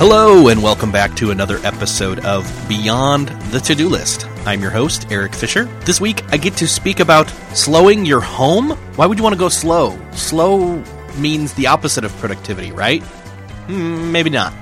Hello, 0.00 0.48
and 0.48 0.62
welcome 0.62 0.90
back 0.90 1.14
to 1.16 1.30
another 1.30 1.58
episode 1.58 2.24
of 2.24 2.50
Beyond 2.66 3.28
the 3.52 3.60
To 3.60 3.74
Do 3.74 3.86
List. 3.86 4.26
I'm 4.46 4.62
your 4.62 4.70
host, 4.70 5.12
Erik 5.12 5.34
Fisher. 5.34 5.64
This 5.84 6.00
week, 6.00 6.24
I 6.32 6.38
get 6.38 6.54
to 6.56 6.66
speak 6.66 7.00
about 7.00 7.28
slowing 7.52 8.06
your 8.06 8.22
home. 8.22 8.70
Why 8.96 9.04
would 9.04 9.18
you 9.18 9.22
want 9.22 9.34
to 9.34 9.38
go 9.38 9.50
slow? 9.50 10.00
Slow 10.12 10.82
means 11.18 11.52
the 11.52 11.66
opposite 11.66 12.02
of 12.04 12.16
productivity, 12.16 12.72
right? 12.72 13.02
Hmm, 13.02 14.10
maybe 14.10 14.30
not. 14.30 14.54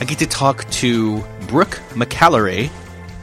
I 0.00 0.06
get 0.06 0.18
to 0.20 0.26
talk 0.26 0.64
to 0.70 1.22
Brooke 1.46 1.78
McAlary 1.90 2.70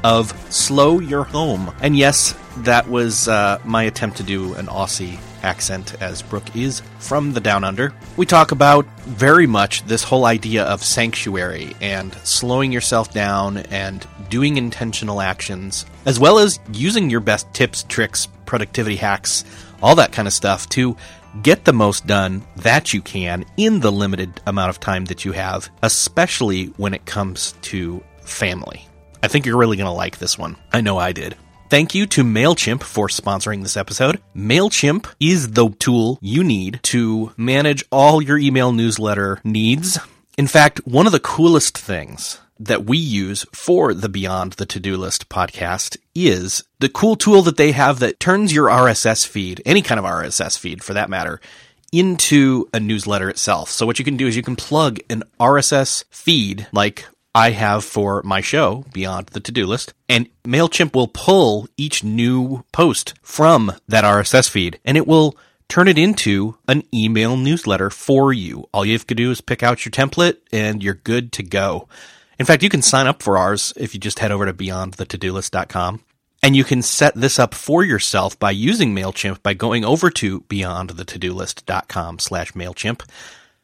of 0.04 0.32
Slow 0.54 1.00
Your 1.00 1.24
Home. 1.24 1.74
And 1.82 1.98
yes, 1.98 2.36
that 2.58 2.88
was 2.88 3.28
uh, 3.28 3.60
my 3.66 3.82
attempt 3.82 4.18
to 4.18 4.24
do 4.24 4.54
an 4.54 4.68
Aussie 4.68 5.18
accent, 5.48 6.00
as 6.02 6.22
Brooke 6.22 6.56
is 6.56 6.84
from 7.00 7.34
the 7.34 7.40
Down 7.40 7.64
Under. 7.64 7.94
We 8.18 8.28
talk 8.28 8.52
about 8.52 8.86
very 9.06 9.48
much 9.48 9.84
this 9.86 10.04
whole 10.04 10.26
idea 10.26 10.64
of 10.66 10.84
sanctuary 10.84 11.76
and 11.82 12.14
slowing 12.24 12.72
yourself 12.72 13.12
down 13.12 13.58
and 13.58 14.06
doing 14.30 14.58
intentional 14.58 15.22
actions, 15.22 15.86
as 16.06 16.20
well 16.20 16.38
as 16.38 16.60
using 16.72 17.10
your 17.10 17.22
best 17.22 17.52
tips, 17.54 17.84
tricks, 17.84 18.28
productivity 18.46 18.98
hacks, 18.98 19.44
all 19.82 19.96
that 19.96 20.12
kind 20.12 20.28
of 20.28 20.34
stuff 20.34 20.70
to 20.70 20.96
get 21.42 21.66
the 21.66 21.74
most 21.74 22.06
done 22.08 22.46
that 22.58 22.94
you 22.94 23.02
can 23.02 23.46
in 23.58 23.80
the 23.80 23.92
limited 23.92 24.42
amount 24.46 24.70
of 24.70 24.80
time 24.80 25.06
that 25.06 25.26
you 25.26 25.32
have, 25.32 25.70
especially 25.82 26.66
when 26.78 26.94
it 26.94 27.06
comes 27.06 27.54
to 27.62 28.04
family. 28.22 28.88
I 29.24 29.28
think 29.28 29.46
you're 29.46 29.58
really 29.58 29.78
going 29.78 29.88
to 29.88 29.92
like 29.92 30.18
this 30.20 30.38
one. 30.38 30.58
I 30.72 30.82
know 30.82 30.98
I 30.98 31.12
did. 31.12 31.36
Thank 31.70 31.94
you 31.94 32.06
to 32.08 32.24
MailChimp 32.24 32.82
for 32.82 33.10
sponsoring 33.10 33.62
this 33.62 33.76
episode. 33.76 34.22
MailChimp 34.34 35.14
is 35.20 35.52
the 35.52 35.68
tool 35.72 36.18
you 36.22 36.42
need 36.42 36.80
to 36.84 37.34
manage 37.36 37.84
all 37.92 38.22
your 38.22 38.38
email 38.38 38.72
newsletter 38.72 39.42
needs. 39.44 40.00
In 40.38 40.48
fact, 40.48 40.80
one 40.88 41.08
of 41.08 41.12
the 41.12 41.20
coolest 41.20 41.78
things 41.78 42.40
that 42.58 42.86
we 42.86 42.98
use 42.98 43.46
for 43.54 43.94
the 43.94 44.08
Beyond 44.08 44.54
the 44.54 44.66
To 44.66 44.80
Do 44.80 44.96
List 44.96 45.28
podcast 45.28 45.98
is 46.16 46.64
the 46.80 46.88
cool 46.88 47.18
tool 47.18 47.42
that 47.42 47.58
they 47.58 47.74
have 47.74 48.00
that 48.00 48.22
turns 48.22 48.54
your 48.54 48.70
RSS 48.70 49.28
feed, 49.28 49.62
any 49.66 49.82
kind 49.82 50.00
of 50.00 50.06
RSS 50.06 50.58
feed 50.58 50.82
for 50.82 50.94
that 50.94 51.10
matter, 51.10 51.42
into 51.92 52.70
a 52.74 52.80
newsletter 52.80 53.30
itself. 53.30 53.70
So 53.72 53.86
what 53.86 54.00
you 54.00 54.06
can 54.06 54.16
do 54.16 54.28
is 54.28 54.38
you 54.38 54.42
can 54.42 54.56
plug 54.56 55.00
an 55.10 55.24
RSS 55.38 56.06
feed 56.12 56.68
like 56.72 57.06
I 57.38 57.52
have 57.52 57.86
for 57.86 58.24
my 58.24 58.42
show, 58.42 58.84
Beyond 58.94 59.28
the 59.28 59.40
To 59.40 59.52
Do 59.52 59.68
List, 59.68 59.94
and 60.10 60.28
MailChimp 60.44 60.96
will 60.96 61.08
pull 61.08 61.68
each 61.78 62.04
new 62.04 62.66
post 62.72 63.14
from 63.22 63.74
that 63.88 64.04
RSS 64.04 64.50
feed 64.50 64.80
and 64.84 64.98
it 64.98 65.06
will 65.06 65.38
turn 65.70 65.88
it 65.88 66.00
into 66.00 66.58
an 66.68 66.82
email 66.92 67.38
newsletter 67.38 67.92
for 67.92 68.34
you. 68.34 68.68
All 68.74 68.84
you 68.84 68.94
have 68.94 69.06
to 69.06 69.14
do 69.14 69.30
is 69.30 69.42
pick 69.42 69.62
out 69.62 69.86
your 69.86 69.92
template 69.92 70.38
and 70.52 70.82
you're 70.82 70.96
good 70.96 71.32
to 71.34 71.44
go. 71.44 71.88
In 72.40 72.48
fact, 72.48 72.64
you 72.64 72.70
can 72.70 72.82
sign 72.82 73.06
up 73.06 73.22
for 73.22 73.38
ours 73.38 73.72
if 73.78 73.94
you 73.94 74.00
just 74.00 74.18
head 74.18 74.32
over 74.32 74.48
to 74.48 74.54
beyondthetodolist.com. 74.54 76.02
And 76.42 76.56
you 76.56 76.64
can 76.64 76.82
set 76.82 77.14
this 77.14 77.38
up 77.38 77.54
for 77.54 77.84
yourself 77.84 78.40
by 78.40 78.50
using 78.50 78.96
MailChimp 78.96 79.44
by 79.44 79.54
going 79.54 79.86
over 79.86 80.10
to 80.10 80.42
beyondthetodolist.com 80.42 82.18
slash 82.18 82.54
MailChimp 82.54 83.04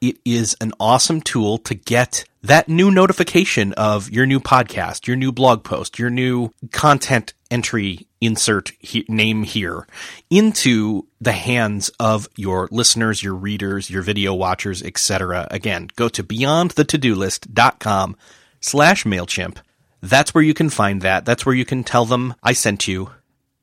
it 0.03 0.17
is 0.25 0.53
an 0.59 0.73
awesome 0.81 1.21
tool 1.21 1.57
to 1.59 1.73
get 1.73 2.25
that 2.43 2.69
new 2.69 2.91
notification 2.91 3.73
of 3.73 4.09
your 4.11 4.25
new 4.25 4.39
podcast, 4.39 5.07
your 5.07 5.15
new 5.15 5.31
blog 5.31 5.63
post, 5.63 5.97
your 5.97 6.09
new 6.09 6.51
content 6.71 7.33
entry 7.49 8.07
insert 8.19 8.71
he- 8.79 9.05
name 9.07 9.43
here 9.43 9.87
into 10.29 11.07
the 11.19 11.31
hands 11.31 11.89
of 11.99 12.27
your 12.35 12.67
listeners, 12.71 13.23
your 13.23 13.33
readers, 13.33 13.89
your 13.89 14.01
video 14.01 14.33
watchers, 14.33 14.83
etc. 14.83 15.47
Again, 15.49 15.89
go 15.95 16.09
to 16.09 16.23
beyondthetodolist.com 16.23 18.15
slash 18.59 19.03
MailChimp. 19.03 19.57
That's 20.01 20.33
where 20.33 20.43
you 20.43 20.53
can 20.53 20.69
find 20.69 21.01
that. 21.01 21.25
That's 21.25 21.45
where 21.45 21.55
you 21.55 21.65
can 21.65 21.83
tell 21.83 22.05
them 22.05 22.33
I 22.43 22.53
sent 22.53 22.87
you. 22.87 23.11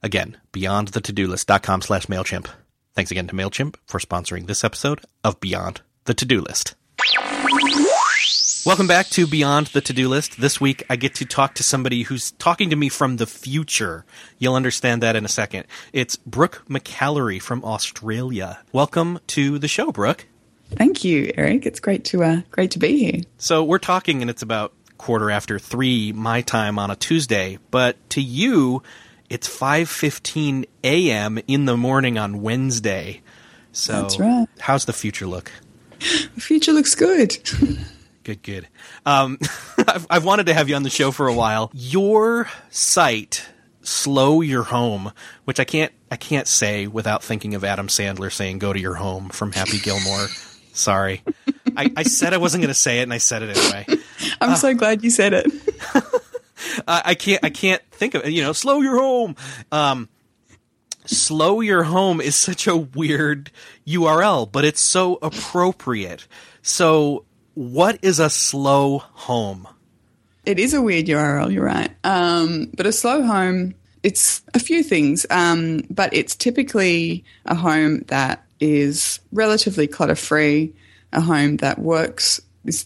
Again, 0.02 0.38
beyondthetodolist.com 0.52 1.82
slash 1.82 2.06
MailChimp. 2.06 2.46
Thanks 2.94 3.10
again 3.10 3.26
to 3.28 3.34
MailChimp 3.34 3.76
for 3.86 4.00
sponsoring 4.00 4.46
this 4.46 4.64
episode 4.64 5.02
of 5.22 5.38
Beyond 5.40 5.82
the 6.04 6.14
to 6.14 6.24
do 6.24 6.40
list. 6.40 6.74
Welcome 8.66 8.86
back 8.86 9.06
to 9.10 9.26
Beyond 9.26 9.68
the 9.68 9.80
To 9.80 9.94
Do 9.94 10.06
List. 10.06 10.38
This 10.38 10.60
week 10.60 10.84
I 10.90 10.96
get 10.96 11.14
to 11.14 11.24
talk 11.24 11.54
to 11.54 11.62
somebody 11.62 12.02
who's 12.02 12.32
talking 12.32 12.68
to 12.68 12.76
me 12.76 12.90
from 12.90 13.16
the 13.16 13.26
future. 13.26 14.04
You'll 14.38 14.54
understand 14.54 15.02
that 15.02 15.16
in 15.16 15.24
a 15.24 15.28
second. 15.28 15.64
It's 15.94 16.16
Brooke 16.16 16.62
McAlary 16.68 17.40
from 17.40 17.64
Australia. 17.64 18.58
Welcome 18.70 19.18
to 19.28 19.58
the 19.58 19.66
show, 19.66 19.92
Brooke. 19.92 20.26
Thank 20.72 21.04
you, 21.04 21.32
Erik. 21.38 21.64
It's 21.64 21.80
great 21.80 22.04
to 22.06 22.22
uh, 22.22 22.42
great 22.50 22.72
to 22.72 22.78
be 22.78 22.98
here. 22.98 23.22
So 23.38 23.64
we're 23.64 23.78
talking, 23.78 24.20
and 24.20 24.28
it's 24.28 24.42
about 24.42 24.74
quarter 24.98 25.30
after 25.30 25.58
three 25.58 26.12
my 26.12 26.42
time 26.42 26.78
on 26.78 26.90
a 26.90 26.96
Tuesday. 26.96 27.58
But 27.70 27.96
to 28.10 28.20
you, 28.20 28.82
it's 29.30 29.48
five 29.48 29.88
fifteen 29.88 30.66
a.m. 30.84 31.38
in 31.48 31.64
the 31.64 31.78
morning 31.78 32.18
on 32.18 32.42
Wednesday. 32.42 33.22
So 33.72 34.02
That's 34.02 34.18
right. 34.18 34.46
How's 34.58 34.84
the 34.84 34.92
future 34.92 35.26
look? 35.26 35.50
The 35.98 36.40
future 36.40 36.74
looks 36.74 36.94
good. 36.94 37.38
good, 38.34 38.42
good. 38.42 38.68
Um, 39.06 39.38
I've, 39.78 40.06
I've 40.10 40.24
wanted 40.24 40.46
to 40.46 40.54
have 40.54 40.68
you 40.68 40.76
on 40.76 40.82
the 40.82 40.90
show 40.90 41.10
for 41.10 41.26
a 41.26 41.34
while. 41.34 41.70
Your 41.74 42.48
site, 42.70 43.46
Slow 43.82 44.40
Your 44.40 44.64
Home, 44.64 45.12
which 45.44 45.58
I 45.58 45.64
can't 45.64 45.92
I 46.10 46.16
can't 46.16 46.46
say 46.46 46.86
without 46.86 47.22
thinking 47.22 47.54
of 47.54 47.64
Adam 47.64 47.88
Sandler 47.88 48.32
saying 48.32 48.58
"Go 48.58 48.72
to 48.72 48.78
your 48.80 48.94
home" 48.94 49.30
from 49.30 49.52
Happy 49.52 49.78
Gilmore. 49.78 50.28
Sorry, 50.72 51.22
I, 51.76 51.92
I, 51.96 52.02
said 52.04 52.32
I 52.32 52.36
wasn't 52.36 52.62
going 52.62 52.72
to 52.72 52.78
say 52.78 53.00
it, 53.00 53.02
and 53.02 53.12
I 53.12 53.18
said 53.18 53.42
it 53.42 53.56
anyway. 53.56 53.86
I'm 54.40 54.50
uh, 54.50 54.54
so 54.54 54.72
glad 54.74 55.02
you 55.02 55.10
said 55.10 55.32
it. 55.34 55.46
I 56.86 57.14
can't 57.14 57.44
I 57.44 57.50
can't 57.50 57.82
think 57.90 58.14
of 58.14 58.24
it. 58.24 58.30
you 58.30 58.42
know 58.42 58.52
slow 58.52 58.80
your 58.80 58.98
home. 58.98 59.34
Um, 59.72 60.08
slow 61.06 61.60
your 61.60 61.82
home 61.82 62.20
is 62.20 62.36
such 62.36 62.66
a 62.66 62.76
weird 62.76 63.50
URL, 63.86 64.50
but 64.50 64.64
it's 64.64 64.80
so 64.80 65.18
appropriate. 65.20 66.28
So, 66.62 67.24
what 67.54 67.98
is 68.02 68.18
a 68.18 68.30
slow 68.30 68.98
home? 68.98 69.66
It 70.46 70.58
is 70.58 70.74
a 70.74 70.82
weird 70.82 71.06
URL, 71.06 71.52
you're 71.52 71.64
right. 71.64 71.90
Um, 72.04 72.70
but 72.76 72.86
a 72.86 72.92
slow 72.92 73.22
home, 73.22 73.74
it's 74.02 74.42
a 74.54 74.58
few 74.58 74.82
things, 74.82 75.26
um, 75.30 75.82
but 75.90 76.12
it's 76.14 76.34
typically 76.34 77.24
a 77.44 77.54
home 77.54 78.00
that 78.08 78.44
is 78.58 79.20
relatively 79.32 79.86
clutter 79.86 80.14
free, 80.14 80.72
a 81.12 81.20
home 81.20 81.58
that 81.58 81.78
works. 81.78 82.40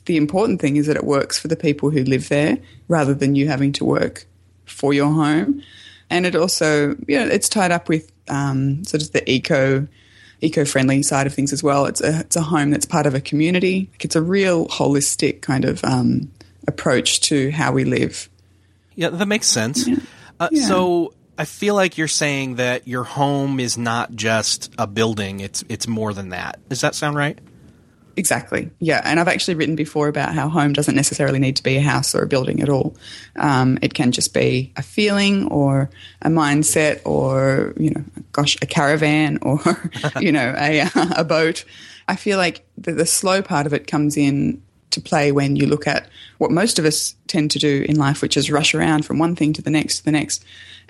the 0.07 0.17
important 0.17 0.61
thing 0.61 0.77
is 0.77 0.87
that 0.87 0.97
it 0.97 1.05
works 1.05 1.39
for 1.39 1.49
the 1.49 1.57
people 1.57 1.91
who 1.91 2.05
live 2.05 2.29
there 2.29 2.59
rather 2.89 3.15
than 3.15 3.35
you 3.35 3.49
having 3.49 3.73
to 3.73 3.85
work 3.85 4.27
for 4.65 4.93
your 4.93 5.13
home. 5.13 5.63
And 6.11 6.27
it 6.27 6.37
also, 6.37 6.97
you 7.07 7.19
know, 7.19 7.27
it's 7.27 7.49
tied 7.49 7.71
up 7.71 7.89
with 7.89 8.11
um, 8.29 8.85
sort 8.85 9.03
of 9.03 9.13
the 9.13 9.29
eco 9.31 9.87
eco-friendly 10.45 11.03
side 11.03 11.27
of 11.27 11.35
things 11.35 11.53
as 11.53 11.63
well. 11.63 11.87
It's 11.87 12.01
a 12.01 12.21
it's 12.21 12.37
a 12.37 12.43
home 12.43 12.71
that's 12.71 12.87
part 12.87 13.07
of 13.07 13.15
a 13.15 13.21
community. 13.21 13.91
It's 14.01 14.17
a 14.17 14.23
real 14.23 14.69
holistic 14.69 15.41
kind 15.41 15.65
of 15.65 15.83
um, 15.85 16.31
approach 16.69 17.21
to 17.23 17.51
how 17.51 17.73
we 17.73 17.85
live. 17.85 18.29
Yeah, 18.95 19.11
that 19.11 19.27
makes 19.27 19.47
sense. 19.47 19.87
Yeah. 19.87 19.97
Uh, 20.39 20.49
yeah. 20.53 20.67
So 20.67 21.15
I 21.39 21.45
feel 21.45 21.75
like 21.75 21.99
you're 21.99 22.09
saying 22.09 22.57
that 22.57 22.87
your 22.87 23.05
home 23.05 23.59
is 23.61 23.77
not 23.77 24.15
just 24.15 24.73
a 24.79 24.87
building; 24.87 25.41
it's 25.41 25.65
it's 25.69 25.89
more 25.89 26.13
than 26.13 26.31
that. 26.31 26.69
Does 26.69 26.83
that 26.83 26.95
sound 26.95 27.17
right? 27.17 27.39
Exactly. 28.17 28.71
Yeah. 28.79 29.01
And 29.05 29.19
I've 29.19 29.29
actually 29.29 29.55
written 29.55 29.77
before 29.77 30.09
about 30.09 30.35
how 30.35 30.49
home 30.49 30.73
doesn't 30.73 30.95
necessarily 30.95 31.39
need 31.39 31.57
to 31.57 31.63
be 31.63 31.77
a 31.77 31.83
house 31.83 32.15
or 32.15 32.23
a 32.23 32.27
building 32.27 32.63
at 32.63 32.69
all. 32.69 32.97
Um, 33.37 33.79
it 33.83 33.95
can 33.95 34.13
just 34.13 34.33
be 34.33 34.73
a 34.77 34.83
feeling 34.83 35.49
or 35.49 35.91
a 36.23 36.29
mindset 36.29 37.01
or, 37.05 37.75
you 37.77 37.91
know, 37.91 38.05
gosh, 38.33 38.57
a 38.63 38.67
caravan 38.67 39.39
or, 39.43 39.61
you 40.21 40.33
know, 40.33 40.55
a, 40.57 40.89
a 41.17 41.25
boat. 41.25 41.65
I 42.07 42.17
feel 42.17 42.39
like 42.39 42.65
the, 42.79 42.93
the 42.93 43.07
slow 43.07 43.43
part 43.43 43.67
of 43.67 43.73
it 43.73 43.87
comes 43.87 44.17
in 44.17 44.63
to 44.91 45.01
play 45.01 45.33
when 45.33 45.57
you 45.57 45.67
look 45.67 45.87
at 45.87 46.09
what 46.39 46.51
most 46.51 46.79
of 46.79 46.85
us 46.85 47.17
tend 47.27 47.51
to 47.51 47.59
do 47.59 47.85
in 47.89 47.97
life, 47.97 48.23
which 48.23 48.37
is 48.37 48.51
rush 48.51 48.75
around 48.75 49.05
from 49.05 49.19
one 49.19 49.35
thing 49.35 49.53
to 49.53 49.63
the 49.63 49.71
next 49.71 49.99
to 49.99 50.05
the 50.05 50.13
next. 50.13 50.45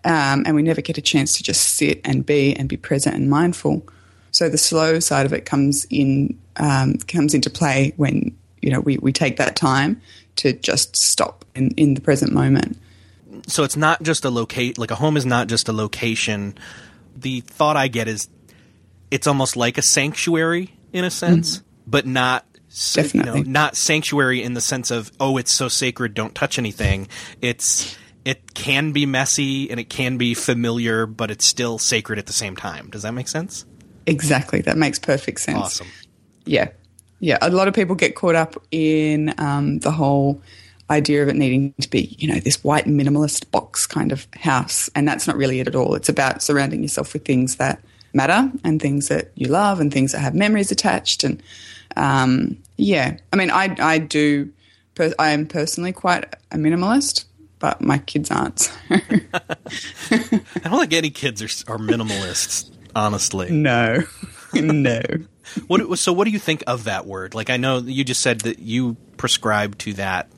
Um, 0.05 0.45
and 0.47 0.55
we 0.55 0.63
never 0.63 0.83
get 0.83 0.99
a 0.99 1.03
chance 1.03 1.33
to 1.39 1.43
just 1.43 1.63
sit 1.63 2.01
and 2.05 2.27
be 2.27 2.55
and 2.55 2.69
be 2.69 2.77
present 2.77 3.17
and 3.17 3.31
mindful. 3.31 3.87
So 4.35 4.49
the 4.49 4.59
slow 4.59 4.99
side 4.99 5.27
of 5.27 5.33
it 5.33 5.45
comes 5.45 5.87
in 5.91 6.37
um, 6.57 6.95
comes 7.07 7.35
into 7.35 7.49
play 7.49 7.93
when 7.97 8.37
you 8.61 8.71
know 8.71 8.81
we, 8.81 8.99
we 8.99 9.13
take 9.13 9.37
that 9.37 9.55
time 9.55 10.03
to 10.37 10.53
just 10.53 10.97
stop 10.97 11.45
in, 11.55 11.71
in 11.77 11.95
the 11.95 12.01
present 12.01 12.33
moment. 12.33 12.77
So 13.47 13.63
it's 13.63 13.77
not 13.77 14.03
just 14.03 14.25
a 14.25 14.31
locate 14.31 14.77
like 14.77 14.91
a 14.91 14.97
home 14.97 15.17
is 15.17 15.25
not 15.25 15.47
just 15.47 15.69
a 15.69 15.73
location. 15.73 16.59
The 17.15 17.43
thought 17.43 17.77
I 17.77 17.87
get 17.87 18.09
is 18.09 18.29
it's 19.09 19.29
almost 19.29 19.57
like 19.57 19.79
a 19.79 19.83
sanctuary 19.83 20.75
in 20.93 21.05
a 21.05 21.13
sense, 21.13 21.59
mm-hmm. 21.59 21.67
but 21.87 22.05
not 22.05 22.45
Definitely. 22.93 23.39
You 23.39 23.45
know, 23.45 23.51
not 23.53 23.77
sanctuary 23.77 24.43
in 24.43 24.55
the 24.55 24.61
sense 24.61 24.91
of 24.91 25.13
oh 25.21 25.37
it's 25.37 25.53
so 25.53 25.69
sacred 25.69 26.13
don't 26.13 26.35
touch 26.35 26.59
anything. 26.59 27.07
It's 27.41 27.97
it 28.25 28.53
can 28.53 28.91
be 28.91 29.07
messy 29.07 29.71
and 29.71 29.79
it 29.79 29.89
can 29.89 30.19
be 30.19 30.35
familiar, 30.35 31.07
but 31.07 31.31
it's 31.31 31.47
still 31.47 31.79
sacred 31.79 32.19
at 32.19 32.27
the 32.27 32.33
same 32.33 32.57
time. 32.57 32.91
Does 32.91 33.03
that 33.03 33.15
make 33.15 33.29
sense? 33.29 33.65
Exactly. 34.07 34.61
That 34.61 34.77
makes 34.77 34.99
perfect 34.99 35.41
sense. 35.41 35.59
Awesome. 35.59 35.87
Yeah. 36.45 36.69
Yeah. 37.21 37.39
A 37.41 37.51
lot 37.51 37.69
of 37.69 37.75
people 37.75 37.95
get 37.95 38.15
caught 38.15 38.35
up 38.35 38.63
in 38.71 39.35
um, 39.39 39.79
the 39.81 39.91
whole 39.91 40.43
idea 40.91 41.23
of 41.23 41.29
it 41.29 41.37
needing 41.37 41.73
to 41.81 41.89
be, 41.89 42.15
you 42.19 42.29
know, 42.29 42.41
this 42.41 42.63
white 42.63 42.85
minimalist 42.85 43.51
box 43.51 43.87
kind 43.87 44.13
of 44.13 44.27
house. 44.35 44.91
And 44.95 45.09
that's 45.09 45.27
not 45.27 45.37
really 45.37 45.61
it 45.61 45.67
at 45.67 45.75
all. 45.75 45.95
It's 45.95 46.09
about 46.09 46.43
surrounding 46.43 46.83
yourself 46.83 47.13
with 47.13 47.25
things 47.25 47.57
that 47.57 47.81
matter 48.13 48.51
and 48.63 48.81
things 48.81 49.09
that 49.09 49.33
you 49.35 49.49
love 49.49 49.81
and 49.81 49.93
things 49.93 50.13
that 50.13 50.21
have 50.21 50.35
memories 50.35 50.71
attached. 50.71 51.25
And 51.25 51.43
um, 51.97 52.59
yeah, 52.77 53.17
I 53.33 53.37
mean, 53.37 53.51
I, 53.51 53.75
I 53.79 53.99
do, 53.99 54.53
per- 54.95 55.15
I 55.19 55.31
am 55.31 55.47
personally 55.47 55.93
quite 55.93 56.25
a 56.53 56.57
minimalist 56.57 57.25
but 57.65 57.81
my 57.81 57.97
kids 57.97 58.31
aren't. 58.31 58.61
So. 58.61 58.73
I 58.91 58.99
don't 60.65 60.81
think 60.81 60.93
any 60.93 61.09
kids 61.09 61.41
are, 61.41 61.73
are 61.73 61.79
minimalists, 61.79 62.71
honestly. 62.95 63.51
No, 63.51 64.05
no. 64.55 65.01
what 65.67 65.99
so? 65.99 66.13
What 66.13 66.25
do 66.25 66.31
you 66.31 66.39
think 66.39 66.65
of 66.67 66.85
that 66.85 67.07
word? 67.07 67.35
Like, 67.35 67.51
I 67.51 67.57
know 67.57 67.79
you 67.79 68.05
just 68.05 68.21
said 68.21 68.41
that 68.43 68.59
you 68.59 68.97
prescribe 69.17 69.79
to 69.79 69.95
that 69.95 70.31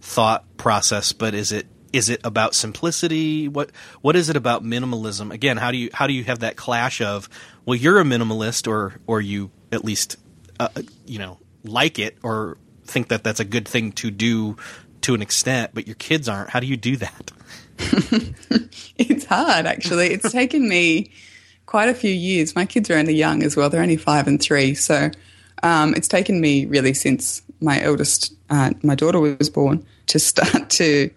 thought 0.00 0.44
process, 0.56 1.12
but 1.12 1.34
is 1.34 1.52
it 1.52 1.66
is 1.92 2.08
it 2.08 2.20
about 2.24 2.54
simplicity? 2.54 3.48
What 3.48 3.70
what 4.00 4.16
is 4.16 4.28
it 4.28 4.36
about 4.36 4.64
minimalism? 4.64 5.32
Again, 5.32 5.56
how 5.56 5.70
do 5.70 5.78
you 5.78 5.90
how 5.92 6.06
do 6.06 6.12
you 6.12 6.24
have 6.24 6.40
that 6.40 6.56
clash 6.56 7.00
of 7.00 7.28
well, 7.64 7.76
you're 7.76 8.00
a 8.00 8.04
minimalist, 8.04 8.68
or 8.68 8.94
or 9.06 9.20
you 9.20 9.50
at 9.72 9.84
least 9.84 10.16
uh, 10.60 10.68
you 11.06 11.18
know 11.18 11.38
like 11.64 11.98
it, 11.98 12.16
or 12.22 12.56
think 12.84 13.08
that 13.08 13.24
that's 13.24 13.40
a 13.40 13.44
good 13.44 13.68
thing 13.68 13.92
to 13.92 14.10
do 14.10 14.56
to 15.02 15.14
an 15.14 15.22
extent, 15.22 15.70
but 15.74 15.86
your 15.86 15.96
kids 15.96 16.28
aren't. 16.28 16.50
How 16.50 16.60
do 16.60 16.66
you 16.66 16.76
do 16.76 16.96
that? 16.96 17.30
it's 18.98 19.24
hard, 19.26 19.66
actually. 19.66 20.08
It's 20.08 20.32
taken 20.32 20.68
me 20.68 21.12
quite 21.68 21.90
a 21.90 21.94
few 21.94 22.10
years. 22.10 22.56
My 22.56 22.64
kids 22.64 22.88
are 22.88 22.96
only 22.96 23.12
young 23.12 23.42
as 23.42 23.54
well. 23.54 23.68
They're 23.68 23.82
only 23.82 23.98
five 23.98 24.26
and 24.26 24.40
three. 24.40 24.74
So 24.74 25.10
um, 25.62 25.92
it's 25.94 26.08
taken 26.08 26.40
me 26.40 26.64
really 26.64 26.94
since 26.94 27.42
my 27.60 27.78
eldest, 27.82 28.32
uh, 28.48 28.70
my 28.82 28.94
daughter 28.94 29.20
was 29.20 29.50
born, 29.50 29.84
to 30.06 30.18
start 30.18 30.70
to 30.80 31.10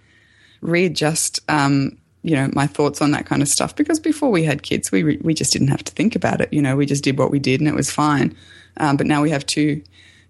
readjust, 0.59 1.39
um, 1.47 1.97
you 2.23 2.35
know, 2.35 2.49
my 2.51 2.67
thoughts 2.67 3.01
on 3.01 3.11
that 3.11 3.25
kind 3.25 3.41
of 3.41 3.47
stuff. 3.47 3.77
Because 3.77 3.97
before 3.97 4.29
we 4.29 4.43
had 4.43 4.61
kids, 4.61 4.91
we, 4.91 5.03
re- 5.03 5.21
we 5.21 5.33
just 5.33 5.53
didn't 5.53 5.69
have 5.69 5.85
to 5.85 5.93
think 5.93 6.17
about 6.17 6.41
it. 6.41 6.51
You 6.51 6.61
know, 6.61 6.75
we 6.75 6.85
just 6.85 7.05
did 7.05 7.17
what 7.17 7.31
we 7.31 7.39
did 7.39 7.61
and 7.61 7.69
it 7.69 7.73
was 7.73 7.89
fine. 7.89 8.35
Um, 8.75 8.97
but 8.97 9.07
now 9.07 9.21
we 9.21 9.29
have 9.29 9.45
two 9.45 9.81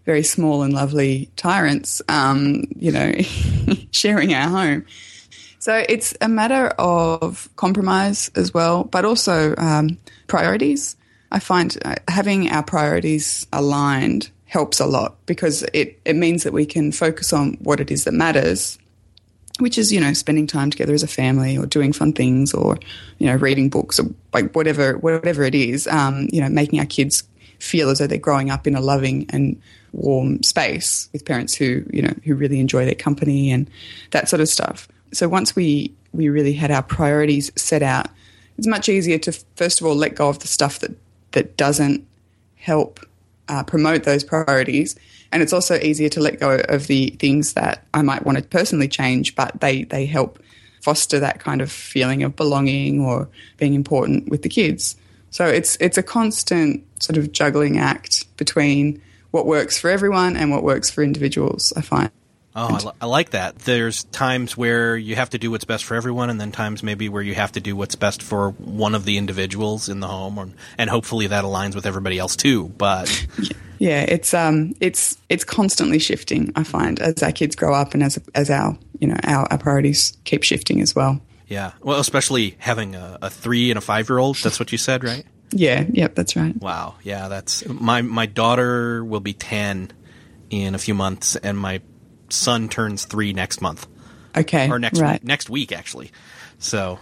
very 0.05 0.21
small 0.21 0.61
and 0.61 0.71
lovely 0.71 1.31
tyrants, 1.35 1.99
um, 2.09 2.65
you 2.75 2.91
know, 2.91 3.11
sharing 3.91 4.35
our 4.35 4.49
home. 4.49 4.85
So 5.61 5.85
it's 5.87 6.15
a 6.21 6.27
matter 6.27 6.69
of 6.79 7.47
compromise 7.55 8.31
as 8.33 8.51
well, 8.51 8.83
but 8.85 9.05
also 9.05 9.53
um, 9.59 9.99
priorities. 10.25 10.95
I 11.31 11.37
find 11.37 11.77
uh, 11.85 11.97
having 12.07 12.49
our 12.49 12.63
priorities 12.63 13.45
aligned 13.53 14.31
helps 14.45 14.79
a 14.79 14.87
lot 14.87 15.23
because 15.27 15.61
it, 15.71 16.01
it 16.03 16.15
means 16.15 16.45
that 16.45 16.51
we 16.51 16.65
can 16.65 16.91
focus 16.91 17.31
on 17.31 17.59
what 17.61 17.79
it 17.79 17.91
is 17.91 18.05
that 18.05 18.13
matters, 18.13 18.79
which 19.59 19.77
is, 19.77 19.93
you 19.93 19.99
know, 19.99 20.13
spending 20.13 20.47
time 20.47 20.71
together 20.71 20.95
as 20.95 21.03
a 21.03 21.07
family 21.07 21.59
or 21.59 21.67
doing 21.67 21.93
fun 21.93 22.11
things 22.11 22.55
or, 22.55 22.79
you 23.19 23.27
know, 23.27 23.35
reading 23.35 23.69
books 23.69 23.99
or 23.99 24.07
like 24.33 24.55
whatever, 24.55 24.97
whatever 24.97 25.43
it 25.43 25.53
is, 25.53 25.85
um, 25.85 26.27
you 26.33 26.41
know, 26.41 26.49
making 26.49 26.79
our 26.79 26.87
kids 26.87 27.21
feel 27.59 27.91
as 27.91 27.99
though 27.99 28.07
they're 28.07 28.17
growing 28.17 28.49
up 28.49 28.65
in 28.65 28.73
a 28.73 28.81
loving 28.81 29.27
and 29.29 29.61
warm 29.91 30.41
space 30.41 31.07
with 31.13 31.23
parents 31.23 31.53
who 31.53 31.85
you 31.91 32.01
know 32.01 32.13
who 32.23 32.33
really 32.33 32.59
enjoy 32.59 32.85
their 32.85 32.95
company 32.95 33.51
and 33.51 33.69
that 34.09 34.27
sort 34.27 34.39
of 34.39 34.49
stuff. 34.49 34.87
So 35.13 35.27
once 35.27 35.55
we 35.55 35.93
we 36.13 36.29
really 36.29 36.53
had 36.53 36.71
our 36.71 36.83
priorities 36.83 37.51
set 37.55 37.81
out, 37.81 38.07
it's 38.57 38.67
much 38.67 38.89
easier 38.89 39.17
to 39.19 39.31
first 39.55 39.81
of 39.81 39.87
all 39.87 39.95
let 39.95 40.15
go 40.15 40.29
of 40.29 40.39
the 40.39 40.47
stuff 40.47 40.79
that 40.79 40.91
that 41.31 41.57
doesn't 41.57 42.05
help 42.55 42.99
uh, 43.47 43.63
promote 43.63 44.03
those 44.03 44.23
priorities. 44.23 44.95
And 45.31 45.41
it's 45.41 45.53
also 45.53 45.75
easier 45.75 46.09
to 46.09 46.19
let 46.19 46.39
go 46.39 46.61
of 46.69 46.87
the 46.87 47.11
things 47.19 47.53
that 47.53 47.85
I 47.93 48.01
might 48.01 48.25
want 48.25 48.37
to 48.37 48.43
personally 48.43 48.87
change, 48.87 49.35
but 49.35 49.59
they, 49.61 49.83
they 49.83 50.05
help 50.05 50.39
foster 50.81 51.19
that 51.19 51.39
kind 51.39 51.61
of 51.61 51.71
feeling 51.71 52.23
of 52.23 52.35
belonging 52.35 53.01
or 53.01 53.29
being 53.57 53.73
important 53.73 54.29
with 54.29 54.41
the 54.41 54.49
kids. 54.49 54.95
So 55.29 55.45
it's 55.45 55.77
it's 55.79 55.97
a 55.97 56.03
constant 56.03 56.85
sort 57.01 57.17
of 57.17 57.31
juggling 57.31 57.77
act 57.77 58.25
between 58.35 59.01
what 59.31 59.45
works 59.45 59.77
for 59.77 59.89
everyone 59.89 60.35
and 60.35 60.51
what 60.51 60.63
works 60.63 60.89
for 60.89 61.03
individuals. 61.03 61.71
I 61.77 61.81
find. 61.81 62.11
Oh, 62.53 62.75
I, 62.75 62.77
li- 62.79 62.91
I, 63.01 63.05
like 63.05 63.29
that. 63.29 63.59
There's 63.59 64.03
times 64.05 64.57
where 64.57 64.97
you 64.97 65.15
have 65.15 65.29
to 65.29 65.37
do 65.37 65.51
what's 65.51 65.63
best 65.63 65.85
for 65.85 65.95
everyone, 65.95 66.29
and 66.29 66.39
then 66.39 66.51
times 66.51 66.83
maybe 66.83 67.07
where 67.07 67.21
you 67.21 67.33
have 67.33 67.53
to 67.53 67.61
do 67.61 67.77
what's 67.77 67.95
best 67.95 68.21
for 68.21 68.51
one 68.51 68.93
of 68.93 69.05
the 69.05 69.17
individuals 69.17 69.87
in 69.87 70.01
the 70.01 70.07
home, 70.07 70.37
or, 70.37 70.49
and 70.77 70.89
hopefully 70.89 71.27
that 71.27 71.45
aligns 71.45 71.75
with 71.75 71.85
everybody 71.85 72.19
else 72.19 72.35
too. 72.35 72.67
But 72.67 73.27
yeah, 73.79 74.01
it's 74.01 74.33
um, 74.33 74.75
it's 74.81 75.17
it's 75.29 75.45
constantly 75.45 75.97
shifting. 75.97 76.51
I 76.55 76.63
find 76.63 76.99
as 76.99 77.23
our 77.23 77.31
kids 77.31 77.55
grow 77.55 77.73
up, 77.73 77.93
and 77.93 78.03
as 78.03 78.19
as 78.35 78.49
our 78.49 78.77
you 78.99 79.07
know 79.07 79.17
our, 79.23 79.47
our 79.49 79.57
priorities 79.57 80.17
keep 80.25 80.43
shifting 80.43 80.81
as 80.81 80.93
well. 80.93 81.21
Yeah, 81.47 81.71
well, 81.81 82.01
especially 82.01 82.55
having 82.59 82.95
a, 82.95 83.17
a 83.21 83.29
three 83.29 83.71
and 83.71 83.77
a 83.77 83.81
five 83.81 84.09
year 84.09 84.19
old. 84.19 84.35
That's 84.37 84.59
what 84.59 84.73
you 84.73 84.77
said, 84.77 85.05
right? 85.05 85.25
Yeah, 85.51 85.85
yep, 85.89 86.15
that's 86.15 86.35
right. 86.35 86.55
Wow, 86.57 86.95
yeah, 87.03 87.29
that's 87.29 87.65
my 87.67 88.01
my 88.01 88.25
daughter 88.25 89.05
will 89.05 89.19
be 89.21 89.33
ten 89.33 89.91
in 90.49 90.75
a 90.75 90.77
few 90.77 90.93
months, 90.93 91.37
and 91.37 91.57
my 91.57 91.81
son 92.31 92.69
turns 92.69 93.05
three 93.05 93.33
next 93.33 93.61
month. 93.61 93.87
Okay, 94.35 94.69
or 94.69 94.79
next 94.79 94.99
right. 94.99 95.23
next 95.23 95.49
week 95.49 95.71
actually. 95.71 96.11
So 96.59 96.99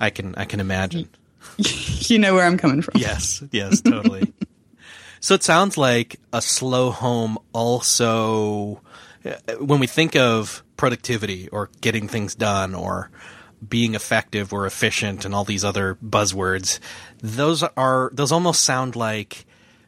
I 0.00 0.10
can 0.10 0.34
I 0.34 0.44
can 0.44 0.60
imagine. 0.60 1.08
you 1.58 2.18
know 2.18 2.34
where 2.34 2.44
I'm 2.44 2.58
coming 2.58 2.82
from. 2.82 3.00
Yes, 3.00 3.42
yes, 3.52 3.80
totally. 3.80 4.32
so 5.20 5.34
it 5.34 5.42
sounds 5.42 5.78
like 5.78 6.18
a 6.32 6.42
slow 6.42 6.90
home 6.90 7.38
also 7.52 8.80
uh, 9.24 9.54
when 9.60 9.80
we 9.80 9.86
think 9.86 10.16
of 10.16 10.62
productivity 10.76 11.48
or 11.48 11.70
getting 11.80 12.08
things 12.08 12.34
done 12.34 12.74
or 12.74 13.10
being 13.66 13.94
effective 13.94 14.52
or 14.52 14.66
efficient 14.66 15.24
and 15.24 15.34
all 15.34 15.44
these 15.44 15.64
other 15.64 15.96
buzzwords, 16.04 16.78
those 17.18 17.62
are 17.62 18.10
those 18.12 18.32
almost 18.32 18.64
sound 18.64 18.96
like 18.96 19.46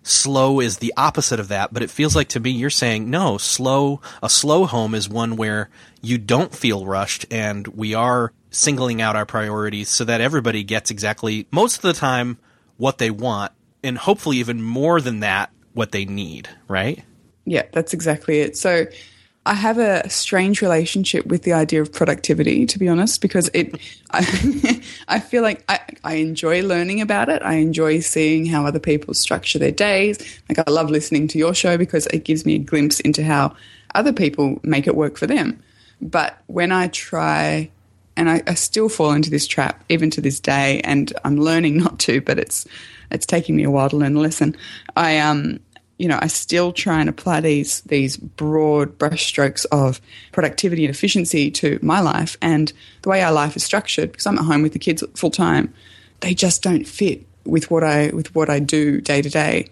slow 0.08 0.60
is 0.60 0.78
the 0.78 0.94
opposite 0.96 1.40
of 1.40 1.48
that, 1.48 1.72
but 1.72 1.82
it 1.82 1.90
feels 1.90 2.16
like 2.16 2.28
to 2.30 2.40
me 2.40 2.50
you're 2.50 2.70
saying 2.70 3.10
no, 3.10 3.38
slow 3.38 4.00
a 4.22 4.28
slow 4.28 4.66
home 4.66 4.94
is 4.94 5.08
one 5.08 5.36
where 5.36 5.70
you 6.00 6.18
don't 6.18 6.54
feel 6.54 6.86
rushed 6.86 7.26
and 7.30 7.66
we 7.68 7.94
are 7.94 8.32
singling 8.50 9.02
out 9.02 9.16
our 9.16 9.26
priorities 9.26 9.88
so 9.88 10.04
that 10.04 10.20
everybody 10.20 10.64
gets 10.64 10.90
exactly 10.90 11.46
most 11.50 11.76
of 11.76 11.82
the 11.82 11.92
time 11.92 12.38
what 12.76 12.98
they 12.98 13.10
want 13.10 13.52
and 13.82 13.98
hopefully 13.98 14.38
even 14.38 14.62
more 14.62 15.00
than 15.00 15.20
that 15.20 15.50
what 15.74 15.92
they 15.92 16.04
need, 16.04 16.48
right? 16.66 17.04
Yeah, 17.44 17.64
that's 17.72 17.92
exactly 17.92 18.40
it. 18.40 18.56
So 18.56 18.86
I 19.48 19.54
have 19.54 19.78
a 19.78 20.06
strange 20.10 20.60
relationship 20.60 21.24
with 21.24 21.42
the 21.42 21.54
idea 21.54 21.80
of 21.80 21.90
productivity, 21.90 22.66
to 22.66 22.78
be 22.78 22.86
honest, 22.86 23.22
because 23.22 23.50
it, 23.54 23.80
I, 24.10 24.82
I 25.08 25.20
feel 25.20 25.42
like 25.42 25.64
I, 25.70 25.80
I 26.04 26.14
enjoy 26.16 26.62
learning 26.62 27.00
about 27.00 27.30
it. 27.30 27.40
I 27.42 27.54
enjoy 27.54 28.00
seeing 28.00 28.44
how 28.44 28.66
other 28.66 28.78
people 28.78 29.14
structure 29.14 29.58
their 29.58 29.72
days. 29.72 30.18
Like 30.50 30.58
I 30.58 30.70
love 30.70 30.90
listening 30.90 31.28
to 31.28 31.38
your 31.38 31.54
show 31.54 31.78
because 31.78 32.06
it 32.08 32.24
gives 32.24 32.44
me 32.44 32.56
a 32.56 32.58
glimpse 32.58 33.00
into 33.00 33.24
how 33.24 33.56
other 33.94 34.12
people 34.12 34.60
make 34.64 34.86
it 34.86 34.94
work 34.94 35.16
for 35.16 35.26
them. 35.26 35.62
But 36.02 36.38
when 36.48 36.70
I 36.70 36.88
try, 36.88 37.70
and 38.18 38.28
I, 38.28 38.42
I 38.46 38.52
still 38.52 38.90
fall 38.90 39.12
into 39.12 39.30
this 39.30 39.46
trap 39.46 39.82
even 39.88 40.10
to 40.10 40.20
this 40.20 40.40
day, 40.40 40.82
and 40.84 41.10
I'm 41.24 41.38
learning 41.38 41.78
not 41.78 41.98
to, 42.00 42.20
but 42.20 42.38
it's 42.38 42.66
it's 43.10 43.24
taking 43.24 43.56
me 43.56 43.64
a 43.64 43.70
while 43.70 43.88
to 43.88 43.96
learn 43.96 44.12
the 44.12 44.20
lesson. 44.20 44.54
I 44.94 45.18
um 45.18 45.60
you 45.98 46.06
know, 46.06 46.18
I 46.22 46.28
still 46.28 46.72
try 46.72 47.00
and 47.00 47.08
apply 47.08 47.40
these 47.40 47.80
these 47.82 48.16
broad 48.16 48.98
brushstrokes 48.98 49.66
of 49.72 50.00
productivity 50.32 50.84
and 50.84 50.94
efficiency 50.94 51.50
to 51.52 51.78
my 51.82 52.00
life 52.00 52.36
and 52.40 52.72
the 53.02 53.08
way 53.08 53.22
our 53.22 53.32
life 53.32 53.56
is 53.56 53.64
structured. 53.64 54.12
Because 54.12 54.26
I'm 54.26 54.38
at 54.38 54.44
home 54.44 54.62
with 54.62 54.72
the 54.72 54.78
kids 54.78 55.02
full 55.14 55.30
time, 55.30 55.74
they 56.20 56.34
just 56.34 56.62
don't 56.62 56.84
fit 56.86 57.26
with 57.44 57.70
what 57.70 57.82
I 57.82 58.10
with 58.10 58.34
what 58.34 58.48
I 58.48 58.60
do 58.60 59.00
day 59.00 59.22
to 59.22 59.28
day. 59.28 59.68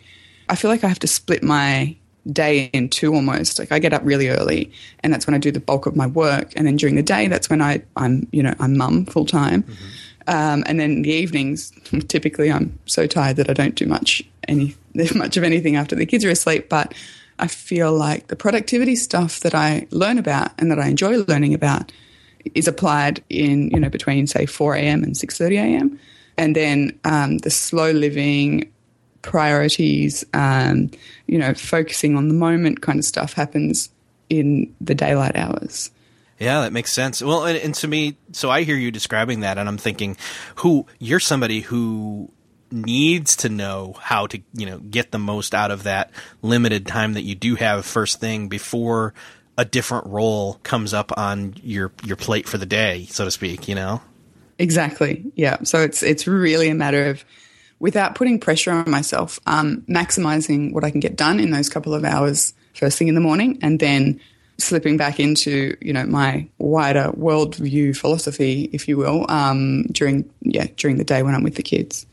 I 0.49 0.56
feel 0.56 0.71
like 0.71 0.85
I 0.85 0.88
have 0.88 0.99
to 1.00 1.06
split 1.06 1.42
my 1.42 1.97
day 2.33 2.71
in 2.73 2.88
two 2.88 3.14
almost. 3.14 3.59
Like 3.59 3.71
I 3.71 3.78
get 3.78 3.92
up 3.92 4.02
really 4.04 4.28
early, 4.28 4.73
and 5.00 5.12
that's 5.12 5.26
when 5.28 5.35
I 5.35 5.38
do 5.38 5.52
the 5.52 5.61
bulk 5.61 5.87
of 5.87 5.95
my 5.95 6.09
work. 6.09 6.52
And 6.56 6.66
then 6.66 6.76
during 6.76 6.97
the 6.97 7.02
day, 7.02 7.28
that's 7.28 7.49
when 7.49 7.62
I 7.62 7.83
I'm 7.97 8.26
you 8.33 8.42
know 8.42 8.54
I'm 8.59 8.76
mum 8.76 9.06
full 9.06 9.26
time. 9.26 9.62
Mm-hmm. 9.62 9.85
Um, 10.28 10.64
and 10.66 10.80
then 10.80 11.02
the 11.02 11.11
evenings, 11.11 11.73
typically 12.09 12.50
I'm 12.50 12.78
so 12.87 13.06
tired 13.06 13.37
that 13.37 13.50
I 13.50 13.52
don't 13.52 13.75
do 13.75 13.87
much 13.87 14.23
any 14.49 14.75
much 15.14 15.37
of 15.37 15.45
anything 15.45 15.76
after 15.76 15.95
the 15.95 16.06
kids 16.06 16.25
are 16.25 16.30
asleep. 16.30 16.68
But 16.68 16.95
I 17.38 17.49
feel 17.49 17.92
like 17.92 18.28
the 18.28 18.37
productivity 18.37 18.97
stuff 18.97 19.40
that 19.40 19.54
I 19.54 19.87
learn 19.90 20.18
about 20.18 20.52
and 20.59 20.71
that 20.71 20.78
I 20.78 20.88
enjoy 20.88 21.18
learning 21.25 21.54
about 21.54 21.92
is 22.54 22.68
applied 22.68 23.23
in 23.28 23.71
you 23.71 23.80
know 23.80 23.90
between 23.90 24.26
say 24.26 24.47
4 24.47 24.75
a.m. 24.76 25.02
and 25.02 25.14
6:30 25.14 25.56
a.m. 25.56 26.00
And 26.38 26.54
then 26.54 26.99
um, 27.04 27.38
the 27.38 27.50
slow 27.50 27.92
living 27.92 28.71
priorities, 29.23 30.25
um, 30.35 30.90
you 31.26 31.38
know, 31.38 31.54
focusing 31.54 32.16
on 32.16 32.28
the 32.28 32.35
moment 32.35 32.83
kind 32.83 32.99
of 32.99 33.04
stuff 33.04 33.33
happens 33.33 33.90
in 34.30 34.73
the 34.80 34.95
daylight 34.95 35.37
hours. 35.37 35.90
Yeah, 36.38 36.62
that 36.62 36.73
makes 36.73 36.93
sense. 36.93 37.23
Well, 37.23 37.47
and, 37.47 37.57
and, 37.57 37.75
to 37.76 37.88
me, 37.88 38.19
so 38.33 38.50
I 38.50 38.62
hear 38.62 38.76
you 38.76 38.90
describing 38.90 39.40
that, 39.40 39.57
and 39.57 39.69
I'm 39.69 39.78
thinking, 39.78 40.16
who 40.57 40.87
you're 40.99 41.21
somebody 41.21 41.61
who 41.61 42.31
needs 42.71 43.37
to 43.37 43.49
know 43.49 43.95
how 44.00 44.26
to, 44.26 44.43
you 44.52 44.66
know, 44.66 44.78
get 44.78 45.12
the 45.12 45.19
most 45.19 45.55
out 45.55 45.71
of 45.71 45.85
that 45.85 46.11
limited 46.43 46.87
time 46.87 47.14
that 47.14 47.23
you 47.23 47.35
do 47.35 47.55
have 47.55 47.87
first 47.87 48.21
thing 48.21 48.49
before 48.49 49.14
a 49.57 49.64
different 49.64 50.07
role 50.07 50.61
comes 50.62 50.93
up 50.93 51.16
on 51.16 51.55
your 51.62 51.93
your 52.05 52.16
plate 52.16 52.47
for 52.47 52.59
the 52.59 52.66
day, 52.66 53.07
so 53.09 53.25
to 53.25 53.31
speak. 53.31 53.69
You 53.69 53.75
know. 53.75 54.02
Exactly. 54.59 55.25
Yeah. 55.35 55.59
So 55.62 55.81
it's 55.81 56.02
it's 56.02 56.26
really 56.26 56.69
a 56.69 56.75
matter 56.75 57.07
of 57.07 57.25
without 57.78 58.14
putting 58.14 58.40
pressure 58.40 58.73
on 58.73 58.90
myself, 58.90 59.38
um, 59.47 59.83
maximizing 59.88 60.73
what 60.73 60.85
I 60.85 60.90
can 60.90 61.00
get 61.00 61.16
done 61.16 61.40
in 61.40 61.50
those 61.50 61.69
couple 61.69 61.95
of 61.95 62.05
hours 62.05 62.55
first 62.75 62.99
thing 62.99 63.09
in 63.09 63.14
the 63.14 63.21
morning, 63.21 63.59
and 63.62 63.81
then 63.81 64.21
slipping 64.59 64.97
back 64.97 65.21
into 65.21 65.77
you 65.81 65.93
know 65.93 66.05
my 66.05 66.49
wider 66.59 67.11
worldview 67.13 67.97
philosophy, 67.97 68.69
if 68.73 68.89
you 68.89 68.97
will, 68.97 69.27
um, 69.31 69.85
during 69.85 70.29
yeah 70.43 70.67
during 70.77 70.99
the 70.99 71.05
day 71.05 71.23
when 71.23 71.35
I'm 71.35 71.43
with 71.43 71.57
the 71.57 71.63
kids. 71.63 72.07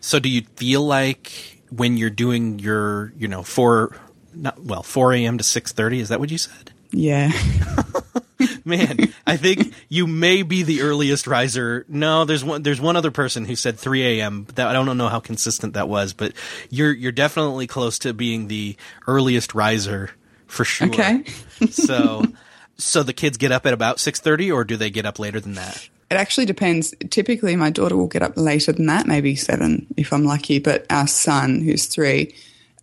So, 0.00 0.18
do 0.18 0.28
you 0.28 0.42
feel 0.56 0.82
like 0.82 1.60
when 1.70 1.96
you're 1.96 2.10
doing 2.10 2.58
your 2.58 3.12
you 3.16 3.28
know 3.28 3.42
four 3.42 3.96
not 4.34 4.62
well 4.62 4.82
four 4.82 5.12
a.m. 5.12 5.38
to 5.38 5.44
six 5.44 5.72
thirty? 5.72 6.00
Is 6.00 6.08
that 6.08 6.20
what 6.20 6.30
you 6.30 6.38
said? 6.38 6.72
Yeah. 6.90 7.32
Man, 8.64 9.12
I 9.26 9.36
think 9.36 9.74
you 9.88 10.06
may 10.06 10.42
be 10.42 10.62
the 10.62 10.82
earliest 10.82 11.26
riser. 11.26 11.84
No, 11.88 12.24
there's 12.24 12.44
one. 12.44 12.62
There's 12.62 12.80
one 12.80 12.96
other 12.96 13.10
person 13.10 13.44
who 13.44 13.56
said 13.56 13.78
3 13.78 14.20
a.m. 14.20 14.46
That 14.54 14.68
I 14.68 14.72
don't 14.72 14.96
know 14.96 15.08
how 15.08 15.18
consistent 15.20 15.74
that 15.74 15.88
was, 15.88 16.12
but 16.12 16.34
you're 16.70 16.92
you're 16.92 17.12
definitely 17.12 17.66
close 17.66 17.98
to 18.00 18.14
being 18.14 18.46
the 18.46 18.76
earliest 19.06 19.54
riser 19.54 20.10
for 20.48 20.64
sure. 20.64 20.88
Okay. 20.88 21.24
so, 21.70 22.24
so 22.76 23.02
the 23.02 23.12
kids 23.12 23.36
get 23.36 23.52
up 23.52 23.66
at 23.66 23.72
about 23.72 23.98
6:30, 23.98 24.52
or 24.52 24.64
do 24.64 24.76
they 24.76 24.90
get 24.90 25.06
up 25.06 25.18
later 25.18 25.38
than 25.38 25.54
that? 25.54 25.88
It 26.10 26.14
actually 26.14 26.46
depends. 26.46 26.94
Typically, 27.10 27.54
my 27.54 27.70
daughter 27.70 27.96
will 27.96 28.06
get 28.06 28.22
up 28.22 28.32
later 28.36 28.72
than 28.72 28.86
that, 28.86 29.06
maybe 29.06 29.36
seven 29.36 29.86
if 29.96 30.12
I'm 30.12 30.24
lucky. 30.24 30.58
But 30.58 30.86
our 30.90 31.06
son, 31.06 31.60
who's 31.60 31.86
three, 31.86 32.34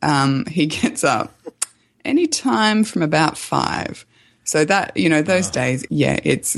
um, 0.01 0.45
he 0.45 0.65
gets 0.67 1.03
up 1.03 1.33
any 2.05 2.27
time 2.27 2.83
from 2.83 3.01
about 3.01 3.37
five. 3.37 4.05
So 4.47 4.63
that 4.63 4.95
you 4.95 5.09
know 5.09 5.23
those 5.23 5.49
days, 5.49 5.87
yeah, 5.89 6.19
it's 6.23 6.55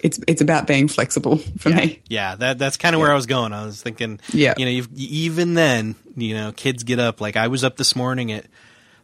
it's 0.00 0.20
it's 0.28 0.40
about 0.40 0.68
being 0.68 0.86
flexible 0.86 1.38
for 1.58 1.70
yeah, 1.70 1.76
me. 1.76 2.00
Yeah, 2.06 2.36
that 2.36 2.56
that's 2.56 2.76
kind 2.76 2.94
of 2.94 3.00
yeah. 3.00 3.02
where 3.02 3.12
I 3.12 3.16
was 3.16 3.26
going. 3.26 3.52
I 3.52 3.66
was 3.66 3.82
thinking, 3.82 4.20
yeah, 4.32 4.54
you 4.56 4.64
know, 4.64 4.86
even 4.94 5.54
then, 5.54 5.96
you 6.16 6.34
know, 6.34 6.52
kids 6.52 6.84
get 6.84 7.00
up. 7.00 7.20
Like 7.20 7.36
I 7.36 7.48
was 7.48 7.64
up 7.64 7.78
this 7.78 7.96
morning 7.96 8.30
at 8.30 8.46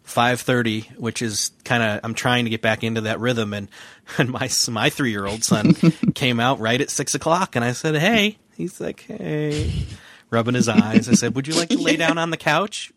five 0.03 0.41
thirty, 0.41 0.83
which 0.97 1.23
is 1.23 1.53
kind 1.65 1.83
of 1.83 2.01
I'm 2.05 2.15
trying 2.15 2.45
to 2.45 2.51
get 2.51 2.63
back 2.63 2.85
into 2.85 3.03
that 3.03 3.21
rhythm. 3.21 3.53
And 3.53 3.69
and 4.19 4.31
my 4.31 4.49
my 4.69 4.91
three 4.91 5.11
year 5.11 5.27
old 5.27 5.45
son 5.45 5.75
came 6.15 6.41
out 6.41 6.61
right 6.61 6.81
at 6.81 6.91
six 6.91 7.15
o'clock, 7.15 7.57
and 7.57 7.65
I 7.65 7.73
said, 7.73 7.97
hey, 7.97 8.39
he's 8.57 8.81
like, 8.81 9.01
hey, 9.03 9.73
rubbing 10.31 10.55
his 10.55 10.69
eyes. 10.69 11.09
I 11.09 11.15
said, 11.15 11.35
would 11.35 11.47
you 11.47 11.55
like 11.55 11.69
to 11.71 11.79
lay 11.79 11.97
down 11.99 12.19
on 12.19 12.31
the 12.31 12.37
couch? 12.37 12.93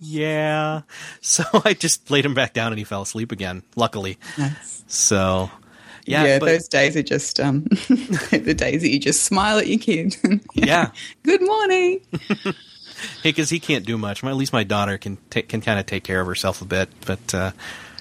yeah. 0.00 0.82
So 1.20 1.44
I 1.64 1.72
just 1.72 2.10
laid 2.10 2.26
him 2.26 2.34
back 2.34 2.52
down 2.52 2.72
and 2.72 2.78
he 2.78 2.84
fell 2.84 3.02
asleep 3.02 3.32
again, 3.32 3.62
luckily. 3.76 4.18
Nice. 4.36 4.84
So, 4.86 5.50
yeah. 6.04 6.24
Yeah, 6.24 6.38
but, 6.38 6.46
those 6.46 6.68
days 6.68 6.96
are 6.96 7.02
just 7.02 7.40
um, 7.40 7.62
the 7.62 8.54
days 8.56 8.82
that 8.82 8.90
you 8.90 8.98
just 8.98 9.22
smile 9.22 9.58
at 9.58 9.66
your 9.66 9.78
kid. 9.78 10.16
yeah. 10.54 10.90
Good 11.22 11.40
morning. 11.40 12.00
Hey, 13.22 13.30
because 13.30 13.50
he 13.50 13.60
can't 13.60 13.84
do 13.84 13.98
much. 13.98 14.22
At 14.24 14.36
least 14.36 14.52
my 14.52 14.64
daughter 14.64 14.98
can 14.98 15.16
can 15.30 15.60
kind 15.60 15.78
of 15.78 15.86
take 15.86 16.04
care 16.04 16.20
of 16.20 16.26
herself 16.26 16.62
a 16.62 16.64
bit, 16.64 16.88
but 17.06 17.34
uh, 17.34 17.52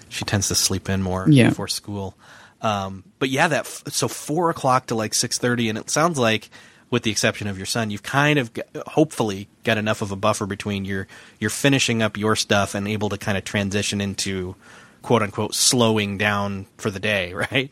she 0.10 0.26
tends 0.26 0.48
to 0.50 0.56
sleep 0.56 0.90
in 0.90 1.02
more 1.02 1.26
yeah. 1.30 1.50
before 1.50 1.68
school. 1.68 2.16
Um, 2.62 3.04
but 3.20 3.30
yeah, 3.30 3.50
that 3.50 3.62
f- 3.62 3.84
so 3.90 4.08
four 4.08 4.50
o'clock 4.50 4.88
to 4.88 4.96
like 4.96 5.14
six 5.14 5.38
thirty, 5.38 5.70
and 5.70 5.78
it 5.78 5.90
sounds 5.90 6.18
like 6.18 6.50
with 6.90 7.04
the 7.04 7.12
exception 7.12 7.48
of 7.48 7.58
your 7.58 7.66
son, 7.66 7.90
you've 7.90 8.04
kind 8.04 8.38
of 8.38 8.52
hopefully 8.86 9.48
got 9.64 9.80
enough 9.80 10.04
of 10.04 10.12
a 10.12 10.16
buffer 10.16 10.46
between 10.46 10.86
your 10.86 11.08
you're 11.40 11.50
finishing 11.50 12.02
up 12.04 12.18
your 12.18 12.36
stuff 12.36 12.76
and 12.76 12.88
able 12.88 13.10
to 13.10 13.18
kind 13.18 13.38
of 13.38 13.44
transition 13.44 14.00
into 14.00 14.56
quote 15.02 15.24
unquote 15.24 15.56
slowing 15.56 16.18
down 16.18 16.68
for 16.78 16.92
the 16.92 17.00
day, 17.00 17.34
right? 17.52 17.72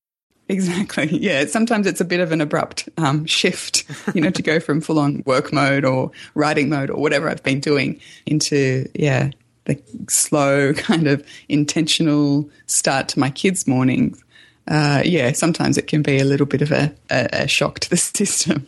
Exactly. 0.51 1.07
Yeah. 1.21 1.45
Sometimes 1.45 1.87
it's 1.87 2.01
a 2.01 2.05
bit 2.05 2.19
of 2.19 2.31
an 2.31 2.41
abrupt 2.41 2.89
um, 2.97 3.25
shift, 3.25 3.85
you 4.13 4.21
know, 4.21 4.31
to 4.31 4.41
go 4.41 4.59
from 4.59 4.81
full 4.81 4.99
on 4.99 5.23
work 5.25 5.53
mode 5.53 5.85
or 5.85 6.11
writing 6.35 6.69
mode 6.69 6.89
or 6.89 6.99
whatever 6.99 7.29
I've 7.29 7.43
been 7.43 7.59
doing 7.59 7.99
into, 8.25 8.89
yeah, 8.93 9.31
the 9.65 9.81
slow 10.09 10.73
kind 10.77 11.07
of 11.07 11.25
intentional 11.47 12.49
start 12.65 13.07
to 13.09 13.19
my 13.19 13.29
kids' 13.29 13.67
mornings. 13.67 14.23
Uh, 14.67 15.01
yeah, 15.05 15.31
sometimes 15.31 15.77
it 15.77 15.87
can 15.87 16.01
be 16.01 16.19
a 16.19 16.23
little 16.25 16.45
bit 16.45 16.61
of 16.61 16.71
a, 16.71 16.93
a, 17.09 17.29
a 17.43 17.47
shock 17.47 17.79
to 17.79 17.89
the 17.89 17.97
system. 17.97 18.67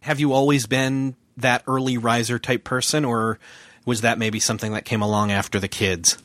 Have 0.00 0.20
you 0.20 0.32
always 0.32 0.66
been 0.66 1.14
that 1.36 1.62
early 1.66 1.98
riser 1.98 2.38
type 2.38 2.64
person, 2.64 3.04
or 3.04 3.38
was 3.86 4.00
that 4.02 4.18
maybe 4.18 4.40
something 4.40 4.72
that 4.72 4.84
came 4.84 5.02
along 5.02 5.30
after 5.30 5.58
the 5.58 5.68
kids? 5.68 6.18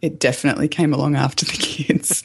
It 0.00 0.18
definitely 0.18 0.68
came 0.68 0.94
along 0.94 1.16
after 1.16 1.44
the 1.44 1.52
kids. 1.52 2.22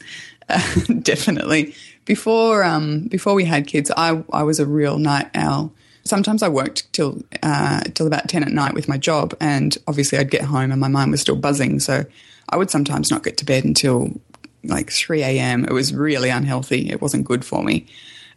Uh, 0.48 0.62
definitely 1.02 1.74
before 2.06 2.64
um, 2.64 3.02
before 3.08 3.34
we 3.34 3.44
had 3.44 3.66
kids, 3.66 3.90
I 3.94 4.24
I 4.32 4.42
was 4.44 4.58
a 4.58 4.64
real 4.66 4.98
night 4.98 5.28
owl. 5.34 5.72
sometimes 6.04 6.42
I 6.42 6.48
worked 6.48 6.90
till 6.92 7.20
uh, 7.42 7.80
till 7.94 8.06
about 8.06 8.28
ten 8.28 8.42
at 8.42 8.50
night 8.50 8.72
with 8.72 8.88
my 8.88 8.96
job, 8.96 9.34
and 9.40 9.76
obviously 9.86 10.18
I'd 10.18 10.30
get 10.30 10.42
home 10.42 10.72
and 10.72 10.80
my 10.80 10.88
mind 10.88 11.10
was 11.10 11.20
still 11.20 11.36
buzzing. 11.36 11.80
So 11.80 12.06
I 12.48 12.56
would 12.56 12.70
sometimes 12.70 13.10
not 13.10 13.22
get 13.24 13.36
to 13.38 13.44
bed 13.44 13.64
until 13.64 14.18
like 14.64 14.90
three 14.90 15.22
a.m. 15.22 15.64
It 15.64 15.72
was 15.72 15.92
really 15.92 16.30
unhealthy. 16.30 16.88
It 16.90 17.02
wasn't 17.02 17.26
good 17.26 17.44
for 17.44 17.62
me. 17.62 17.86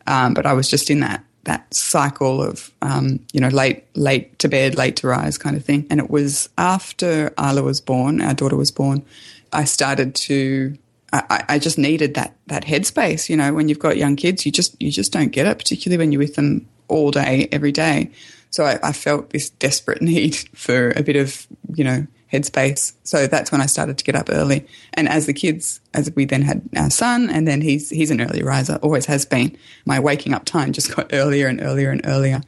Um, 0.07 0.33
but 0.33 0.45
I 0.45 0.53
was 0.53 0.69
just 0.69 0.89
in 0.89 0.99
that 1.01 1.23
that 1.45 1.73
cycle 1.73 2.41
of 2.41 2.71
um, 2.81 3.19
you 3.31 3.39
know 3.39 3.49
late 3.49 3.85
late 3.95 4.37
to 4.39 4.49
bed, 4.49 4.75
late 4.75 4.95
to 4.97 5.07
rise 5.07 5.37
kind 5.37 5.55
of 5.55 5.63
thing. 5.63 5.85
And 5.89 5.99
it 5.99 6.09
was 6.09 6.49
after 6.57 7.31
Isla 7.37 7.63
was 7.63 7.81
born, 7.81 8.21
our 8.21 8.33
daughter 8.33 8.57
was 8.57 8.71
born, 8.71 9.05
I 9.53 9.65
started 9.65 10.15
to. 10.15 10.75
I, 11.11 11.43
I 11.49 11.59
just 11.59 11.77
needed 11.77 12.13
that 12.15 12.35
that 12.47 12.65
headspace. 12.65 13.29
You 13.29 13.37
know, 13.37 13.53
when 13.53 13.69
you've 13.69 13.79
got 13.79 13.97
young 13.97 14.15
kids, 14.15 14.45
you 14.45 14.51
just 14.51 14.79
you 14.81 14.91
just 14.91 15.11
don't 15.11 15.29
get 15.31 15.47
it, 15.47 15.57
particularly 15.57 15.97
when 15.97 16.11
you're 16.11 16.19
with 16.19 16.35
them 16.35 16.67
all 16.87 17.11
day, 17.11 17.47
every 17.51 17.71
day. 17.71 18.11
So 18.51 18.65
I, 18.65 18.79
I 18.83 18.91
felt 18.91 19.29
this 19.29 19.49
desperate 19.49 20.01
need 20.13 20.35
for 20.53 20.91
a 20.95 21.03
bit 21.03 21.15
of 21.15 21.47
you 21.73 21.83
know 21.83 22.07
headspace. 22.31 22.93
So 23.03 23.27
that's 23.27 23.51
when 23.51 23.61
I 23.61 23.65
started 23.65 23.97
to 23.97 24.03
get 24.03 24.15
up 24.15 24.29
early. 24.29 24.67
And 24.93 25.09
as 25.09 25.25
the 25.25 25.33
kids, 25.33 25.81
as 25.93 26.11
we 26.15 26.25
then 26.25 26.43
had 26.43 26.61
our 26.77 26.89
son, 26.89 27.29
and 27.29 27.47
then 27.47 27.61
he's 27.61 27.89
he's 27.89 28.11
an 28.11 28.21
early 28.21 28.43
riser, 28.43 28.75
always 28.81 29.05
has 29.07 29.25
been. 29.25 29.57
My 29.85 29.99
waking 29.99 30.33
up 30.33 30.45
time 30.45 30.73
just 30.73 30.95
got 30.95 31.09
earlier 31.13 31.47
and 31.47 31.61
earlier 31.61 31.91
and 31.91 32.01
earlier. 32.05 32.41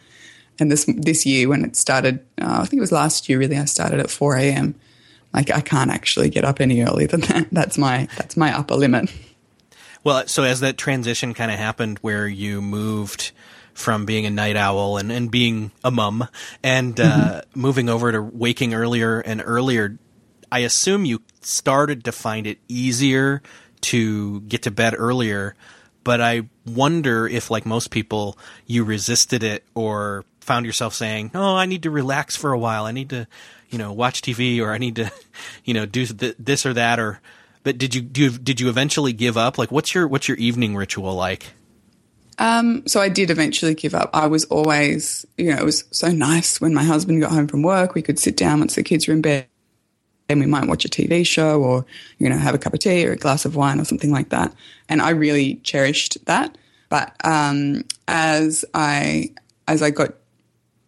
And 0.60 0.72
this 0.72 0.86
this 0.86 1.25
year, 1.25 1.50
when 1.50 1.65
it 1.65 1.75
started, 1.75 2.20
uh, 2.39 2.60
I 2.62 2.65
think 2.65 2.80
it 2.80 2.82
was 2.82 2.91
last 2.91 3.27
year. 3.27 3.39
Really, 3.39 3.58
I 3.58 3.65
started 3.65 4.00
at 4.00 4.12
four 4.12 4.36
a.m. 4.36 4.75
Like 5.34 5.50
I 5.50 5.62
can't 5.62 5.92
actually 5.92 6.30
get 6.30 6.44
up 6.44 6.60
any 6.60 6.82
earlier 6.82 7.08
than 7.08 7.22
that. 7.22 7.48
That's 7.52 7.78
my 7.78 8.08
that's 8.18 8.36
my 8.36 8.56
upper 8.56 8.76
limit. 8.76 9.12
Well, 10.04 10.28
so 10.28 10.44
as 10.44 10.62
that 10.62 10.78
transition 10.78 11.34
kind 11.34 11.52
of 11.52 11.58
happened, 11.58 12.00
where 12.00 12.28
you 12.28 12.62
moved 12.62 13.32
from 13.74 14.06
being 14.06 14.26
a 14.26 14.30
night 14.30 14.56
owl 14.56 14.98
and, 14.98 15.12
and 15.12 15.30
being 15.30 15.72
a 15.84 15.92
mum 15.92 16.28
and 16.64 17.00
uh, 17.00 17.04
mm-hmm. 17.04 17.60
moving 17.60 17.88
over 17.88 18.12
to 18.12 18.22
waking 18.22 18.74
earlier 18.74 19.20
and 19.20 19.42
earlier, 19.46 19.98
I 20.52 20.60
assume 20.60 21.06
you 21.06 21.22
started 21.42 22.04
to 22.06 22.12
find 22.12 22.48
it 22.48 22.60
easier 22.68 23.42
to 23.82 24.42
get 24.42 24.64
to 24.64 24.72
bed 24.72 24.96
earlier. 24.98 25.56
But 26.04 26.20
I 26.20 26.50
wonder 26.66 27.28
if, 27.28 27.52
like 27.52 27.66
most 27.66 27.92
people, 27.92 28.38
you 28.66 28.84
resisted 28.84 29.44
it 29.44 29.64
or 29.76 30.26
found 30.40 30.66
yourself 30.66 30.96
saying, 30.96 31.32
"Oh, 31.36 31.56
I 31.56 31.68
need 31.68 31.84
to 31.84 31.92
relax 31.92 32.36
for 32.36 32.52
a 32.52 32.60
while. 32.60 32.86
I 32.86 32.92
need 32.92 33.12
to, 33.12 33.28
you 33.72 33.78
know, 33.78 33.92
watch 33.92 34.22
TV, 34.22 34.62
or 34.62 34.72
I 34.72 34.78
need 34.78 34.98
to, 34.98 35.12
you 35.66 35.74
know, 35.74 35.86
do 35.86 36.06
th- 36.06 36.36
this 36.38 36.66
or 36.66 36.74
that." 36.74 37.00
Or, 37.00 37.20
but 37.63 37.78
did 37.78 37.96
you 37.96 38.01
do? 38.01 38.24
You, 38.24 38.30
did 38.32 38.60
you 38.60 38.70
eventually 38.70 39.13
give 39.13 39.38
up? 39.38 39.58
Like, 39.58 39.72
what's 39.72 39.94
your 39.96 40.08
what's 40.08 40.28
your 40.28 40.38
evening 40.38 40.75
ritual 40.75 41.16
like? 41.16 41.54
Um, 42.42 42.88
so 42.88 43.00
I 43.00 43.10
did 43.10 43.30
eventually 43.30 43.75
give 43.75 43.94
up. 43.94 44.10
I 44.13 44.25
was 44.25 44.46
always, 44.46 45.28
you 45.38 45.51
know, 45.51 45.58
it 45.58 45.63
was 45.63 45.84
so 45.92 46.08
nice 46.08 46.60
when 46.60 46.74
my 46.74 46.84
husband 46.84 47.22
got 47.22 47.32
home 47.32 47.48
from 47.48 47.62
work. 47.62 47.94
We 47.94 48.01
could 48.01 48.18
sit 48.18 48.36
down 48.36 48.60
once 48.60 48.74
the 48.74 48.82
kids 48.82 49.08
were 49.08 49.13
in 49.13 49.22
bed 49.22 49.46
and 50.28 50.40
we 50.40 50.48
might 50.48 50.68
watch 50.68 50.84
a 50.84 50.90
TV 50.90 51.25
show 51.25 51.62
or, 51.62 51.86
you 52.18 52.30
know, 52.30 52.38
have 52.38 52.56
a 52.56 52.58
cup 52.58 52.74
of 52.74 52.80
tea 52.80 53.06
or 53.06 53.12
a 53.12 53.16
glass 53.16 53.46
of 53.46 53.56
wine 53.56 53.80
or 53.80 53.86
something 53.86 54.12
like 54.12 54.30
that. 54.30 54.54
And 54.90 55.04
I 55.04 55.12
really 55.12 55.56
cherished 55.58 56.25
that. 56.25 56.58
But 56.90 57.16
um, 57.24 57.84
as 58.08 58.66
I 58.74 59.34
as 59.68 59.84
I 59.84 59.92
got 59.92 60.16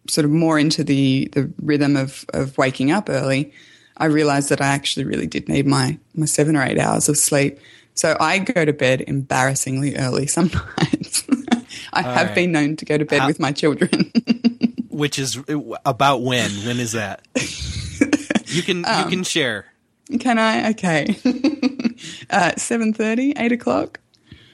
sort 0.08 0.24
of 0.24 0.30
more 0.30 0.58
into 0.58 0.84
the 0.84 1.28
the 1.32 1.50
rhythm 1.62 1.96
of 1.96 2.24
of 2.32 2.56
waking 2.58 2.90
up 2.90 3.08
early, 3.08 3.52
I 3.96 4.06
realized 4.06 4.48
that 4.50 4.60
I 4.60 4.66
actually 4.68 5.04
really 5.04 5.26
did 5.26 5.48
need 5.48 5.66
my 5.66 5.98
my 6.14 6.26
seven 6.26 6.56
or 6.56 6.62
eight 6.62 6.78
hours 6.78 7.08
of 7.08 7.16
sleep. 7.16 7.58
So 7.94 8.16
I 8.18 8.38
go 8.38 8.64
to 8.64 8.72
bed 8.72 9.02
embarrassingly 9.06 9.96
early 9.96 10.26
sometimes. 10.26 11.24
I 11.92 12.02
All 12.02 12.12
have 12.12 12.26
right. 12.28 12.34
been 12.34 12.52
known 12.52 12.76
to 12.76 12.84
go 12.84 12.98
to 12.98 13.04
bed 13.04 13.20
How, 13.20 13.26
with 13.28 13.38
my 13.38 13.52
children. 13.52 14.10
which 14.88 15.18
is 15.18 15.38
about 15.86 16.22
when? 16.22 16.50
When 16.66 16.80
is 16.80 16.92
that? 16.92 17.26
you 18.46 18.62
can 18.62 18.84
um, 18.84 19.04
you 19.04 19.10
can 19.10 19.22
share. 19.24 19.66
Can 20.20 20.38
I? 20.38 20.70
Okay. 20.70 21.06
uh, 22.30 22.52
7.30, 22.56 23.40
8 23.40 23.52
o'clock. 23.52 24.00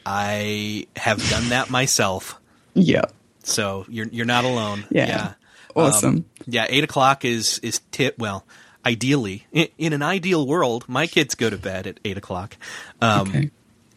I 0.06 0.86
have 0.96 1.26
done 1.28 1.48
that 1.48 1.70
myself. 1.70 2.38
yeah. 2.74 3.06
So 3.42 3.86
you're 3.88 4.06
you're 4.08 4.26
not 4.26 4.44
alone. 4.44 4.84
Yeah. 4.90 5.06
yeah. 5.08 5.32
Awesome. 5.80 6.14
Um, 6.14 6.24
yeah, 6.46 6.66
eight 6.68 6.84
o'clock 6.84 7.24
is 7.24 7.58
is 7.60 7.80
tip. 7.90 8.18
Well, 8.18 8.44
ideally, 8.84 9.46
in, 9.52 9.68
in, 9.78 9.92
an 9.92 10.02
ideal 10.02 10.46
world, 10.46 10.88
my 10.88 11.06
kids 11.06 11.34
go 11.34 11.50
to 11.50 11.58
bed 11.58 11.86
at 11.86 12.00
eight 12.04 12.16
o'clock. 12.16 12.56
Um, 13.00 13.28
okay 13.28 13.50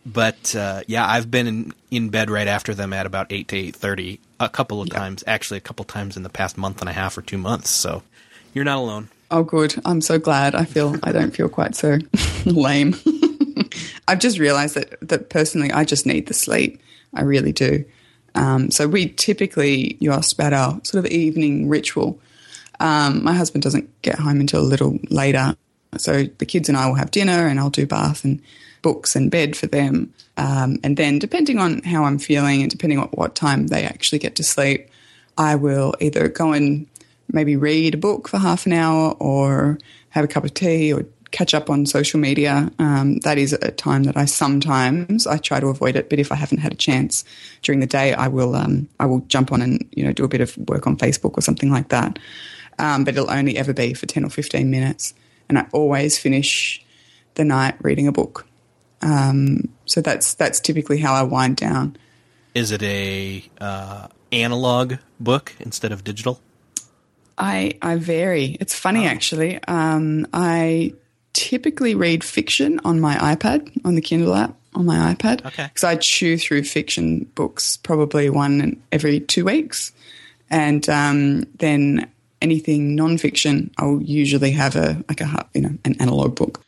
but 0.05 0.55
uh, 0.55 0.81
yeah, 0.87 1.07
I've 1.07 1.31
been 1.31 1.47
in, 1.47 1.73
in, 1.91 2.09
bed 2.09 2.29
right 2.29 2.47
after 2.47 2.73
them 2.73 2.93
at 2.93 3.05
about 3.05 3.31
eight 3.31 3.47
to 3.49 3.57
eight 3.57 3.75
thirty 3.75 4.19
a 4.39 4.49
couple 4.49 4.81
of 4.81 4.89
times. 4.89 5.23
Actually, 5.25 5.57
a 5.57 5.61
couple 5.61 5.85
times 5.85 6.17
in 6.17 6.23
the 6.23 6.29
past 6.29 6.57
month 6.57 6.81
and 6.81 6.89
a 6.89 6.93
half 6.93 7.17
or 7.17 7.21
two 7.21 7.37
months. 7.37 7.69
So 7.69 8.03
you're 8.53 8.65
not 8.65 8.77
alone. 8.77 9.09
Oh, 9.31 9.43
good. 9.43 9.75
I'm 9.85 10.01
so 10.01 10.19
glad. 10.19 10.55
I 10.55 10.65
feel 10.65 10.97
I 11.03 11.11
don't 11.11 11.31
feel 11.31 11.49
quite 11.49 11.75
so 11.75 11.99
lame. 12.45 12.95
I've 14.07 14.19
just 14.19 14.39
realised 14.39 14.75
that 14.75 14.99
that 15.07 15.29
personally, 15.29 15.71
I 15.71 15.85
just 15.85 16.05
need 16.05 16.27
the 16.27 16.33
sleep. 16.33 16.81
I 17.13 17.21
really 17.21 17.53
do. 17.53 17.85
Um, 18.35 18.71
so 18.71 18.87
we 18.87 19.09
typically, 19.09 19.97
you 19.99 20.11
asked 20.11 20.33
about 20.33 20.53
our 20.53 20.79
sort 20.83 21.05
of 21.05 21.11
evening 21.11 21.69
ritual. 21.69 22.19
Um, 22.79 23.23
my 23.23 23.33
husband 23.33 23.63
doesn't 23.63 23.89
get 24.01 24.19
home 24.19 24.39
until 24.39 24.61
a 24.61 24.63
little 24.63 24.97
later, 25.09 25.55
so 25.97 26.23
the 26.23 26.45
kids 26.45 26.69
and 26.69 26.77
I 26.77 26.87
will 26.87 26.95
have 26.95 27.11
dinner, 27.11 27.47
and 27.47 27.59
I'll 27.59 27.69
do 27.69 27.85
bath 27.85 28.23
and 28.23 28.41
books 28.81 29.15
and 29.15 29.29
bed 29.29 29.55
for 29.55 29.67
them. 29.67 30.13
Um, 30.37 30.79
and 30.83 30.97
then, 30.97 31.19
depending 31.19 31.59
on 31.59 31.83
how 31.83 32.03
I'm 32.03 32.17
feeling 32.17 32.61
and 32.61 32.71
depending 32.71 32.99
on 32.99 33.07
what 33.09 33.35
time 33.35 33.67
they 33.67 33.83
actually 33.83 34.19
get 34.19 34.35
to 34.35 34.43
sleep, 34.43 34.89
I 35.37 35.55
will 35.55 35.93
either 35.99 36.27
go 36.27 36.53
and 36.53 36.87
maybe 37.31 37.55
read 37.55 37.93
a 37.93 37.97
book 37.97 38.27
for 38.27 38.37
half 38.37 38.65
an 38.65 38.73
hour 38.73 39.15
or 39.19 39.79
have 40.09 40.25
a 40.25 40.27
cup 40.27 40.43
of 40.43 40.53
tea 40.53 40.93
or 40.93 41.05
catch 41.33 41.53
up 41.53 41.69
on 41.69 41.85
social 41.85 42.19
media. 42.19 42.71
Um, 42.79 43.17
that 43.19 43.37
is 43.37 43.51
a 43.51 43.71
time 43.71 44.03
that 44.03 44.15
I 44.15 44.23
sometimes 44.23 45.27
I 45.27 45.37
try 45.37 45.59
to 45.59 45.67
avoid 45.67 45.97
it, 45.97 46.09
but 46.09 46.19
if 46.19 46.31
I 46.31 46.35
haven't 46.35 46.59
had 46.59 46.71
a 46.71 46.77
chance 46.77 47.25
during 47.63 47.81
the 47.81 47.87
day, 47.87 48.13
I 48.13 48.29
will 48.29 48.55
um, 48.55 48.87
I 48.99 49.07
will 49.07 49.19
jump 49.21 49.51
on 49.51 49.61
and 49.61 49.85
you 49.91 50.05
know 50.05 50.13
do 50.13 50.23
a 50.23 50.29
bit 50.29 50.39
of 50.39 50.55
work 50.69 50.87
on 50.87 50.95
Facebook 50.95 51.37
or 51.37 51.41
something 51.41 51.69
like 51.69 51.89
that. 51.89 52.19
Um, 52.79 53.03
but 53.03 53.15
it'll 53.15 53.29
only 53.29 53.57
ever 53.57 53.73
be 53.73 53.93
for 53.93 54.05
ten 54.05 54.23
or 54.23 54.29
fifteen 54.29 54.71
minutes, 54.71 55.13
and 55.49 55.57
I 55.57 55.65
always 55.73 56.17
finish 56.17 56.85
the 57.33 57.43
night 57.43 57.75
reading 57.81 58.07
a 58.07 58.11
book. 58.11 58.47
Um, 59.01 59.69
so 59.85 60.01
that's 60.01 60.35
that's 60.35 60.59
typically 60.61 60.99
how 60.99 61.13
I 61.13 61.23
wind 61.23 61.57
down. 61.57 61.97
Is 62.53 62.71
it 62.71 62.83
a 62.83 63.43
uh, 63.59 64.07
analog 64.31 64.95
book 65.19 65.55
instead 65.59 65.91
of 65.91 66.03
digital? 66.03 66.39
I 67.37 67.73
I 67.81 67.95
vary. 67.95 68.55
It's 68.59 68.77
funny 68.77 69.07
oh. 69.07 69.09
actually. 69.09 69.59
Um, 69.63 70.27
I 70.31 70.93
typically 71.33 71.95
read 71.95 72.23
fiction 72.23 72.79
on 72.83 72.99
my 72.99 73.15
iPad 73.15 73.71
on 73.85 73.95
the 73.95 74.01
Kindle 74.01 74.33
app 74.33 74.55
on 74.75 74.85
my 74.85 75.13
iPad. 75.13 75.45
Okay. 75.45 75.67
Because 75.67 75.83
I 75.83 75.95
chew 75.95 76.37
through 76.37 76.63
fiction 76.63 77.25
books 77.35 77.77
probably 77.77 78.29
one 78.29 78.81
every 78.91 79.19
two 79.19 79.45
weeks, 79.45 79.91
and 80.49 80.87
um, 80.89 81.43
then 81.57 82.09
anything 82.41 82.95
non-fiction, 82.95 83.71
I'll 83.77 84.01
usually 84.01 84.51
have 84.51 84.75
a 84.75 85.03
like 85.09 85.21
a 85.21 85.47
you 85.53 85.61
know 85.61 85.77
an 85.85 85.95
analog 85.99 86.35
book. 86.35 86.61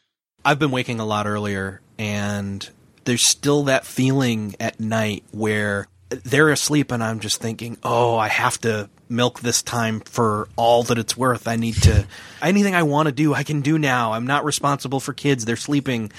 I've 0.43 0.59
been 0.59 0.71
waking 0.71 0.99
a 0.99 1.05
lot 1.05 1.25
earlier 1.25 1.81
and 1.97 2.67
there's 3.05 3.25
still 3.25 3.63
that 3.63 3.85
feeling 3.85 4.55
at 4.59 4.79
night 4.79 5.23
where 5.31 5.87
they're 6.09 6.49
asleep 6.49 6.91
and 6.91 7.03
I'm 7.03 7.19
just 7.19 7.41
thinking, 7.41 7.77
"Oh, 7.83 8.17
I 8.17 8.27
have 8.27 8.59
to 8.61 8.89
milk 9.09 9.39
this 9.39 9.61
time 9.61 9.99
for 10.01 10.47
all 10.55 10.83
that 10.83 10.97
it's 10.97 11.15
worth. 11.15 11.47
I 11.47 11.55
need 11.55 11.75
to 11.83 12.05
anything 12.41 12.75
I 12.75 12.83
want 12.83 13.07
to 13.07 13.11
do, 13.11 13.33
I 13.33 13.43
can 13.43 13.61
do 13.61 13.77
now. 13.77 14.13
I'm 14.13 14.27
not 14.27 14.45
responsible 14.45 14.99
for 14.99 15.13
kids. 15.13 15.45
They're 15.45 15.55
sleeping 15.55 16.11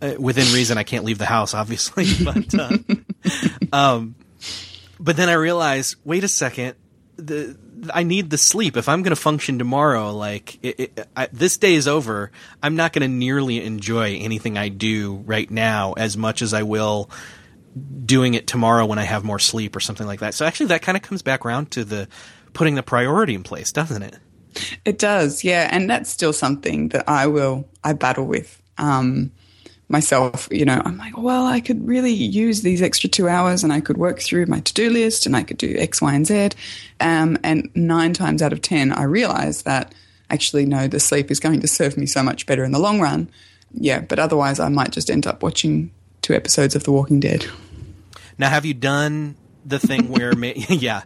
uh, 0.00 0.14
within 0.18 0.52
reason. 0.54 0.78
I 0.78 0.82
can't 0.82 1.04
leave 1.04 1.18
the 1.18 1.26
house, 1.26 1.54
obviously, 1.54 2.06
but 2.24 2.54
uh, 2.54 2.78
um, 3.72 4.14
but 4.98 5.16
then 5.16 5.28
I 5.28 5.34
realize, 5.34 5.96
wait 6.04 6.24
a 6.24 6.28
second, 6.28 6.74
the 7.16 7.56
I 7.92 8.02
need 8.02 8.30
the 8.30 8.38
sleep. 8.38 8.76
If 8.76 8.88
I'm 8.88 9.02
going 9.02 9.14
to 9.14 9.20
function 9.20 9.58
tomorrow, 9.58 10.12
like 10.12 10.58
it, 10.62 10.80
it, 10.80 11.08
I, 11.16 11.28
this 11.32 11.56
day 11.58 11.74
is 11.74 11.86
over, 11.86 12.30
I'm 12.62 12.76
not 12.76 12.92
going 12.92 13.02
to 13.02 13.14
nearly 13.14 13.62
enjoy 13.62 14.16
anything 14.16 14.56
I 14.56 14.68
do 14.68 15.16
right 15.26 15.50
now 15.50 15.92
as 15.94 16.16
much 16.16 16.42
as 16.42 16.54
I 16.54 16.62
will 16.62 17.10
doing 18.04 18.34
it 18.34 18.46
tomorrow 18.46 18.86
when 18.86 18.98
I 18.98 19.04
have 19.04 19.24
more 19.24 19.38
sleep 19.38 19.76
or 19.76 19.80
something 19.80 20.06
like 20.06 20.20
that. 20.20 20.34
So 20.34 20.46
actually, 20.46 20.66
that 20.66 20.82
kind 20.82 20.96
of 20.96 21.02
comes 21.02 21.22
back 21.22 21.44
around 21.44 21.70
to 21.72 21.84
the 21.84 22.08
putting 22.52 22.74
the 22.74 22.82
priority 22.82 23.34
in 23.34 23.42
place, 23.42 23.72
doesn't 23.72 24.02
it? 24.02 24.16
It 24.84 24.98
does, 24.98 25.44
yeah, 25.44 25.68
and 25.70 25.90
that's 25.90 26.08
still 26.08 26.32
something 26.32 26.88
that 26.88 27.08
I 27.08 27.26
will 27.26 27.68
I 27.84 27.92
battle 27.92 28.24
with. 28.24 28.60
Um, 28.78 29.32
myself, 29.88 30.48
you 30.50 30.64
know, 30.64 30.80
I'm 30.84 30.98
like, 30.98 31.16
well, 31.16 31.46
I 31.46 31.60
could 31.60 31.86
really 31.86 32.12
use 32.12 32.62
these 32.62 32.82
extra 32.82 33.08
two 33.08 33.28
hours 33.28 33.62
and 33.62 33.72
I 33.72 33.80
could 33.80 33.96
work 33.96 34.20
through 34.20 34.46
my 34.46 34.60
to 34.60 34.74
do 34.74 34.90
list 34.90 35.26
and 35.26 35.36
I 35.36 35.42
could 35.42 35.58
do 35.58 35.76
X, 35.78 36.02
Y, 36.02 36.14
and 36.14 36.26
Z. 36.26 36.50
Um, 37.00 37.38
and 37.44 37.70
nine 37.74 38.12
times 38.12 38.42
out 38.42 38.52
of 38.52 38.62
10, 38.62 38.92
I 38.92 39.04
realize 39.04 39.62
that 39.62 39.94
actually, 40.30 40.66
no, 40.66 40.88
the 40.88 41.00
sleep 41.00 41.30
is 41.30 41.40
going 41.40 41.60
to 41.60 41.68
serve 41.68 41.96
me 41.96 42.06
so 42.06 42.22
much 42.22 42.46
better 42.46 42.64
in 42.64 42.72
the 42.72 42.78
long 42.78 43.00
run. 43.00 43.30
Yeah, 43.72 44.00
but 44.00 44.18
otherwise, 44.18 44.58
I 44.58 44.68
might 44.68 44.90
just 44.90 45.10
end 45.10 45.26
up 45.26 45.42
watching 45.42 45.90
two 46.22 46.34
episodes 46.34 46.74
of 46.74 46.84
The 46.84 46.92
Walking 46.92 47.20
Dead. 47.20 47.46
Now, 48.38 48.50
have 48.50 48.64
you 48.64 48.74
done 48.74 49.36
the 49.64 49.78
thing 49.78 50.08
where, 50.12 50.34
ma- 50.34 50.52
yeah, 50.68 51.02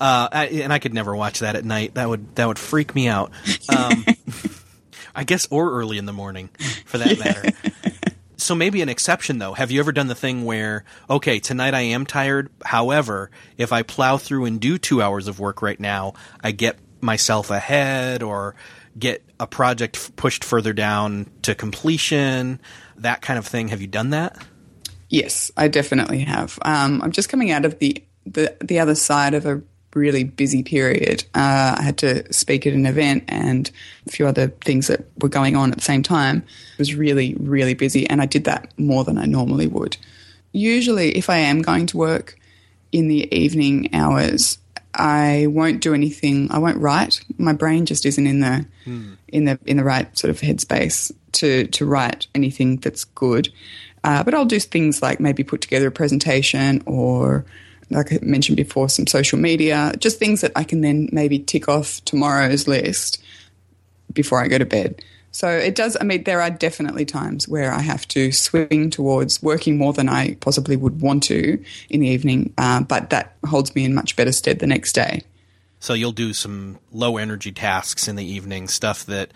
uh, 0.00 0.28
I, 0.32 0.46
and 0.46 0.72
I 0.72 0.78
could 0.78 0.94
never 0.94 1.14
watch 1.14 1.40
that 1.40 1.56
at 1.56 1.64
night. 1.64 1.94
That 1.94 2.08
would 2.08 2.34
that 2.36 2.46
would 2.46 2.58
freak 2.58 2.94
me 2.94 3.08
out. 3.08 3.32
Um, 3.68 4.04
I 5.14 5.24
guess, 5.24 5.48
or 5.50 5.72
early 5.72 5.98
in 5.98 6.06
the 6.06 6.12
morning, 6.12 6.48
for 6.84 6.98
that 6.98 7.18
matter. 7.18 7.50
So 8.36 8.54
maybe 8.54 8.80
an 8.82 8.88
exception 8.88 9.38
though. 9.38 9.52
Have 9.52 9.72
you 9.72 9.80
ever 9.80 9.90
done 9.90 10.06
the 10.06 10.14
thing 10.14 10.44
where, 10.44 10.84
okay, 11.10 11.40
tonight 11.40 11.74
I 11.74 11.80
am 11.80 12.06
tired. 12.06 12.50
However, 12.64 13.30
if 13.56 13.72
I 13.72 13.82
plow 13.82 14.16
through 14.16 14.44
and 14.44 14.60
do 14.60 14.78
two 14.78 15.02
hours 15.02 15.26
of 15.26 15.40
work 15.40 15.60
right 15.60 15.78
now, 15.78 16.14
I 16.40 16.52
get 16.52 16.78
myself 17.00 17.50
ahead 17.50 18.22
or 18.22 18.54
get 18.96 19.22
a 19.40 19.46
project 19.46 19.96
f- 19.96 20.12
pushed 20.16 20.44
further 20.44 20.72
down 20.72 21.28
to 21.42 21.54
completion, 21.54 22.60
that 22.96 23.22
kind 23.22 23.38
of 23.38 23.46
thing. 23.46 23.68
Have 23.68 23.80
you 23.80 23.86
done 23.88 24.10
that? 24.10 24.38
Yes, 25.08 25.50
I 25.56 25.68
definitely 25.68 26.20
have. 26.20 26.58
Um, 26.62 27.02
I'm 27.02 27.12
just 27.12 27.28
coming 27.28 27.50
out 27.50 27.64
of 27.64 27.78
the, 27.78 28.02
the 28.26 28.54
the 28.60 28.78
other 28.78 28.94
side 28.94 29.34
of 29.34 29.46
a 29.46 29.62
really 29.94 30.24
busy 30.24 30.62
period. 30.62 31.24
Uh, 31.34 31.76
I 31.78 31.82
had 31.82 31.98
to 31.98 32.30
speak 32.32 32.66
at 32.66 32.74
an 32.74 32.86
event 32.86 33.24
and 33.28 33.70
a 34.06 34.10
few 34.10 34.26
other 34.26 34.48
things 34.48 34.86
that 34.88 35.06
were 35.20 35.28
going 35.28 35.56
on 35.56 35.70
at 35.70 35.78
the 35.78 35.84
same 35.84 36.02
time. 36.02 36.38
It 36.74 36.78
was 36.78 36.94
really, 36.94 37.34
really 37.38 37.74
busy, 37.74 38.08
and 38.08 38.20
I 38.20 38.26
did 38.26 38.44
that 38.44 38.72
more 38.78 39.04
than 39.04 39.18
I 39.18 39.24
normally 39.24 39.66
would. 39.66 39.96
Usually, 40.52 41.16
if 41.16 41.30
I 41.30 41.38
am 41.38 41.62
going 41.62 41.86
to 41.86 41.96
work 41.96 42.38
in 42.92 43.08
the 43.08 43.34
evening 43.34 43.94
hours, 43.94 44.58
I 44.94 45.46
won't 45.48 45.80
do 45.80 45.94
anything. 45.94 46.50
I 46.50 46.58
won't 46.58 46.78
write. 46.78 47.20
My 47.38 47.52
brain 47.52 47.86
just 47.86 48.04
isn't 48.04 48.26
in 48.26 48.40
the 48.40 48.66
in 49.28 49.44
the 49.44 49.58
in 49.66 49.76
the 49.76 49.84
right 49.84 50.16
sort 50.18 50.30
of 50.30 50.40
headspace 50.40 51.12
to 51.32 51.66
to 51.68 51.86
write 51.86 52.26
anything 52.34 52.76
that's 52.76 53.04
good. 53.04 53.48
Uh, 54.04 54.22
but 54.22 54.34
I'll 54.34 54.44
do 54.44 54.60
things 54.60 55.02
like 55.02 55.20
maybe 55.20 55.44
put 55.44 55.60
together 55.60 55.88
a 55.88 55.92
presentation 55.92 56.82
or, 56.86 57.44
like 57.90 58.12
I 58.12 58.18
mentioned 58.22 58.56
before, 58.56 58.88
some 58.88 59.06
social 59.06 59.38
media, 59.38 59.92
just 59.98 60.18
things 60.18 60.40
that 60.40 60.52
I 60.56 60.64
can 60.64 60.80
then 60.80 61.08
maybe 61.12 61.38
tick 61.38 61.68
off 61.68 62.04
tomorrow's 62.04 62.68
list 62.68 63.22
before 64.12 64.42
I 64.42 64.48
go 64.48 64.58
to 64.58 64.66
bed. 64.66 65.02
So 65.30 65.48
it 65.48 65.74
does, 65.74 65.96
I 66.00 66.04
mean, 66.04 66.24
there 66.24 66.40
are 66.40 66.50
definitely 66.50 67.04
times 67.04 67.46
where 67.46 67.72
I 67.72 67.80
have 67.80 68.08
to 68.08 68.32
swing 68.32 68.90
towards 68.90 69.42
working 69.42 69.76
more 69.76 69.92
than 69.92 70.08
I 70.08 70.34
possibly 70.34 70.74
would 70.74 71.00
want 71.00 71.22
to 71.24 71.62
in 71.90 72.00
the 72.00 72.08
evening, 72.08 72.52
uh, 72.56 72.80
but 72.80 73.10
that 73.10 73.36
holds 73.46 73.74
me 73.74 73.84
in 73.84 73.94
much 73.94 74.16
better 74.16 74.32
stead 74.32 74.58
the 74.58 74.66
next 74.66 74.94
day. 74.94 75.22
So 75.80 75.94
you'll 75.94 76.12
do 76.12 76.32
some 76.32 76.78
low 76.92 77.18
energy 77.18 77.52
tasks 77.52 78.08
in 78.08 78.16
the 78.16 78.24
evening, 78.24 78.68
stuff 78.68 79.06
that 79.06 79.30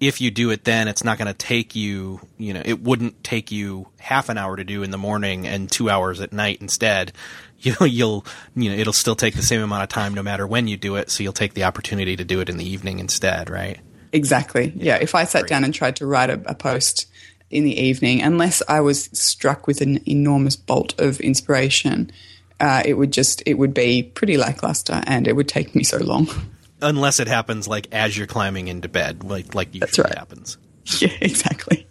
if 0.00 0.20
you 0.20 0.30
do 0.30 0.50
it 0.50 0.64
then, 0.64 0.88
it's 0.88 1.02
not 1.02 1.18
going 1.18 1.26
to 1.26 1.34
take 1.34 1.74
you, 1.74 2.20
you 2.36 2.52
know, 2.52 2.62
it 2.64 2.82
wouldn't 2.82 3.24
take 3.24 3.50
you 3.50 3.88
half 3.98 4.28
an 4.28 4.38
hour 4.38 4.56
to 4.56 4.64
do 4.64 4.82
in 4.82 4.90
the 4.90 4.98
morning 4.98 5.46
and 5.46 5.70
two 5.70 5.90
hours 5.90 6.20
at 6.20 6.32
night 6.32 6.58
instead. 6.60 7.12
You 7.60 7.74
know, 7.80 7.86
you'll, 7.86 8.24
you 8.54 8.70
know, 8.70 8.76
it'll 8.76 8.92
still 8.92 9.16
take 9.16 9.34
the 9.34 9.42
same 9.42 9.60
amount 9.60 9.82
of 9.82 9.88
time 9.88 10.14
no 10.14 10.22
matter 10.22 10.46
when 10.46 10.68
you 10.68 10.76
do 10.76 10.94
it. 10.94 11.10
So 11.10 11.24
you'll 11.24 11.32
take 11.32 11.54
the 11.54 11.64
opportunity 11.64 12.14
to 12.14 12.24
do 12.24 12.40
it 12.40 12.48
in 12.48 12.56
the 12.56 12.64
evening 12.64 13.00
instead, 13.00 13.50
right? 13.50 13.80
Exactly. 14.12 14.72
Yeah. 14.76 14.94
If 14.98 15.16
I 15.16 15.24
sat 15.24 15.48
down 15.48 15.64
and 15.64 15.74
tried 15.74 15.96
to 15.96 16.06
write 16.06 16.30
a, 16.30 16.40
a 16.48 16.54
post 16.54 17.06
in 17.50 17.64
the 17.64 17.76
evening, 17.76 18.22
unless 18.22 18.62
I 18.68 18.80
was 18.80 19.06
struck 19.12 19.66
with 19.66 19.80
an 19.80 20.08
enormous 20.08 20.54
bolt 20.54 20.94
of 21.00 21.18
inspiration, 21.18 22.12
uh, 22.60 22.82
it 22.84 22.94
would 22.94 23.12
just 23.12 23.42
it 23.44 23.54
would 23.54 23.74
be 23.74 24.04
pretty 24.04 24.36
lackluster, 24.36 25.02
and 25.06 25.26
it 25.26 25.34
would 25.34 25.48
take 25.48 25.74
me 25.74 25.82
so 25.82 25.98
long. 25.98 26.28
Unless 26.80 27.20
it 27.20 27.28
happens 27.28 27.66
like 27.66 27.88
as 27.92 28.16
you're 28.16 28.26
climbing 28.26 28.68
into 28.68 28.88
bed, 28.88 29.24
like, 29.24 29.54
like 29.54 29.74
usually 29.74 30.04
right. 30.04 30.18
happens. 30.18 30.58
yeah, 31.00 31.12
exactly. 31.20 31.86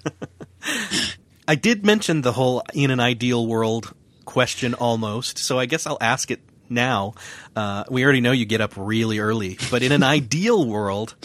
I 1.48 1.56
did 1.56 1.86
mention 1.86 2.22
the 2.22 2.34
whole 2.34 2.64
in 2.74 2.92
an 2.92 3.00
ideal 3.00 3.46
world 3.46 3.94
question 4.26 4.74
almost, 4.74 5.38
so 5.38 5.58
I 5.58 5.66
guess 5.66 5.86
I'll 5.86 5.98
ask 6.02 6.30
it 6.32 6.42
now. 6.70 7.14
Uh, 7.56 7.86
we 7.90 8.04
already 8.04 8.22
know 8.22 8.32
you 8.32 8.46
get 8.46 8.62
up 8.62 8.74
really 8.76 9.20
early, 9.20 9.58
but 9.72 9.84
in 9.84 9.92
an 9.92 10.04
ideal 10.18 10.66
world, 10.66 11.16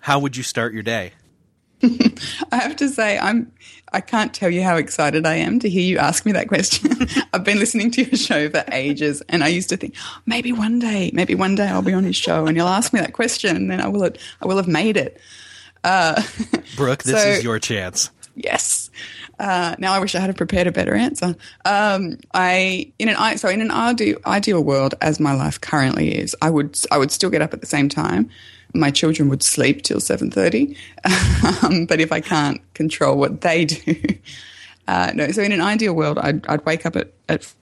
how 0.00 0.18
would 0.20 0.36
you 0.36 0.42
start 0.42 0.72
your 0.72 0.82
day? 0.82 1.12
I 1.82 2.56
have 2.56 2.76
to 2.76 2.88
say, 2.88 3.18
I'm. 3.18 3.52
I 3.92 4.00
can't 4.00 4.34
tell 4.34 4.50
you 4.50 4.62
how 4.62 4.76
excited 4.76 5.26
I 5.26 5.36
am 5.36 5.58
to 5.60 5.68
hear 5.68 5.82
you 5.82 5.98
ask 5.98 6.26
me 6.26 6.32
that 6.32 6.48
question. 6.48 6.90
I've 7.32 7.44
been 7.44 7.58
listening 7.58 7.90
to 7.92 8.02
your 8.02 8.16
show 8.16 8.50
for 8.50 8.64
ages, 8.72 9.22
and 9.28 9.42
I 9.44 9.48
used 9.48 9.68
to 9.70 9.76
think 9.76 9.94
maybe 10.26 10.52
one 10.52 10.78
day, 10.78 11.10
maybe 11.14 11.34
one 11.34 11.54
day 11.54 11.66
I'll 11.68 11.82
be 11.82 11.92
on 11.94 12.04
his 12.04 12.16
show, 12.16 12.46
and 12.46 12.56
you'll 12.56 12.68
ask 12.68 12.92
me 12.92 13.00
that 13.00 13.12
question, 13.12 13.56
and 13.56 13.70
then 13.70 13.80
I 13.80 13.88
will. 13.88 14.02
Have, 14.02 14.16
I 14.42 14.46
will 14.46 14.56
have 14.56 14.68
made 14.68 14.96
it. 14.96 15.20
Uh, 15.84 16.20
Brooke, 16.76 17.04
this 17.04 17.22
So- 17.22 17.28
is 17.28 17.44
your 17.44 17.58
chance. 17.58 18.10
yes. 18.34 18.90
Uh, 19.38 19.76
now 19.78 19.92
I 19.92 19.98
wish 19.98 20.14
I 20.14 20.20
had 20.20 20.34
prepared 20.34 20.66
a 20.66 20.72
better 20.72 20.94
answer. 20.94 21.36
Um, 21.66 22.18
I 22.32 22.90
in 22.98 23.10
an 23.10 23.36
so 23.38 23.48
in 23.50 23.60
an 23.60 23.70
ideal, 23.70 24.16
ideal 24.24 24.64
world 24.64 24.94
as 25.02 25.20
my 25.20 25.34
life 25.34 25.60
currently 25.60 26.16
is, 26.16 26.34
I 26.40 26.48
would 26.48 26.78
I 26.90 26.96
would 26.96 27.10
still 27.12 27.28
get 27.28 27.42
up 27.42 27.52
at 27.52 27.60
the 27.60 27.66
same 27.66 27.90
time. 27.90 28.30
My 28.74 28.90
children 28.90 29.28
would 29.28 29.42
sleep 29.42 29.82
till 29.82 30.00
seven 30.00 30.30
thirty, 30.30 30.76
um, 31.62 31.86
but 31.86 32.00
if 32.00 32.12
I 32.12 32.20
can't 32.20 32.60
control 32.74 33.16
what 33.16 33.40
they 33.40 33.64
do, 33.64 33.96
uh, 34.88 35.12
no. 35.14 35.30
So 35.30 35.42
in 35.42 35.52
an 35.52 35.60
ideal 35.60 35.94
world, 35.94 36.18
I'd, 36.18 36.46
I'd 36.46 36.64
wake 36.66 36.84
up 36.86 36.96
at, 36.96 37.12
at 37.28 37.52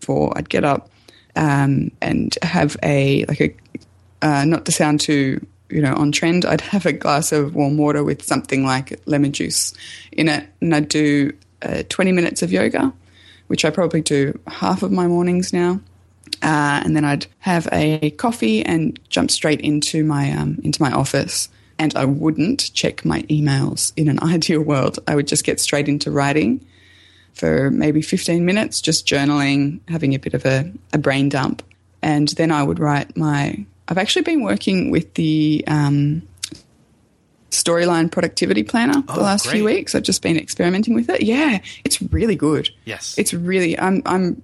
four. 0.00 0.36
I'd 0.36 0.48
get 0.48 0.64
up 0.64 0.90
um, 1.36 1.90
and 2.00 2.36
have 2.42 2.76
a 2.82 3.24
like 3.26 3.40
a 3.40 3.54
uh, 4.22 4.44
not 4.44 4.64
to 4.66 4.72
sound 4.72 5.00
too 5.00 5.44
you 5.70 5.80
know 5.80 5.94
on 5.94 6.12
trend. 6.12 6.44
I'd 6.44 6.60
have 6.60 6.86
a 6.86 6.92
glass 6.92 7.32
of 7.32 7.54
warm 7.54 7.76
water 7.76 8.04
with 8.04 8.22
something 8.22 8.64
like 8.64 9.00
lemon 9.06 9.32
juice 9.32 9.74
in 10.12 10.28
it, 10.28 10.48
and 10.60 10.74
I'd 10.74 10.88
do 10.88 11.32
uh, 11.62 11.82
twenty 11.88 12.12
minutes 12.12 12.42
of 12.42 12.52
yoga, 12.52 12.92
which 13.48 13.64
I 13.64 13.70
probably 13.70 14.02
do 14.02 14.38
half 14.46 14.82
of 14.82 14.92
my 14.92 15.06
mornings 15.06 15.52
now. 15.52 15.80
Uh, 16.44 16.82
and 16.84 16.94
then 16.94 17.04
I'd 17.06 17.26
have 17.38 17.66
a 17.72 18.10
coffee 18.12 18.62
and 18.62 19.00
jump 19.08 19.30
straight 19.30 19.62
into 19.62 20.04
my 20.04 20.30
um, 20.30 20.60
into 20.62 20.80
my 20.82 20.92
office. 20.92 21.48
And 21.78 21.96
I 21.96 22.04
wouldn't 22.04 22.72
check 22.74 23.04
my 23.04 23.22
emails 23.22 23.92
in 23.96 24.08
an 24.08 24.20
ideal 24.22 24.60
world. 24.60 24.98
I 25.08 25.14
would 25.14 25.26
just 25.26 25.44
get 25.44 25.58
straight 25.58 25.88
into 25.88 26.10
writing 26.10 26.64
for 27.32 27.70
maybe 27.70 28.00
15 28.00 28.44
minutes, 28.44 28.80
just 28.80 29.08
journaling, 29.08 29.80
having 29.88 30.14
a 30.14 30.18
bit 30.18 30.34
of 30.34 30.44
a, 30.46 30.70
a 30.92 30.98
brain 30.98 31.28
dump. 31.28 31.62
And 32.02 32.28
then 32.28 32.52
I 32.52 32.62
would 32.62 32.78
write 32.78 33.16
my. 33.16 33.64
I've 33.88 33.98
actually 33.98 34.22
been 34.22 34.42
working 34.42 34.90
with 34.90 35.14
the 35.14 35.64
um, 35.66 36.22
Storyline 37.50 38.10
Productivity 38.10 38.62
Planner 38.62 39.02
Oh, 39.08 39.14
the 39.14 39.22
last 39.22 39.46
few 39.46 39.64
weeks. 39.64 39.94
I've 39.94 40.02
just 40.02 40.22
been 40.22 40.36
experimenting 40.36 40.94
with 40.94 41.08
it. 41.08 41.22
Yeah, 41.22 41.60
it's 41.84 42.02
really 42.02 42.36
good. 42.36 42.68
Yes. 42.84 43.16
It's 43.16 43.32
really. 43.32 43.78
I'm. 43.78 44.02
I'm. 44.04 44.42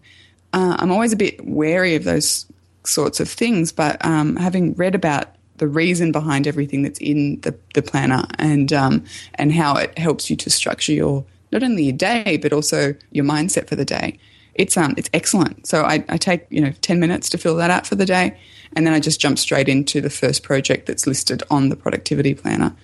Uh, 0.52 0.76
I'm 0.78 0.90
always 0.90 1.12
a 1.12 1.16
bit 1.16 1.44
wary 1.46 1.94
of 1.94 2.04
those 2.04 2.46
sorts 2.84 3.20
of 3.20 3.28
things, 3.28 3.72
but 3.72 4.04
um, 4.04 4.36
having 4.36 4.74
read 4.74 4.94
about 4.94 5.34
the 5.60 5.68
reason 5.68 6.10
behind 6.10 6.46
everything 6.46 6.82
that's 6.82 6.98
in 7.00 7.38
the, 7.42 7.54
the 7.74 7.82
planner 7.82 8.24
and 8.38 8.72
um, 8.72 9.04
and 9.34 9.52
how 9.52 9.76
it 9.76 9.96
helps 9.98 10.30
you 10.30 10.36
to 10.36 10.50
structure 10.50 10.92
your 10.92 11.24
not 11.52 11.62
only 11.62 11.84
your 11.84 11.96
day 11.96 12.38
but 12.40 12.52
also 12.52 12.94
your 13.10 13.24
mindset 13.24 13.68
for 13.68 13.76
the 13.76 13.84
day. 13.84 14.18
It's 14.54 14.76
um 14.76 14.94
it's 14.96 15.10
excellent. 15.12 15.66
So 15.66 15.82
I, 15.82 16.04
I 16.08 16.16
take 16.16 16.46
you 16.50 16.60
know 16.60 16.72
ten 16.80 16.98
minutes 16.98 17.28
to 17.30 17.38
fill 17.38 17.56
that 17.56 17.70
out 17.70 17.86
for 17.86 17.94
the 17.94 18.06
day, 18.06 18.38
and 18.74 18.86
then 18.86 18.94
I 18.94 19.00
just 19.00 19.20
jump 19.20 19.38
straight 19.38 19.68
into 19.68 20.00
the 20.00 20.10
first 20.10 20.42
project 20.42 20.86
that's 20.86 21.06
listed 21.06 21.42
on 21.50 21.68
the 21.68 21.76
productivity 21.76 22.34
planner, 22.34 22.74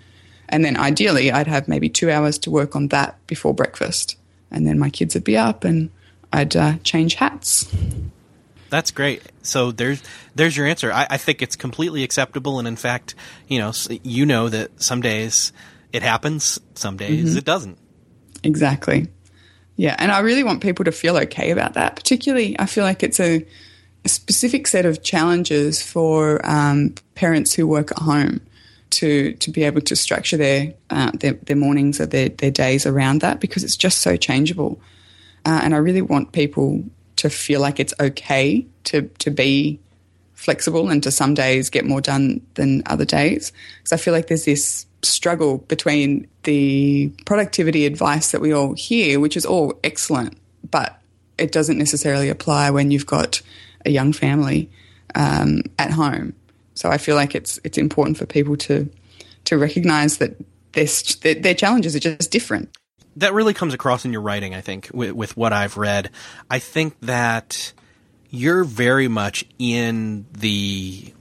and 0.49 0.65
then 0.65 0.77
ideally 0.77 1.33
I'd 1.33 1.49
have 1.49 1.69
maybe 1.69 1.89
two 1.89 2.11
hours 2.11 2.39
to 2.41 2.51
work 2.51 2.77
on 2.77 2.89
that 2.89 3.17
before 3.27 3.55
breakfast, 3.55 4.17
and 4.51 4.67
then 4.67 4.79
my 4.79 4.91
kids 4.91 5.15
would 5.15 5.25
be 5.25 5.37
up 5.37 5.65
and 5.65 5.91
I'd 6.33 6.57
uh, 6.57 6.75
change 6.83 7.15
hats. 7.15 7.73
That's 8.69 8.91
great. 8.91 9.23
So 9.43 9.71
there's 9.71 10.03
there's 10.35 10.57
your 10.57 10.67
answer. 10.67 10.93
I, 10.93 11.07
I 11.11 11.17
think 11.19 11.41
it's 11.41 11.57
completely 11.57 12.03
acceptable, 12.03 12.59
and 12.59 12.67
in 12.67 12.77
fact, 12.77 13.15
you 13.49 13.59
know, 13.59 13.73
you 14.03 14.27
know 14.27 14.49
that 14.49 14.83
some 14.83 15.01
days 15.01 15.53
it 15.93 16.03
happens, 16.03 16.59
some 16.75 16.97
days 16.97 17.29
Mm-hmm. 17.29 17.39
it 17.39 17.45
doesn't. 17.45 17.79
Exactly. 18.43 19.09
Yeah, 19.77 19.95
and 19.99 20.11
I 20.11 20.21
really 20.21 20.43
want 20.43 20.63
people 20.63 20.85
to 20.87 20.93
feel 20.93 21.17
okay 21.19 21.51
about 21.51 21.75
that. 21.75 21.97
Particularly, 21.97 22.59
I 22.59 22.67
feel 22.67 22.83
like 22.85 23.03
it's 23.03 23.21
a, 23.21 23.47
a 24.05 24.09
specific 24.09 24.67
set 24.67 24.85
of 24.87 25.03
challenges 25.03 25.83
for 25.83 26.41
um, 26.45 26.95
parents 27.15 27.55
who 27.55 27.67
work 27.67 27.93
at 27.93 27.99
home 27.99 28.41
to 28.91 29.35
to 29.35 29.51
be 29.51 29.63
able 29.65 29.81
to 29.83 29.95
structure 29.95 30.37
their 30.37 30.75
uh, 30.91 31.13
their, 31.15 31.35
their 31.35 31.57
mornings 31.57 32.01
or 32.01 32.07
their, 32.07 32.31
their 32.31 32.51
days 32.51 32.85
around 32.87 33.21
that 33.21 33.39
because 33.41 33.63
it's 33.63 33.77
just 33.77 33.99
so 33.99 34.17
changeable. 34.17 34.81
Uh, 35.47 35.61
and 35.63 35.75
I 35.75 35.79
really 35.79 36.03
want 36.03 36.33
people 36.33 36.83
to 37.17 37.31
feel 37.31 37.61
like 37.61 37.79
it's 37.81 37.95
okay 38.01 38.67
to 38.85 39.03
to 39.21 39.31
be 39.31 39.79
flexible 40.35 40.91
and 40.91 41.03
to 41.03 41.11
some 41.11 41.35
days 41.35 41.71
get 41.71 41.85
more 41.85 42.01
done 42.01 42.45
than 42.55 42.83
other 42.87 43.05
days. 43.05 43.53
Because 43.79 43.93
I 43.93 43.97
feel 43.97 44.13
like 44.13 44.27
there's 44.27 44.45
this 44.45 44.87
struggle 45.03 45.59
between 45.59 46.27
the 46.43 47.11
productivity 47.25 47.87
advice 47.87 48.33
that 48.33 48.41
we 48.41 48.53
all 48.53 48.75
hear, 48.75 49.21
which 49.21 49.37
is 49.37 49.47
all 49.47 49.79
excellent, 49.85 50.37
but 50.71 51.01
it 51.39 51.53
doesn't 51.53 51.79
necessarily 51.79 52.29
apply 52.29 52.71
when 52.71 52.91
you've 52.91 53.07
got 53.07 53.41
a 53.85 53.91
young 53.91 54.13
family 54.13 54.69
um, 55.15 55.63
at 55.79 55.93
home. 55.93 56.35
So 56.75 56.91
I 56.91 56.99
feel 56.99 57.15
like 57.15 57.37
it's 57.37 57.61
it's 57.63 57.79
important 57.79 58.19
for 58.19 58.27
people 58.27 58.57
to 58.57 58.91
to 59.45 59.57
recognise 59.57 60.19
that 60.19 60.37
their, 60.73 60.89
their 61.23 61.35
their 61.35 61.55
challenges 61.55 61.95
are 61.95 62.01
just 62.01 62.33
different. 62.33 62.69
That 63.17 63.33
really 63.33 63.55
comes 63.55 63.75
across 63.75 64.05
in 64.05 64.13
your 64.13 64.21
writing. 64.21 64.55
I 64.55 64.61
think 64.61 64.91
with, 64.93 65.13
with 65.13 65.37
what 65.37 65.53
I've 65.53 65.77
read, 65.77 66.11
I 66.51 66.59
think 66.59 66.99
that 67.01 67.73
you're 68.31 68.65
very 68.65 69.09
much 69.09 69.45
in 69.59 70.27
the 70.33 71.13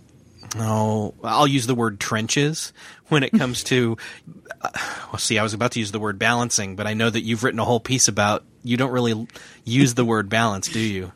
oh, 0.57 1.13
I'll 1.23 1.47
use 1.47 1.67
the 1.67 1.75
word 1.75 1.99
trenches 1.99 2.73
when 3.07 3.23
it 3.23 3.31
comes 3.31 3.63
to. 3.65 3.97
Uh, 4.61 4.69
well, 5.11 5.19
see, 5.19 5.37
I 5.37 5.43
was 5.43 5.53
about 5.53 5.71
to 5.73 5.79
use 5.79 5.91
the 5.91 5.99
word 5.99 6.19
balancing, 6.19 6.75
but 6.75 6.87
I 6.87 6.93
know 6.93 7.09
that 7.09 7.21
you've 7.21 7.43
written 7.43 7.59
a 7.59 7.65
whole 7.65 7.79
piece 7.79 8.07
about. 8.07 8.43
You 8.63 8.77
don't 8.77 8.91
really 8.91 9.27
use 9.63 9.93
the 9.93 10.05
word 10.05 10.29
balance, 10.29 10.67
do 10.67 10.79
you? 10.79 11.11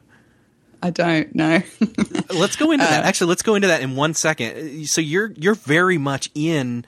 I 0.82 0.92
don't 0.92 1.36
know. 1.36 1.62
let's 2.30 2.56
go 2.56 2.72
into 2.72 2.86
that. 2.86 3.04
Actually, 3.04 3.30
let's 3.30 3.42
go 3.42 3.56
into 3.56 3.68
that 3.68 3.82
in 3.82 3.96
one 3.96 4.14
second. 4.14 4.88
So 4.88 5.02
you're 5.02 5.32
you're 5.36 5.56
very 5.56 5.98
much 5.98 6.30
in 6.36 6.86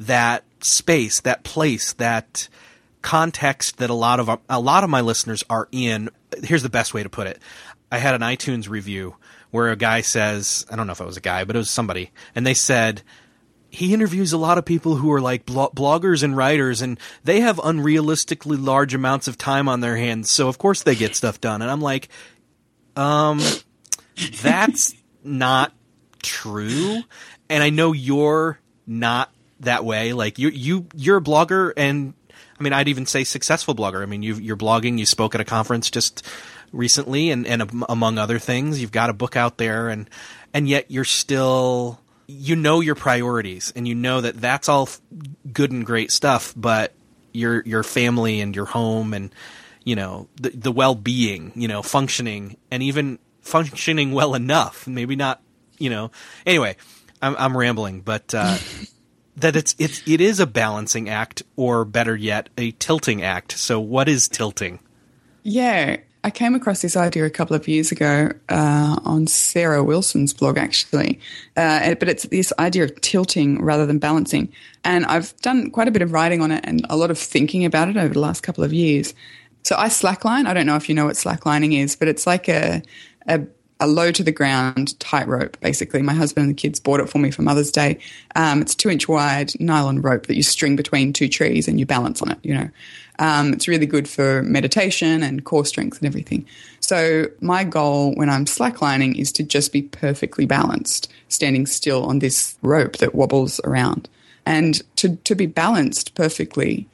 that 0.00 0.44
space, 0.60 1.20
that 1.20 1.44
place, 1.44 1.92
that 1.94 2.48
context 3.04 3.76
that 3.76 3.90
a 3.90 3.94
lot 3.94 4.18
of 4.18 4.40
a 4.48 4.58
lot 4.58 4.82
of 4.82 4.90
my 4.90 5.02
listeners 5.02 5.44
are 5.48 5.68
in. 5.70 6.10
Here's 6.42 6.64
the 6.64 6.70
best 6.70 6.94
way 6.94 7.04
to 7.04 7.08
put 7.08 7.28
it. 7.28 7.38
I 7.92 7.98
had 7.98 8.14
an 8.14 8.22
iTunes 8.22 8.68
review 8.68 9.14
where 9.52 9.70
a 9.70 9.76
guy 9.76 10.00
says, 10.00 10.66
I 10.68 10.74
don't 10.74 10.88
know 10.88 10.94
if 10.94 11.00
it 11.00 11.06
was 11.06 11.16
a 11.16 11.20
guy, 11.20 11.44
but 11.44 11.54
it 11.54 11.58
was 11.60 11.70
somebody, 11.70 12.10
and 12.34 12.44
they 12.44 12.54
said 12.54 13.02
he 13.68 13.92
interviews 13.92 14.32
a 14.32 14.38
lot 14.38 14.56
of 14.56 14.64
people 14.64 14.96
who 14.96 15.12
are 15.12 15.20
like 15.20 15.46
bloggers 15.46 16.22
and 16.22 16.36
writers, 16.36 16.80
and 16.80 16.98
they 17.22 17.40
have 17.40 17.58
unrealistically 17.58 18.62
large 18.64 18.94
amounts 18.94 19.28
of 19.28 19.36
time 19.36 19.68
on 19.68 19.80
their 19.80 19.96
hands, 19.96 20.30
so 20.30 20.48
of 20.48 20.58
course 20.58 20.82
they 20.82 20.94
get 20.94 21.14
stuff 21.14 21.40
done. 21.40 21.60
And 21.60 21.70
I'm 21.70 21.80
like, 21.80 22.08
um, 22.96 23.40
that's 24.42 24.94
not 25.22 25.72
true. 26.22 27.02
And 27.48 27.62
I 27.62 27.70
know 27.70 27.92
you're 27.92 28.58
not 28.86 29.30
that 29.60 29.84
way. 29.84 30.14
Like 30.14 30.38
you, 30.38 30.48
you, 30.48 30.86
you're 30.94 31.18
a 31.18 31.22
blogger, 31.22 31.72
and 31.76 32.14
I 32.58 32.62
mean, 32.62 32.72
I'd 32.72 32.88
even 32.88 33.06
say 33.06 33.24
successful 33.24 33.74
blogger. 33.74 34.02
I 34.02 34.06
mean, 34.06 34.22
you, 34.22 34.34
you're 34.34 34.56
blogging. 34.56 34.98
You 34.98 35.06
spoke 35.06 35.34
at 35.34 35.40
a 35.40 35.44
conference 35.44 35.90
just 35.90 36.24
recently, 36.72 37.30
and, 37.30 37.46
and 37.46 37.84
among 37.88 38.18
other 38.18 38.38
things, 38.38 38.80
you've 38.80 38.92
got 38.92 39.10
a 39.10 39.14
book 39.14 39.36
out 39.36 39.58
there, 39.58 39.88
and 39.88 40.08
and 40.52 40.68
yet 40.68 40.90
you're 40.90 41.04
still 41.04 42.00
you 42.26 42.56
know 42.56 42.80
your 42.80 42.94
priorities, 42.94 43.72
and 43.74 43.88
you 43.88 43.94
know 43.94 44.20
that 44.20 44.40
that's 44.40 44.68
all 44.68 44.88
good 45.52 45.72
and 45.72 45.84
great 45.84 46.12
stuff, 46.12 46.54
but 46.56 46.92
your 47.32 47.62
your 47.62 47.82
family 47.82 48.40
and 48.40 48.54
your 48.54 48.66
home 48.66 49.12
and 49.12 49.34
you 49.82 49.96
know 49.96 50.28
the 50.36 50.50
the 50.50 50.72
well 50.72 50.94
being, 50.94 51.52
you 51.56 51.68
know, 51.68 51.82
functioning 51.82 52.56
and 52.70 52.82
even 52.82 53.18
functioning 53.40 54.12
well 54.12 54.34
enough, 54.34 54.86
maybe 54.86 55.16
not, 55.16 55.42
you 55.78 55.90
know. 55.90 56.10
Anyway, 56.46 56.76
I'm, 57.20 57.36
I'm 57.36 57.56
rambling, 57.56 58.00
but. 58.00 58.32
Uh, 58.34 58.56
that 59.36 59.56
it's 59.56 59.74
it's 59.78 60.06
it 60.06 60.20
is 60.20 60.40
a 60.40 60.46
balancing 60.46 61.08
act, 61.08 61.42
or 61.56 61.84
better 61.84 62.16
yet, 62.16 62.48
a 62.56 62.72
tilting 62.72 63.22
act. 63.22 63.52
So, 63.52 63.80
what 63.80 64.08
is 64.08 64.28
tilting? 64.28 64.78
Yeah, 65.42 65.98
I 66.24 66.30
came 66.30 66.54
across 66.54 66.80
this 66.80 66.96
idea 66.96 67.26
a 67.26 67.30
couple 67.30 67.54
of 67.54 67.68
years 67.68 67.92
ago 67.92 68.30
uh, 68.48 68.98
on 69.04 69.26
Sarah 69.26 69.84
Wilson's 69.84 70.32
blog, 70.32 70.56
actually. 70.56 71.20
Uh, 71.54 71.94
but 71.96 72.08
it's 72.08 72.22
this 72.24 72.50
idea 72.58 72.84
of 72.84 72.98
tilting 73.02 73.62
rather 73.62 73.84
than 73.84 73.98
balancing. 73.98 74.50
And 74.84 75.04
I've 75.04 75.36
done 75.42 75.70
quite 75.70 75.86
a 75.86 75.90
bit 75.90 76.00
of 76.00 76.12
writing 76.12 76.40
on 76.40 76.50
it 76.50 76.64
and 76.64 76.86
a 76.88 76.96
lot 76.96 77.10
of 77.10 77.18
thinking 77.18 77.66
about 77.66 77.90
it 77.90 77.98
over 77.98 78.14
the 78.14 78.20
last 78.20 78.42
couple 78.42 78.64
of 78.64 78.72
years. 78.72 79.12
So 79.64 79.76
I 79.76 79.88
slackline. 79.88 80.46
I 80.46 80.54
don't 80.54 80.64
know 80.64 80.76
if 80.76 80.88
you 80.88 80.94
know 80.94 81.04
what 81.04 81.16
slacklining 81.16 81.78
is, 81.78 81.94
but 81.94 82.08
it's 82.08 82.26
like 82.26 82.48
a, 82.48 82.82
a 83.28 83.42
a 83.80 83.86
low 83.86 84.12
to 84.12 84.22
the 84.22 84.32
ground 84.32 84.98
tightrope, 85.00 85.58
basically. 85.60 86.00
My 86.00 86.14
husband 86.14 86.46
and 86.46 86.56
the 86.56 86.60
kids 86.60 86.78
bought 86.78 87.00
it 87.00 87.08
for 87.08 87.18
me 87.18 87.30
for 87.30 87.42
Mother's 87.42 87.72
Day. 87.72 87.98
Um, 88.36 88.62
it's 88.62 88.74
two 88.74 88.88
inch 88.88 89.08
wide 89.08 89.58
nylon 89.60 90.00
rope 90.00 90.26
that 90.26 90.36
you 90.36 90.42
string 90.42 90.76
between 90.76 91.12
two 91.12 91.28
trees 91.28 91.66
and 91.66 91.78
you 91.80 91.86
balance 91.86 92.22
on 92.22 92.30
it, 92.30 92.38
you 92.42 92.54
know. 92.54 92.70
Um, 93.18 93.52
it's 93.52 93.68
really 93.68 93.86
good 93.86 94.08
for 94.08 94.42
meditation 94.42 95.22
and 95.22 95.44
core 95.44 95.64
strength 95.64 95.98
and 95.98 96.06
everything. 96.06 96.46
So 96.80 97.26
my 97.40 97.64
goal 97.64 98.14
when 98.14 98.30
I'm 98.30 98.44
slacklining 98.44 99.16
is 99.16 99.32
to 99.32 99.42
just 99.42 99.72
be 99.72 99.82
perfectly 99.82 100.46
balanced, 100.46 101.12
standing 101.28 101.66
still 101.66 102.04
on 102.04 102.18
this 102.18 102.56
rope 102.62 102.96
that 102.98 103.14
wobbles 103.14 103.60
around. 103.64 104.08
And 104.46 104.82
to, 104.96 105.16
to 105.16 105.34
be 105.34 105.46
balanced 105.46 106.14
perfectly 106.14 106.88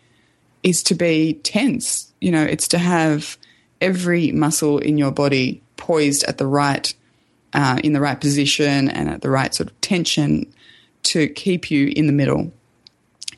is 0.62 0.82
to 0.84 0.94
be 0.94 1.34
tense. 1.42 2.12
You 2.20 2.32
know, 2.32 2.42
it's 2.42 2.68
to 2.68 2.78
have 2.78 3.36
every 3.80 4.30
muscle 4.32 4.78
in 4.78 4.98
your 4.98 5.10
body 5.10 5.62
poised 5.80 6.22
at 6.24 6.38
the 6.38 6.46
right, 6.46 6.94
uh, 7.52 7.80
in 7.82 7.92
the 7.92 8.00
right 8.00 8.20
position 8.20 8.88
and 8.88 9.08
at 9.08 9.22
the 9.22 9.30
right 9.30 9.54
sort 9.54 9.70
of 9.70 9.80
tension 9.80 10.52
to 11.02 11.28
keep 11.28 11.70
you 11.70 11.92
in 11.96 12.06
the 12.06 12.12
middle. 12.12 12.52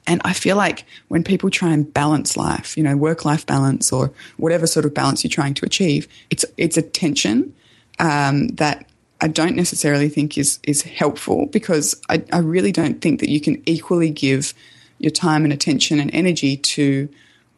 And 0.06 0.20
I 0.24 0.32
feel 0.32 0.56
like 0.56 0.84
when 1.08 1.22
people 1.22 1.48
try 1.48 1.72
and 1.72 1.92
balance 1.92 2.36
life, 2.36 2.76
you 2.76 2.82
know, 2.82 2.96
work 2.96 3.24
life 3.24 3.46
balance 3.46 3.92
or 3.92 4.12
whatever 4.36 4.66
sort 4.66 4.84
of 4.84 4.92
balance 4.92 5.22
you're 5.22 5.30
trying 5.30 5.54
to 5.54 5.64
achieve, 5.64 6.08
it's 6.28 6.44
it's 6.56 6.76
a 6.76 6.82
tension 6.82 7.54
um, 8.00 8.48
that 8.48 8.88
I 9.20 9.28
don't 9.28 9.54
necessarily 9.54 10.08
think 10.08 10.36
is 10.36 10.58
is 10.64 10.82
helpful 10.82 11.46
because 11.46 11.94
I, 12.08 12.24
I 12.32 12.38
really 12.38 12.72
don't 12.72 13.00
think 13.00 13.20
that 13.20 13.28
you 13.28 13.40
can 13.40 13.62
equally 13.64 14.10
give 14.10 14.54
your 14.98 15.12
time 15.12 15.44
and 15.44 15.52
attention 15.52 16.00
and 16.00 16.12
energy 16.12 16.56
to 16.56 17.08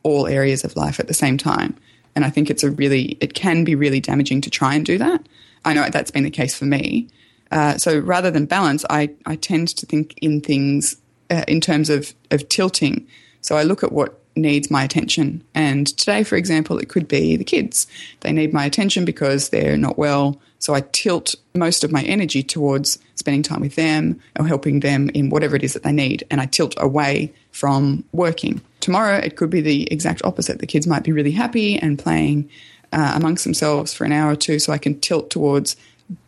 all 0.03 0.27
areas 0.27 0.65
of 0.65 0.77
life 0.77 1.01
at 1.01 1.09
the 1.09 1.15
same 1.15 1.39
time. 1.39 1.75
And 2.17 2.25
I 2.25 2.31
think 2.31 2.51
it's 2.51 2.63
a 2.63 2.71
really 2.71 3.17
it 3.21 3.35
can 3.35 3.65
be 3.65 3.75
really 3.75 4.01
damaging 4.01 4.41
to 4.43 4.51
try 4.51 4.75
and 4.75 4.85
do 4.85 4.99
that. 4.99 5.27
I 5.65 5.75
know 5.75 5.89
that's 5.89 6.11
been 6.11 6.25
the 6.25 6.31
case 6.31 6.57
for 6.57 6.67
me. 6.67 7.09
Uh, 7.51 7.79
so 7.79 7.99
rather 7.99 8.31
than 8.31 8.47
balance, 8.47 8.85
I, 8.91 9.11
I 9.27 9.37
tend 9.37 9.69
to 9.69 9.87
think 9.87 10.15
in 10.21 10.41
things 10.41 10.97
uh, 11.31 11.45
in 11.47 11.61
terms 11.61 11.91
of, 11.91 12.15
of 12.31 12.49
tilting. 12.49 13.07
So 13.41 13.57
I 13.57 13.63
look 13.63 13.83
at 13.83 13.93
what 13.93 14.21
needs 14.37 14.71
my 14.71 14.83
attention. 14.83 15.45
And 15.55 15.87
today, 15.87 16.25
for 16.25 16.37
example, 16.37 16.79
it 16.79 16.89
could 16.89 17.07
be 17.07 17.37
the 17.37 17.45
kids. 17.45 17.87
They 18.21 18.33
need 18.33 18.53
my 18.53 18.65
attention 18.65 19.05
because 19.05 19.51
they're 19.51 19.77
not 19.77 19.97
well. 19.99 20.41
So 20.65 20.73
I 20.73 20.81
tilt 20.93 21.35
most 21.55 21.85
of 21.85 21.93
my 21.93 22.03
energy 22.05 22.43
towards 22.43 22.99
spending 23.17 23.43
time 23.43 23.61
with 23.61 23.75
them 23.75 24.19
or 24.39 24.47
helping 24.47 24.81
them 24.81 25.11
in 25.11 25.29
whatever 25.29 25.57
it 25.57 25.63
is 25.63 25.75
that 25.75 25.83
they 25.83 25.93
need. 25.93 26.25
And 26.31 26.41
I 26.41 26.47
tilt 26.47 26.73
away 26.79 27.35
from 27.53 28.03
working. 28.13 28.63
Tomorrow, 28.81 29.17
it 29.19 29.37
could 29.37 29.51
be 29.51 29.61
the 29.61 29.87
exact 29.93 30.25
opposite. 30.25 30.61
The 30.61 30.67
kids 30.67 30.87
might 30.87 31.03
be 31.03 31.13
really 31.13 31.33
happy 31.33 31.77
and 31.77 31.99
playing 31.99 32.49
uh, 32.95 33.13
amongst 33.15 33.45
themselves 33.45 33.93
for 33.93 34.07
an 34.07 34.13
hour 34.13 34.33
or 34.33 34.37
two. 34.37 34.59
So 34.59 34.73
I 34.73 34.79
can 34.79 34.99
tilt 35.01 35.29
towards 35.29 35.77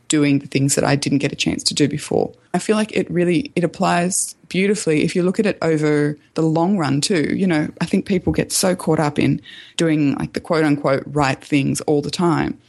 doing 0.09 0.41
the 0.41 0.47
things 0.47 0.75
that 0.75 0.85
I 0.85 0.97
didn't 0.97 1.21
get 1.21 1.33
a 1.33 1.37
chance 1.37 1.63
to 1.63 1.75
do 1.75 1.89
before. 1.89 2.31
I 2.53 2.59
feel 2.59 2.77
like 2.77 2.95
it 2.95 3.11
really 3.11 3.53
it 3.57 3.65
applies 3.65 4.35
beautifully 4.51 5.03
if 5.03 5.17
you 5.17 5.23
look 5.23 5.41
at 5.41 5.47
it 5.47 5.57
over 5.63 6.19
the 6.35 6.43
long 6.43 6.77
run 6.77 7.01
too. 7.01 7.35
You 7.35 7.47
know, 7.47 7.71
I 7.81 7.87
think 7.87 8.05
people 8.05 8.35
get 8.35 8.53
so 8.53 8.77
caught 8.77 9.01
up 9.01 9.19
in 9.19 9.41
doing 9.79 10.15
like 10.17 10.35
the 10.35 10.41
quote 10.41 10.65
unquote 10.65 11.05
right 11.07 11.43
things 11.43 11.81
all 11.83 12.03
the 12.03 12.11
time. 12.11 12.61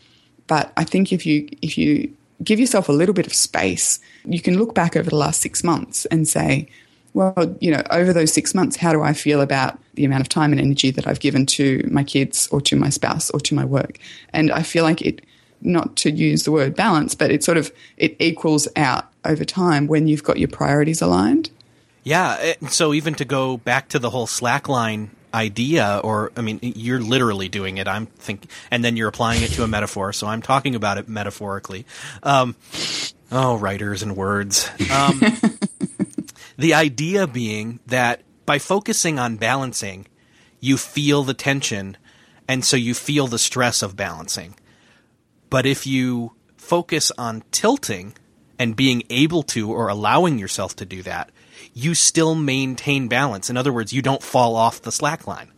But 0.47 0.71
I 0.77 0.83
think 0.83 1.11
if 1.11 1.25
you 1.25 1.47
if 1.61 1.77
you 1.77 2.11
give 2.43 2.59
yourself 2.59 2.89
a 2.89 2.93
little 2.93 3.13
bit 3.13 3.27
of 3.27 3.33
space, 3.33 3.99
you 4.25 4.41
can 4.41 4.57
look 4.57 4.73
back 4.73 4.95
over 4.95 5.09
the 5.09 5.15
last 5.15 5.41
6 5.41 5.63
months 5.63 6.05
and 6.05 6.27
say, 6.27 6.67
well, 7.13 7.55
you 7.59 7.71
know, 7.71 7.81
over 7.89 8.13
those 8.13 8.31
6 8.33 8.53
months, 8.53 8.75
how 8.75 8.93
do 8.93 9.01
I 9.01 9.13
feel 9.13 9.41
about 9.41 9.79
the 9.95 10.05
amount 10.05 10.21
of 10.21 10.29
time 10.29 10.51
and 10.51 10.61
energy 10.61 10.91
that 10.91 11.07
I've 11.07 11.19
given 11.19 11.45
to 11.47 11.87
my 11.91 12.03
kids 12.03 12.47
or 12.51 12.61
to 12.61 12.75
my 12.75 12.89
spouse 12.89 13.31
or 13.31 13.39
to 13.41 13.55
my 13.55 13.65
work? 13.65 13.99
And 14.33 14.51
I 14.51 14.61
feel 14.61 14.83
like 14.83 15.01
it 15.01 15.25
not 15.61 15.95
to 15.97 16.11
use 16.11 16.43
the 16.43 16.51
word 16.51 16.75
balance, 16.75 17.15
but 17.15 17.31
it 17.31 17.43
sort 17.43 17.57
of 17.57 17.71
it 17.97 18.15
equals 18.19 18.67
out 18.75 19.11
over 19.25 19.43
time 19.43 19.87
when 19.87 20.07
you've 20.07 20.23
got 20.23 20.37
your 20.37 20.47
priorities 20.47 21.01
aligned. 21.01 21.49
Yeah, 22.03 22.37
eh, 22.39 22.53
so 22.69 22.93
even 22.93 23.15
to 23.15 23.25
go 23.25 23.57
back 23.57 23.89
to 23.89 23.99
the 23.99 24.11
whole 24.11 24.27
slackline 24.27 25.09
idea, 25.37 26.01
or 26.03 26.31
I 26.35 26.41
mean, 26.41 26.59
you're 26.61 26.99
literally 26.99 27.47
doing 27.47 27.77
it. 27.77 27.87
I'm 27.87 28.07
thinking, 28.07 28.49
and 28.71 28.83
then 28.83 28.97
you're 28.97 29.07
applying 29.07 29.43
it 29.43 29.51
to 29.51 29.63
a 29.63 29.67
metaphor. 29.67 30.11
So 30.11 30.27
I'm 30.27 30.41
talking 30.41 30.75
about 30.75 30.97
it 30.97 31.07
metaphorically. 31.07 31.85
Um, 32.23 32.55
oh, 33.31 33.57
writers 33.57 34.01
and 34.01 34.17
words. 34.17 34.69
Um, 34.91 35.21
the 36.57 36.73
idea 36.73 37.27
being 37.27 37.79
that 37.87 38.23
by 38.45 38.59
focusing 38.59 39.19
on 39.19 39.37
balancing, 39.37 40.07
you 40.59 40.77
feel 40.77 41.23
the 41.23 41.35
tension, 41.35 41.97
and 42.47 42.65
so 42.65 42.75
you 42.75 42.93
feel 42.93 43.27
the 43.27 43.39
stress 43.39 43.81
of 43.81 43.95
balancing. 43.95 44.55
But 45.49 45.65
if 45.65 45.85
you 45.85 46.33
focus 46.57 47.11
on 47.17 47.43
tilting 47.51 48.15
and 48.59 48.75
being 48.75 49.03
able 49.09 49.43
to 49.43 49.71
or 49.71 49.87
allowing 49.87 50.39
yourself 50.39 50.75
to 50.77 50.85
do 50.85 51.03
that, 51.03 51.29
you 51.77 51.93
still 51.93 52.33
maintain 52.33 53.07
balance. 53.07 53.51
In 53.51 53.55
other 53.55 53.71
words, 53.71 53.93
you 53.93 54.01
don't 54.01 54.23
fall 54.23 54.55
off 54.55 54.81
the 54.81 54.91
slack 54.91 55.27
line. 55.27 55.51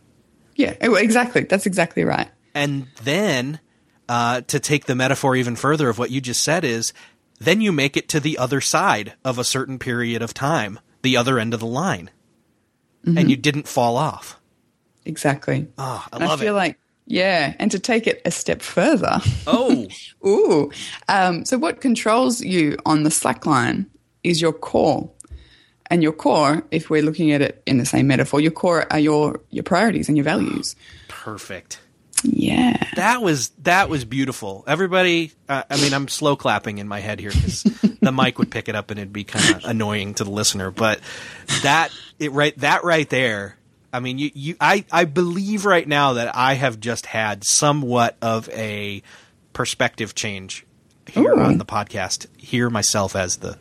Yeah, 0.54 0.74
exactly. 0.78 1.44
That's 1.44 1.64
exactly 1.64 2.04
right. 2.04 2.28
And 2.54 2.88
then 3.02 3.58
uh, 4.06 4.42
to 4.42 4.60
take 4.60 4.84
the 4.84 4.94
metaphor 4.94 5.34
even 5.34 5.56
further 5.56 5.88
of 5.88 5.98
what 5.98 6.10
you 6.10 6.20
just 6.20 6.42
said 6.42 6.62
is 6.62 6.92
then 7.38 7.62
you 7.62 7.72
make 7.72 7.96
it 7.96 8.06
to 8.10 8.20
the 8.20 8.36
other 8.36 8.60
side 8.60 9.14
of 9.24 9.38
a 9.38 9.44
certain 9.44 9.78
period 9.78 10.20
of 10.20 10.34
time, 10.34 10.78
the 11.00 11.16
other 11.16 11.38
end 11.38 11.54
of 11.54 11.60
the 11.60 11.66
line. 11.66 12.10
Mm-hmm. 13.06 13.16
And 13.16 13.30
you 13.30 13.36
didn't 13.36 13.66
fall 13.66 13.96
off. 13.96 14.38
Exactly. 15.06 15.68
Oh, 15.78 16.06
I 16.12 16.16
and 16.18 16.28
love 16.28 16.38
I 16.38 16.44
feel 16.44 16.54
it. 16.54 16.58
like 16.58 16.78
yeah, 17.06 17.54
and 17.58 17.70
to 17.70 17.78
take 17.78 18.06
it 18.06 18.20
a 18.26 18.30
step 18.30 18.60
further. 18.60 19.20
Oh, 19.46 19.86
ooh! 20.26 20.70
Um, 21.08 21.46
so 21.46 21.56
what 21.56 21.80
controls 21.80 22.42
you 22.42 22.76
on 22.84 23.04
the 23.04 23.10
slack 23.10 23.46
line 23.46 23.86
is 24.22 24.42
your 24.42 24.52
core, 24.52 25.10
and 25.90 26.02
your 26.02 26.12
core, 26.12 26.62
if 26.70 26.88
we're 26.88 27.02
looking 27.02 27.32
at 27.32 27.42
it 27.42 27.62
in 27.66 27.78
the 27.78 27.84
same 27.84 28.06
metaphor, 28.06 28.40
your 28.40 28.52
core 28.52 28.86
are 28.90 28.98
your 28.98 29.40
your 29.50 29.64
priorities 29.64 30.08
and 30.08 30.16
your 30.16 30.24
values. 30.24 30.76
Perfect. 31.08 31.80
Yeah. 32.22 32.76
That 32.96 33.22
was 33.22 33.48
that 33.62 33.88
was 33.88 34.04
beautiful. 34.04 34.64
Everybody, 34.66 35.32
uh, 35.48 35.64
I 35.68 35.76
mean, 35.80 35.92
I'm 35.92 36.08
slow 36.08 36.36
clapping 36.36 36.78
in 36.78 36.86
my 36.86 37.00
head 37.00 37.18
here 37.18 37.30
because 37.30 37.62
the 38.00 38.12
mic 38.12 38.38
would 38.38 38.50
pick 38.50 38.68
it 38.68 38.74
up 38.74 38.90
and 38.90 38.98
it'd 38.98 39.12
be 39.12 39.24
kind 39.24 39.56
of 39.56 39.64
annoying 39.68 40.14
to 40.14 40.24
the 40.24 40.30
listener. 40.30 40.70
But 40.70 41.00
that 41.62 41.90
it 42.18 42.32
right 42.32 42.56
that 42.58 42.84
right 42.84 43.08
there. 43.08 43.56
I 43.92 43.98
mean, 44.00 44.18
you, 44.18 44.30
you 44.34 44.56
I 44.60 44.84
I 44.92 45.04
believe 45.04 45.64
right 45.64 45.86
now 45.86 46.14
that 46.14 46.36
I 46.36 46.54
have 46.54 46.78
just 46.78 47.06
had 47.06 47.42
somewhat 47.42 48.16
of 48.22 48.48
a 48.50 49.02
perspective 49.52 50.14
change 50.14 50.64
here 51.10 51.32
Ooh. 51.32 51.40
on 51.40 51.58
the 51.58 51.64
podcast. 51.64 52.26
Hear 52.36 52.70
myself 52.70 53.16
as 53.16 53.38
the, 53.38 53.58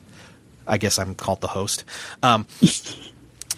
I 0.70 0.78
guess 0.78 1.00
I'm 1.00 1.16
called 1.16 1.42
the 1.42 1.48
host. 1.48 1.84
Um, 2.24 2.48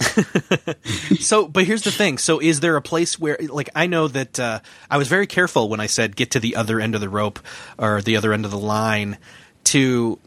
so, 1.20 1.48
but 1.48 1.66
here's 1.66 1.84
the 1.84 1.92
thing. 1.92 2.18
So, 2.18 2.40
is 2.40 2.60
there 2.60 2.76
a 2.76 2.82
place 2.82 3.20
where, 3.20 3.38
like, 3.50 3.70
I 3.76 3.88
know 3.88 4.08
that 4.08 4.40
uh, 4.40 4.60
I 4.90 4.98
was 4.98 5.08
very 5.08 5.28
careful 5.28 5.70
when 5.70 5.80
I 5.80 5.86
said 5.88 6.16
get 6.16 6.32
to 6.32 6.40
the 6.40 6.56
other 6.56 6.80
end 6.80 6.96
of 6.96 7.02
the 7.02 7.10
rope 7.10 7.40
or 7.78 8.02
the 8.02 8.18
other 8.18 8.34
end 8.34 8.46
of 8.46 8.52
the 8.52 8.58
line 8.58 9.18
to 9.66 10.20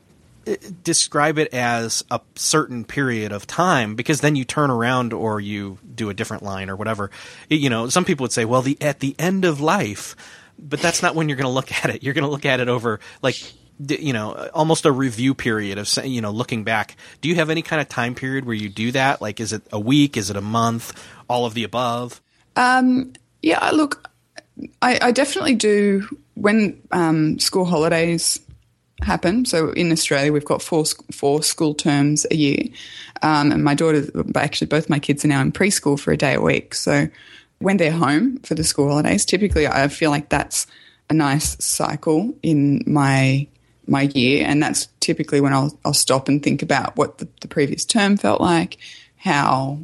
uh, 0.47 0.55
describe 0.83 1.39
it 1.39 1.53
as 1.53 2.05
a 2.11 2.21
certain 2.35 2.85
period 2.85 3.33
of 3.33 3.47
time 3.47 3.95
because 3.95 4.21
then 4.21 4.37
you 4.37 4.45
turn 4.45 4.71
around 4.71 5.13
or 5.13 5.41
you 5.41 5.79
do 5.95 6.11
a 6.11 6.15
different 6.15 6.43
line 6.43 6.71
or 6.71 6.77
whatever. 6.77 7.11
You 7.49 7.71
know, 7.71 7.89
some 7.89 8.05
people 8.05 8.25
would 8.25 8.33
say, 8.33 8.45
well, 8.45 8.63
the 8.63 8.81
at 8.81 9.01
the 9.01 9.17
end 9.19 9.45
of 9.45 9.61
life, 9.61 10.15
but 10.59 10.81
that's 10.81 11.03
not 11.03 11.15
when 11.15 11.29
you're 11.29 11.37
going 11.37 11.47
to 11.47 11.51
look 11.51 11.73
at 11.73 11.91
it. 11.91 12.03
You're 12.03 12.15
going 12.15 12.25
to 12.25 12.31
look 12.31 12.47
at 12.47 12.61
it 12.61 12.69
over 12.69 13.01
like 13.23 13.37
you 13.79 14.13
know 14.13 14.49
almost 14.55 14.85
a 14.85 14.93
review 14.93 15.35
period 15.35 15.79
of 15.79 16.05
you 16.05 16.21
know 16.21 16.31
looking 16.31 16.65
back. 16.65 16.97
Do 17.21 17.29
you 17.29 17.35
have 17.37 17.51
any 17.51 17.63
kind 17.63 17.81
of 17.81 17.89
time 17.89 18.15
period 18.15 18.45
where 18.45 18.55
you 18.55 18.69
do 18.69 18.93
that? 18.93 19.21
Like, 19.21 19.41
is 19.41 19.53
it 19.53 19.63
a 19.73 19.81
week? 19.81 20.17
Is 20.17 20.31
it 20.31 20.37
a 20.37 20.41
month? 20.41 20.93
All 21.29 21.47
of 21.47 21.55
the 21.55 21.65
above? 21.65 22.21
Yeah, 23.45 23.71
look, 23.73 24.11
I, 24.81 24.99
I 25.03 25.13
definitely 25.13 25.55
do 25.55 26.09
when 26.33 26.81
um, 26.93 27.39
school 27.39 27.67
holidays 27.67 28.41
happen. 29.03 29.45
So 29.45 29.71
in 29.73 29.93
Australia, 29.93 30.33
we've 30.33 30.47
got 30.47 30.63
four 30.63 30.87
four 31.13 31.43
school 31.43 31.75
terms 31.75 32.27
a 32.31 32.37
year, 32.37 32.63
um, 33.21 33.53
and 33.53 33.63
my 33.63 33.75
daughter, 33.75 34.07
actually 34.35 34.69
both 34.69 34.89
my 34.89 34.99
kids 34.99 35.27
are 35.27 35.29
now 35.29 35.43
in 35.43 35.53
preschool 35.53 36.01
for 36.01 36.11
a 36.11 36.17
day 36.17 36.35
a 36.35 36.41
week. 36.41 36.75
So 36.75 37.09
when 37.59 37.77
they're 37.77 37.93
home 37.93 38.39
for 38.39 38.55
the 38.55 38.65
school 38.65 38.89
holidays, 38.89 39.27
typically 39.27 39.67
I 39.67 39.89
feel 39.89 40.11
like 40.11 40.31
that's 40.31 40.67
a 41.11 41.15
nice 41.15 41.63
cycle 41.63 42.35
in 42.43 42.83
my 42.87 43.47
my 43.87 44.03
year, 44.03 44.45
and 44.47 44.63
that's 44.63 44.89
typically 45.01 45.41
when 45.41 45.53
I'll 45.53 45.79
I'll 45.85 45.95
stop 45.95 46.29
and 46.29 46.43
think 46.43 46.63
about 46.63 46.97
what 46.97 47.19
the, 47.19 47.29
the 47.41 47.49
previous 47.49 47.85
term 47.85 48.17
felt 48.17 48.41
like, 48.41 48.79
how 49.17 49.79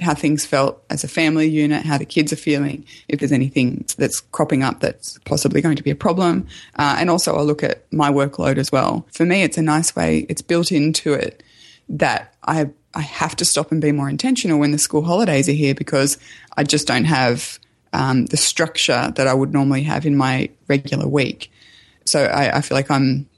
how 0.00 0.14
things 0.14 0.44
felt 0.44 0.82
as 0.90 1.04
a 1.04 1.08
family 1.08 1.48
unit, 1.48 1.84
how 1.84 1.96
the 1.96 2.04
kids 2.04 2.32
are 2.32 2.36
feeling, 2.36 2.84
if 3.08 3.18
there's 3.18 3.32
anything 3.32 3.84
that's 3.96 4.20
cropping 4.20 4.62
up 4.62 4.80
that's 4.80 5.18
possibly 5.24 5.60
going 5.60 5.76
to 5.76 5.82
be 5.82 5.90
a 5.90 5.96
problem. 5.96 6.46
Uh, 6.76 6.96
and 6.98 7.08
also, 7.08 7.34
I'll 7.34 7.46
look 7.46 7.62
at 7.62 7.90
my 7.92 8.10
workload 8.10 8.58
as 8.58 8.70
well. 8.70 9.06
For 9.12 9.24
me, 9.24 9.42
it's 9.42 9.58
a 9.58 9.62
nice 9.62 9.96
way, 9.96 10.26
it's 10.28 10.42
built 10.42 10.70
into 10.70 11.12
it 11.14 11.42
that 11.88 12.34
I, 12.44 12.70
I 12.94 13.00
have 13.00 13.36
to 13.36 13.44
stop 13.44 13.72
and 13.72 13.80
be 13.80 13.92
more 13.92 14.08
intentional 14.08 14.58
when 14.58 14.72
the 14.72 14.78
school 14.78 15.02
holidays 15.02 15.48
are 15.48 15.52
here 15.52 15.74
because 15.74 16.18
I 16.56 16.64
just 16.64 16.86
don't 16.86 17.04
have 17.04 17.58
um, 17.92 18.26
the 18.26 18.36
structure 18.36 19.12
that 19.16 19.26
I 19.26 19.34
would 19.34 19.52
normally 19.52 19.82
have 19.84 20.04
in 20.04 20.16
my 20.16 20.50
regular 20.68 21.06
week. 21.06 21.50
So 22.04 22.24
I, 22.24 22.58
I 22.58 22.60
feel 22.60 22.76
like 22.76 22.90
I'm 22.90 23.28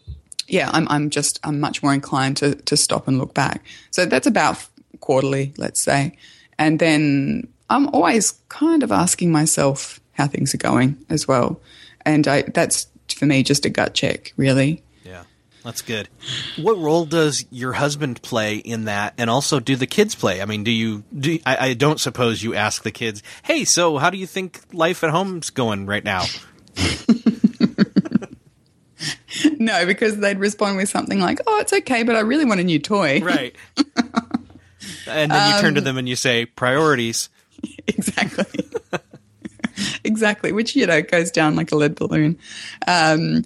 yeah, 0.48 0.70
I'm 0.72 0.88
I'm 0.88 1.10
just 1.10 1.38
I'm 1.44 1.60
much 1.60 1.82
more 1.82 1.94
inclined 1.94 2.38
to 2.38 2.54
to 2.54 2.76
stop 2.76 3.06
and 3.06 3.18
look 3.18 3.34
back. 3.34 3.64
So 3.90 4.06
that's 4.06 4.26
about 4.26 4.66
quarterly, 5.00 5.52
let's 5.56 5.80
say, 5.80 6.16
and 6.58 6.78
then 6.78 7.48
I'm 7.70 7.88
always 7.88 8.32
kind 8.48 8.82
of 8.82 8.90
asking 8.90 9.30
myself 9.30 10.00
how 10.12 10.26
things 10.26 10.54
are 10.54 10.58
going 10.58 11.04
as 11.08 11.28
well, 11.28 11.60
and 12.04 12.26
I 12.26 12.42
that's 12.42 12.88
for 13.14 13.26
me 13.26 13.42
just 13.42 13.66
a 13.66 13.70
gut 13.70 13.94
check, 13.94 14.32
really. 14.36 14.82
Yeah, 15.04 15.24
that's 15.64 15.82
good. 15.82 16.08
What 16.56 16.78
role 16.78 17.04
does 17.04 17.44
your 17.50 17.74
husband 17.74 18.22
play 18.22 18.56
in 18.56 18.84
that, 18.84 19.14
and 19.18 19.28
also 19.28 19.60
do 19.60 19.76
the 19.76 19.86
kids 19.86 20.14
play? 20.14 20.40
I 20.40 20.46
mean, 20.46 20.64
do 20.64 20.70
you? 20.70 21.04
Do 21.16 21.38
I, 21.44 21.68
I 21.68 21.74
don't 21.74 22.00
suppose 22.00 22.42
you 22.42 22.54
ask 22.54 22.82
the 22.82 22.90
kids, 22.90 23.22
"Hey, 23.42 23.64
so 23.64 23.98
how 23.98 24.08
do 24.08 24.16
you 24.16 24.26
think 24.26 24.60
life 24.72 25.04
at 25.04 25.10
home's 25.10 25.50
going 25.50 25.84
right 25.84 26.04
now?" 26.04 26.24
No, 29.58 29.86
because 29.86 30.18
they'd 30.18 30.38
respond 30.38 30.76
with 30.76 30.88
something 30.88 31.20
like, 31.20 31.40
"Oh, 31.46 31.58
it's 31.60 31.72
okay, 31.72 32.02
but 32.02 32.16
I 32.16 32.20
really 32.20 32.44
want 32.44 32.60
a 32.60 32.64
new 32.64 32.78
toy." 32.78 33.20
Right. 33.20 33.54
and 35.06 35.30
then 35.30 35.54
you 35.54 35.60
turn 35.60 35.74
to 35.74 35.80
them 35.80 35.98
and 35.98 36.08
you 36.08 36.16
say, 36.16 36.46
"Priorities." 36.46 37.28
exactly. 37.86 38.46
exactly, 40.04 40.52
which 40.52 40.76
you 40.76 40.86
know 40.86 41.02
goes 41.02 41.30
down 41.30 41.56
like 41.56 41.72
a 41.72 41.76
lead 41.76 41.94
balloon. 41.94 42.38
Um, 42.86 43.44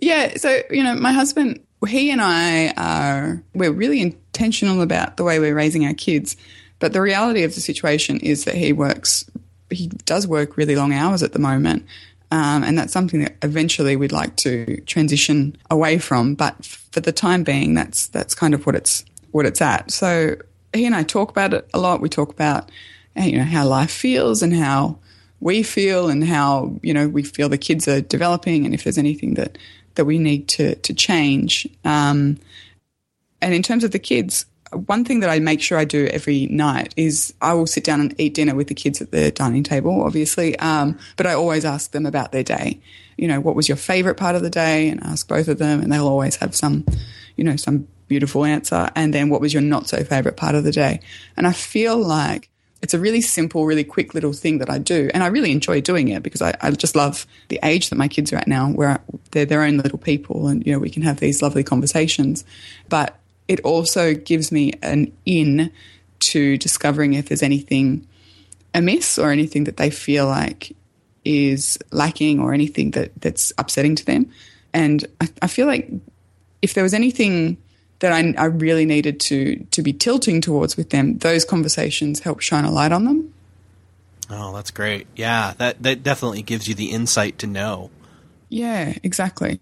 yeah, 0.00 0.36
so 0.36 0.62
you 0.70 0.82
know, 0.82 0.94
my 0.94 1.12
husband, 1.12 1.60
he 1.86 2.10
and 2.10 2.20
I 2.20 2.72
are 2.76 3.42
we're 3.54 3.72
really 3.72 4.00
intentional 4.00 4.80
about 4.82 5.16
the 5.16 5.24
way 5.24 5.38
we're 5.38 5.54
raising 5.54 5.84
our 5.86 5.94
kids, 5.94 6.36
but 6.78 6.92
the 6.92 7.00
reality 7.00 7.42
of 7.42 7.54
the 7.54 7.60
situation 7.60 8.18
is 8.20 8.44
that 8.44 8.54
he 8.54 8.72
works, 8.72 9.28
he 9.70 9.88
does 10.04 10.26
work 10.26 10.56
really 10.56 10.76
long 10.76 10.92
hours 10.92 11.22
at 11.22 11.32
the 11.32 11.38
moment. 11.38 11.86
Um, 12.32 12.64
and 12.64 12.78
that's 12.78 12.94
something 12.94 13.20
that 13.20 13.36
eventually 13.42 13.94
we'd 13.94 14.10
like 14.10 14.36
to 14.36 14.80
transition 14.86 15.54
away 15.70 15.98
from. 15.98 16.34
But 16.34 16.64
for 16.64 17.00
the 17.00 17.12
time 17.12 17.44
being, 17.44 17.74
that's 17.74 18.06
that's 18.06 18.34
kind 18.34 18.54
of 18.54 18.64
what 18.64 18.74
it's 18.74 19.04
what 19.32 19.44
it's 19.44 19.60
at. 19.60 19.90
So 19.90 20.36
he 20.72 20.86
and 20.86 20.94
I 20.94 21.02
talk 21.02 21.30
about 21.30 21.52
it 21.52 21.68
a 21.74 21.78
lot. 21.78 22.00
We 22.00 22.08
talk 22.08 22.30
about 22.30 22.70
uh, 23.18 23.24
you 23.24 23.36
know 23.36 23.44
how 23.44 23.66
life 23.66 23.90
feels 23.90 24.42
and 24.42 24.56
how 24.56 24.98
we 25.40 25.62
feel 25.62 26.08
and 26.08 26.24
how 26.24 26.80
you 26.82 26.94
know 26.94 27.06
we 27.06 27.22
feel 27.22 27.50
the 27.50 27.58
kids 27.58 27.86
are 27.86 28.00
developing 28.00 28.64
and 28.64 28.72
if 28.72 28.82
there's 28.82 28.96
anything 28.96 29.34
that 29.34 29.58
that 29.96 30.06
we 30.06 30.18
need 30.18 30.48
to 30.48 30.76
to 30.76 30.94
change. 30.94 31.68
Um, 31.84 32.38
and 33.42 33.52
in 33.52 33.62
terms 33.62 33.84
of 33.84 33.90
the 33.90 33.98
kids, 33.98 34.46
one 34.72 35.04
thing 35.04 35.20
that 35.20 35.30
I 35.30 35.38
make 35.38 35.60
sure 35.60 35.78
I 35.78 35.84
do 35.84 36.06
every 36.06 36.46
night 36.46 36.94
is 36.96 37.34
I 37.40 37.54
will 37.54 37.66
sit 37.66 37.84
down 37.84 38.00
and 38.00 38.14
eat 38.18 38.34
dinner 38.34 38.54
with 38.54 38.68
the 38.68 38.74
kids 38.74 39.00
at 39.00 39.10
the 39.10 39.30
dining 39.30 39.62
table, 39.62 40.02
obviously. 40.02 40.58
Um, 40.58 40.98
but 41.16 41.26
I 41.26 41.34
always 41.34 41.64
ask 41.64 41.92
them 41.92 42.06
about 42.06 42.32
their 42.32 42.42
day. 42.42 42.80
You 43.16 43.28
know, 43.28 43.40
what 43.40 43.54
was 43.54 43.68
your 43.68 43.76
favorite 43.76 44.16
part 44.16 44.34
of 44.34 44.42
the 44.42 44.50
day? 44.50 44.88
And 44.88 45.02
ask 45.02 45.28
both 45.28 45.48
of 45.48 45.58
them, 45.58 45.80
and 45.80 45.92
they'll 45.92 46.08
always 46.08 46.36
have 46.36 46.54
some, 46.54 46.86
you 47.36 47.44
know, 47.44 47.56
some 47.56 47.86
beautiful 48.08 48.44
answer. 48.44 48.90
And 48.96 49.14
then 49.14 49.28
what 49.28 49.40
was 49.40 49.52
your 49.52 49.62
not 49.62 49.88
so 49.88 50.02
favorite 50.04 50.36
part 50.36 50.54
of 50.54 50.64
the 50.64 50.72
day? 50.72 51.00
And 51.36 51.46
I 51.46 51.52
feel 51.52 51.96
like 51.96 52.50
it's 52.82 52.94
a 52.94 52.98
really 52.98 53.20
simple, 53.20 53.64
really 53.64 53.84
quick 53.84 54.12
little 54.12 54.32
thing 54.32 54.58
that 54.58 54.68
I 54.68 54.78
do. 54.78 55.08
And 55.14 55.22
I 55.22 55.28
really 55.28 55.52
enjoy 55.52 55.80
doing 55.80 56.08
it 56.08 56.22
because 56.22 56.42
I, 56.42 56.54
I 56.60 56.72
just 56.72 56.96
love 56.96 57.26
the 57.48 57.60
age 57.62 57.90
that 57.90 57.96
my 57.96 58.08
kids 58.08 58.32
are 58.32 58.36
at 58.36 58.48
now 58.48 58.70
where 58.70 59.00
they're 59.30 59.46
their 59.46 59.62
own 59.62 59.76
little 59.78 59.98
people 59.98 60.48
and, 60.48 60.66
you 60.66 60.72
know, 60.72 60.80
we 60.80 60.90
can 60.90 61.02
have 61.02 61.20
these 61.20 61.42
lovely 61.42 61.62
conversations. 61.62 62.44
But 62.88 63.16
it 63.48 63.60
also 63.60 64.14
gives 64.14 64.52
me 64.52 64.72
an 64.82 65.12
in 65.24 65.72
to 66.20 66.56
discovering 66.58 67.14
if 67.14 67.28
there's 67.28 67.42
anything 67.42 68.06
amiss 68.74 69.18
or 69.18 69.30
anything 69.30 69.64
that 69.64 69.76
they 69.76 69.90
feel 69.90 70.26
like 70.26 70.74
is 71.24 71.78
lacking 71.90 72.40
or 72.40 72.52
anything 72.54 72.92
that, 72.92 73.10
that's 73.20 73.52
upsetting 73.58 73.94
to 73.96 74.04
them. 74.04 74.30
And 74.72 75.04
I, 75.20 75.28
I 75.42 75.46
feel 75.46 75.66
like 75.66 75.90
if 76.62 76.74
there 76.74 76.82
was 76.82 76.94
anything 76.94 77.58
that 77.98 78.12
I, 78.12 78.34
I 78.36 78.46
really 78.46 78.84
needed 78.84 79.20
to 79.20 79.64
to 79.70 79.82
be 79.82 79.92
tilting 79.92 80.40
towards 80.40 80.76
with 80.76 80.90
them, 80.90 81.18
those 81.18 81.44
conversations 81.44 82.20
help 82.20 82.40
shine 82.40 82.64
a 82.64 82.70
light 82.70 82.92
on 82.92 83.04
them. 83.04 83.32
Oh, 84.30 84.54
that's 84.54 84.70
great. 84.70 85.06
Yeah, 85.14 85.54
that 85.58 85.82
that 85.82 86.02
definitely 86.02 86.42
gives 86.42 86.66
you 86.66 86.74
the 86.74 86.90
insight 86.90 87.38
to 87.38 87.46
know. 87.46 87.90
Yeah, 88.48 88.94
exactly. 89.02 89.60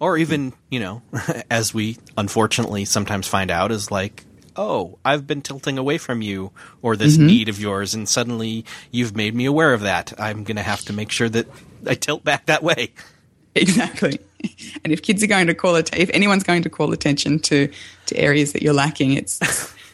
Or 0.00 0.16
even, 0.16 0.52
you 0.70 0.80
know, 0.80 1.02
as 1.50 1.72
we 1.72 1.98
unfortunately 2.16 2.84
sometimes 2.84 3.28
find 3.28 3.50
out 3.50 3.70
is 3.70 3.90
like, 3.90 4.24
oh, 4.56 4.98
I've 5.04 5.26
been 5.26 5.42
tilting 5.42 5.78
away 5.78 5.98
from 5.98 6.22
you 6.22 6.50
or 6.82 6.96
this 6.96 7.16
mm-hmm. 7.16 7.26
need 7.26 7.48
of 7.48 7.60
yours 7.60 7.94
and 7.94 8.08
suddenly 8.08 8.64
you've 8.90 9.14
made 9.14 9.34
me 9.34 9.44
aware 9.44 9.72
of 9.72 9.82
that. 9.82 10.12
I'm 10.18 10.44
going 10.44 10.56
to 10.56 10.62
have 10.62 10.80
to 10.86 10.92
make 10.92 11.10
sure 11.12 11.28
that 11.28 11.46
I 11.86 11.94
tilt 11.94 12.24
back 12.24 12.46
that 12.46 12.62
way. 12.62 12.92
Exactly. 13.54 14.18
And 14.84 14.92
if 14.92 15.02
kids 15.02 15.22
are 15.22 15.26
going 15.26 15.48
to 15.48 15.54
call 15.54 15.76
it, 15.76 15.94
if 15.96 16.10
anyone's 16.10 16.44
going 16.44 16.62
to 16.62 16.70
call 16.70 16.92
attention 16.92 17.38
to 17.40 17.70
to 18.06 18.16
areas 18.16 18.52
that 18.52 18.62
you're 18.62 18.74
lacking, 18.74 19.12
it's 19.12 19.40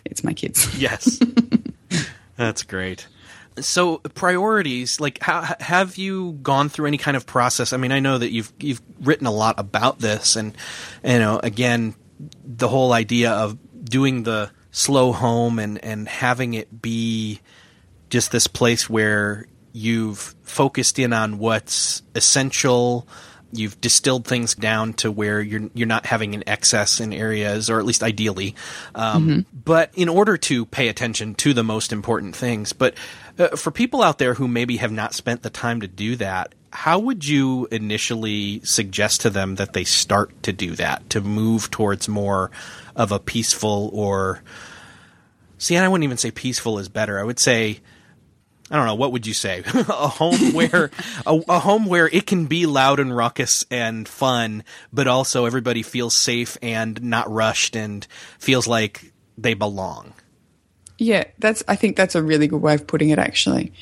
it's 0.05 0.23
my 0.23 0.33
kids. 0.33 0.67
Yes. 0.79 1.21
That's 2.37 2.63
great. 2.63 3.07
So 3.61 3.99
priorities, 3.99 5.01
like 5.01 5.23
how 5.23 5.55
have 5.61 5.97
you 5.97 6.33
gone 6.43 6.69
through 6.69 6.87
any 6.87 6.99
kind 6.99 7.17
of 7.17 7.27
process? 7.27 7.73
I 7.73 7.77
mean, 7.77 7.93
I 7.93 8.01
know 8.01 8.19
that 8.19 8.31
you've 8.31 8.53
you've 8.61 8.83
written 9.01 9.27
a 9.27 9.33
lot 9.33 9.59
about 9.59 9.99
this 9.99 10.37
and 10.37 10.57
you 11.05 11.19
know, 11.19 11.41
again, 11.43 11.95
the 12.45 12.69
whole 12.69 12.93
idea 12.93 13.33
of 13.33 13.59
doing 13.85 14.25
the 14.25 14.51
slow 14.71 15.13
home 15.13 15.59
and 15.59 15.83
and 15.85 16.09
having 16.09 16.55
it 16.55 16.83
be 16.83 17.41
just 18.11 18.31
this 18.31 18.47
place 18.47 18.91
where 18.91 19.47
you've 19.73 20.35
focused 20.43 20.99
in 20.99 21.13
on 21.13 21.39
what's 21.39 22.03
essential 22.15 23.07
you've 23.53 23.81
distilled 23.81 24.27
things 24.27 24.55
down 24.55 24.93
to 24.95 25.11
where 25.11 25.41
you're 25.41 25.71
you're 25.75 25.87
not 25.87 26.07
having 26.07 26.35
an 26.35 26.45
excess 26.47 27.01
in 27.01 27.13
areas, 27.13 27.71
or 27.71 27.79
at 27.79 27.85
least 27.85 28.03
ideally. 28.03 28.55
Um, 28.95 29.47
But 29.53 29.91
in 29.95 30.09
order 30.09 30.37
to 30.37 30.67
pay 30.67 30.89
attention 30.89 31.35
to 31.37 31.55
the 31.55 31.65
most 31.65 31.93
important 31.93 32.37
things, 32.37 32.73
but 32.73 32.95
uh, 33.39 33.57
for 33.57 33.71
people 33.71 34.03
out 34.03 34.19
there 34.19 34.35
who 34.35 34.49
maybe 34.49 34.77
have 34.79 34.93
not 34.93 35.15
spent 35.15 35.43
the 35.43 35.51
time 35.51 35.81
to 35.81 35.89
do 35.89 36.17
that, 36.17 36.55
how 36.73 36.99
would 36.99 37.27
you 37.27 37.69
initially 37.71 38.61
suggest 38.61 39.23
to 39.23 39.31
them 39.31 39.55
that 39.55 39.73
they 39.73 39.85
start 39.85 40.43
to 40.43 40.53
do 40.53 40.75
that 40.77 41.09
to 41.11 41.21
move 41.21 41.71
towards 41.71 42.09
more 42.09 42.51
of 42.95 43.13
a 43.13 43.19
peaceful 43.19 43.91
or 43.95 44.43
see 45.57 45.75
and 45.75 45.85
i 45.85 45.89
wouldn't 45.89 46.05
even 46.05 46.19
say 46.19 46.31
peaceful 46.31 46.79
is 46.79 46.91
better 46.91 47.19
i 47.19 47.23
would 47.23 47.39
say 47.39 47.81
I 48.69 48.77
don't 48.77 48.87
know. 48.87 48.97
What 48.97 49.13
would 49.13 49.29
you 49.29 49.35
say? 49.35 49.63
a 49.75 50.09
home 50.09 50.53
where 50.53 50.91
a, 51.25 51.41
a, 51.49 51.59
home 51.61 51.87
where 51.87 52.09
it 52.09 52.27
can 52.27 52.47
be 52.47 52.67
loud 52.67 52.99
and 52.99 53.17
raucous 53.17 53.65
and 53.71 54.09
fun, 54.09 54.65
but 54.93 55.07
also 55.07 55.45
everybody 55.45 55.83
feels 55.83 56.17
safe 56.17 56.59
and 56.63 57.01
not 57.01 57.31
rushed 57.31 57.77
and 57.77 58.05
feels 58.39 58.67
like 58.67 59.13
they 59.39 59.55
belong. 59.55 60.15
Yeah, 60.99 61.25
that's. 61.39 61.63
I 61.69 61.77
think 61.77 61.97
that's 61.97 62.15
a 62.15 62.23
really 62.23 62.47
good 62.47 62.63
way 62.63 62.75
of 62.75 62.87
putting 62.87 63.11
it. 63.11 63.19
Actually, 63.19 63.73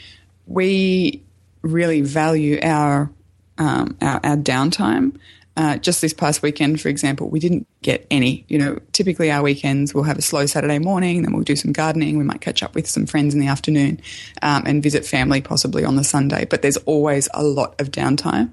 we 0.47 1.23
really 1.63 2.01
value 2.01 2.59
our 2.63 3.11
um, 3.59 3.97
our, 4.01 4.21
our 4.25 4.37
downtime 4.37 5.19
uh, 5.57 5.77
just 5.77 6.01
this 6.01 6.13
past 6.13 6.43
weekend, 6.43 6.81
for 6.81 6.89
example, 6.89 7.29
we 7.29 7.39
didn't 7.39 7.67
get 7.83 8.07
any. 8.11 8.45
You 8.49 8.59
know, 8.59 8.79
typically 8.93 9.31
our 9.31 9.43
weekends 9.43 9.95
we'll 9.95 10.05
have 10.05 10.19
a 10.19 10.23
slow 10.23 10.47
Saturday 10.47 10.81
morning, 10.81 11.23
then 11.23 11.33
we'll 11.33 11.45
do 11.45 11.55
some 11.55 11.73
gardening. 11.73 12.19
We 12.19 12.25
might 12.25 12.41
catch 12.41 12.63
up 12.63 12.75
with 12.75 12.89
some 12.89 13.07
friends 13.07 13.35
in 13.35 13.41
the 13.41 13.47
afternoon 13.47 14.01
um, 14.43 14.65
and 14.67 14.83
visit 14.83 15.07
family 15.07 15.41
possibly 15.41 15.85
on 15.85 15.95
the 15.95 16.03
Sunday. 16.03 16.45
But 16.45 16.63
there's 16.63 16.77
always 16.79 17.29
a 17.35 17.45
lot 17.45 17.81
of 17.81 17.91
downtime. 17.93 18.51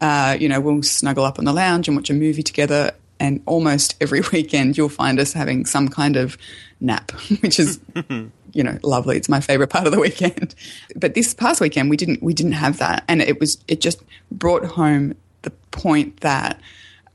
Uh, 0.00 0.36
you 0.38 0.48
know, 0.48 0.60
we'll 0.60 0.82
snuggle 0.82 1.24
up 1.24 1.38
on 1.40 1.44
the 1.44 1.52
lounge 1.52 1.88
and 1.88 1.96
watch 1.96 2.10
a 2.10 2.14
movie 2.14 2.42
together. 2.44 2.92
And 3.20 3.42
almost 3.46 3.96
every 4.00 4.20
weekend, 4.32 4.76
you'll 4.76 4.88
find 4.88 5.18
us 5.18 5.32
having 5.32 5.66
some 5.66 5.88
kind 5.88 6.16
of 6.16 6.36
nap, 6.80 7.10
which 7.40 7.58
is 7.58 7.80
you 8.08 8.62
know 8.62 8.78
lovely. 8.82 9.16
It's 9.16 9.28
my 9.28 9.40
favorite 9.40 9.68
part 9.68 9.86
of 9.86 9.92
the 9.92 10.00
weekend. 10.00 10.54
But 10.96 11.14
this 11.14 11.34
past 11.34 11.60
weekend, 11.60 11.90
we 11.90 11.96
didn't 11.96 12.22
we 12.22 12.34
didn't 12.34 12.52
have 12.52 12.78
that, 12.78 13.04
and 13.08 13.20
it 13.20 13.40
was 13.40 13.58
it 13.68 13.80
just 13.80 14.02
brought 14.30 14.64
home 14.64 15.14
the 15.42 15.50
point 15.70 16.20
that 16.20 16.60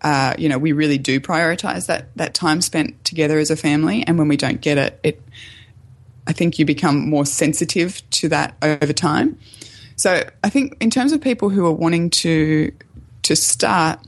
uh, 0.01 0.33
you 0.37 0.49
know 0.49 0.57
we 0.57 0.71
really 0.71 0.97
do 0.97 1.19
prioritize 1.19 1.87
that 1.87 2.15
that 2.15 2.33
time 2.33 2.61
spent 2.61 3.03
together 3.05 3.39
as 3.39 3.51
a 3.51 3.55
family, 3.55 4.03
and 4.05 4.17
when 4.17 4.27
we 4.27 4.37
don't 4.37 4.61
get 4.61 4.77
it, 4.77 4.99
it 5.03 5.21
I 6.27 6.33
think 6.33 6.59
you 6.59 6.65
become 6.65 7.09
more 7.09 7.25
sensitive 7.25 8.07
to 8.11 8.29
that 8.29 8.55
over 8.61 8.93
time. 8.93 9.37
So 9.95 10.29
I 10.43 10.49
think 10.49 10.77
in 10.79 10.89
terms 10.89 11.11
of 11.11 11.19
people 11.19 11.49
who 11.49 11.65
are 11.65 11.73
wanting 11.73 12.09
to 12.11 12.71
to 13.23 13.35
start, 13.35 13.99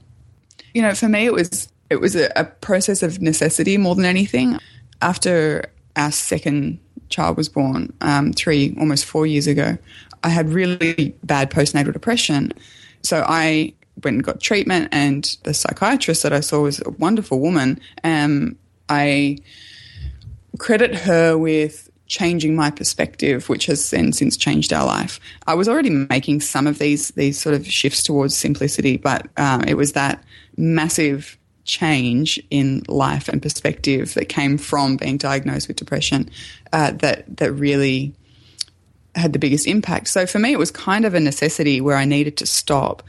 you 0.73 0.81
know, 0.81 0.93
for 0.93 1.09
me 1.09 1.25
it 1.25 1.33
was 1.33 1.70
it 1.91 1.99
was 1.99 2.15
a, 2.15 2.31
a 2.37 2.45
process 2.45 3.03
of 3.03 3.21
necessity 3.21 3.77
more 3.77 3.95
than 3.95 4.05
anything. 4.05 4.57
After 5.01 5.69
our 5.97 6.11
second 6.11 6.79
child 7.09 7.35
was 7.35 7.49
born, 7.49 7.91
um, 7.99 8.31
three 8.31 8.75
almost 8.79 9.03
four 9.03 9.27
years 9.27 9.45
ago, 9.45 9.77
I 10.23 10.29
had 10.29 10.49
really 10.49 11.13
bad 11.23 11.51
postnatal 11.51 11.91
depression. 11.91 12.53
So 13.03 13.25
I 13.27 13.73
went 14.03 14.15
and 14.15 14.23
got 14.23 14.39
treatment, 14.39 14.87
and 14.93 15.35
the 15.43 15.53
psychiatrist 15.53 16.23
that 16.23 16.31
I 16.31 16.39
saw 16.39 16.61
was 16.61 16.81
a 16.85 16.91
wonderful 16.91 17.41
woman. 17.41 17.81
Um, 18.05 18.55
I 18.87 19.39
credit 20.57 20.95
her 20.95 21.37
with 21.37 21.89
changing 22.07 22.55
my 22.55 22.71
perspective, 22.71 23.49
which 23.49 23.65
has 23.65 23.89
then 23.89 24.13
since 24.13 24.37
changed 24.37 24.71
our 24.71 24.85
life. 24.85 25.19
I 25.45 25.55
was 25.55 25.67
already 25.67 25.89
making 25.89 26.39
some 26.39 26.67
of 26.67 26.79
these 26.79 27.09
these 27.11 27.37
sort 27.37 27.55
of 27.55 27.67
shifts 27.67 28.03
towards 28.03 28.35
simplicity, 28.35 28.95
but 28.95 29.27
um, 29.35 29.63
it 29.67 29.75
was 29.75 29.91
that 29.93 30.23
massive 30.55 31.37
change 31.71 32.37
in 32.49 32.83
life 32.87 33.29
and 33.29 33.41
perspective 33.41 34.13
that 34.15 34.27
came 34.27 34.57
from 34.57 34.97
being 34.97 35.17
diagnosed 35.17 35.69
with 35.69 35.77
depression 35.77 36.29
uh, 36.73 36.91
that 36.91 37.37
that 37.37 37.53
really 37.53 38.13
had 39.15 39.33
the 39.33 39.39
biggest 39.39 39.67
impact. 39.67 40.07
So 40.07 40.25
for 40.25 40.39
me, 40.39 40.51
it 40.51 40.59
was 40.59 40.71
kind 40.71 41.05
of 41.05 41.13
a 41.13 41.19
necessity 41.19 41.81
where 41.81 41.97
I 41.97 42.05
needed 42.05 42.37
to 42.37 42.45
stop 42.45 43.03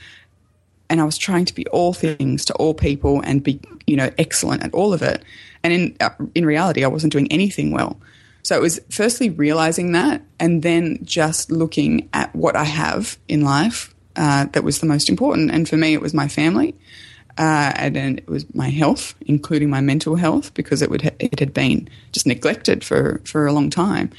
and 0.88 1.00
I 1.00 1.04
was 1.04 1.18
trying 1.18 1.44
to 1.46 1.54
be 1.54 1.66
all 1.68 1.92
things 1.92 2.44
to 2.46 2.54
all 2.54 2.74
people 2.74 3.20
and 3.22 3.42
be, 3.42 3.60
you 3.86 3.96
know, 3.96 4.10
excellent 4.18 4.62
at 4.62 4.74
all 4.74 4.92
of 4.92 5.02
it. 5.02 5.22
And 5.64 5.72
in 5.72 5.96
uh, 6.00 6.10
in 6.34 6.46
reality, 6.46 6.84
I 6.84 6.88
wasn't 6.88 7.12
doing 7.12 7.30
anything 7.32 7.72
well. 7.72 7.98
So 8.44 8.56
it 8.56 8.60
was 8.60 8.80
firstly 8.90 9.30
realizing 9.30 9.92
that, 9.92 10.22
and 10.38 10.62
then 10.62 10.98
just 11.04 11.50
looking 11.50 12.08
at 12.12 12.34
what 12.34 12.56
I 12.56 12.64
have 12.64 13.16
in 13.28 13.42
life 13.42 13.92
uh, 14.16 14.46
that 14.46 14.64
was 14.64 14.80
the 14.80 14.86
most 14.86 15.08
important. 15.08 15.50
And 15.50 15.68
for 15.68 15.76
me, 15.76 15.94
it 15.94 16.00
was 16.00 16.12
my 16.12 16.28
family, 16.28 16.74
uh, 17.38 17.72
and 17.76 17.96
then 17.96 18.18
it 18.18 18.28
was 18.28 18.52
my 18.54 18.68
health, 18.68 19.14
including 19.22 19.70
my 19.70 19.80
mental 19.80 20.16
health, 20.16 20.54
because 20.54 20.82
it 20.82 20.90
would 20.90 21.02
ha- 21.02 21.16
it 21.18 21.38
had 21.40 21.54
been 21.54 21.88
just 22.12 22.26
neglected 22.26 22.84
for 22.84 23.20
for 23.24 23.46
a 23.46 23.52
long 23.52 23.70
time. 23.70 24.10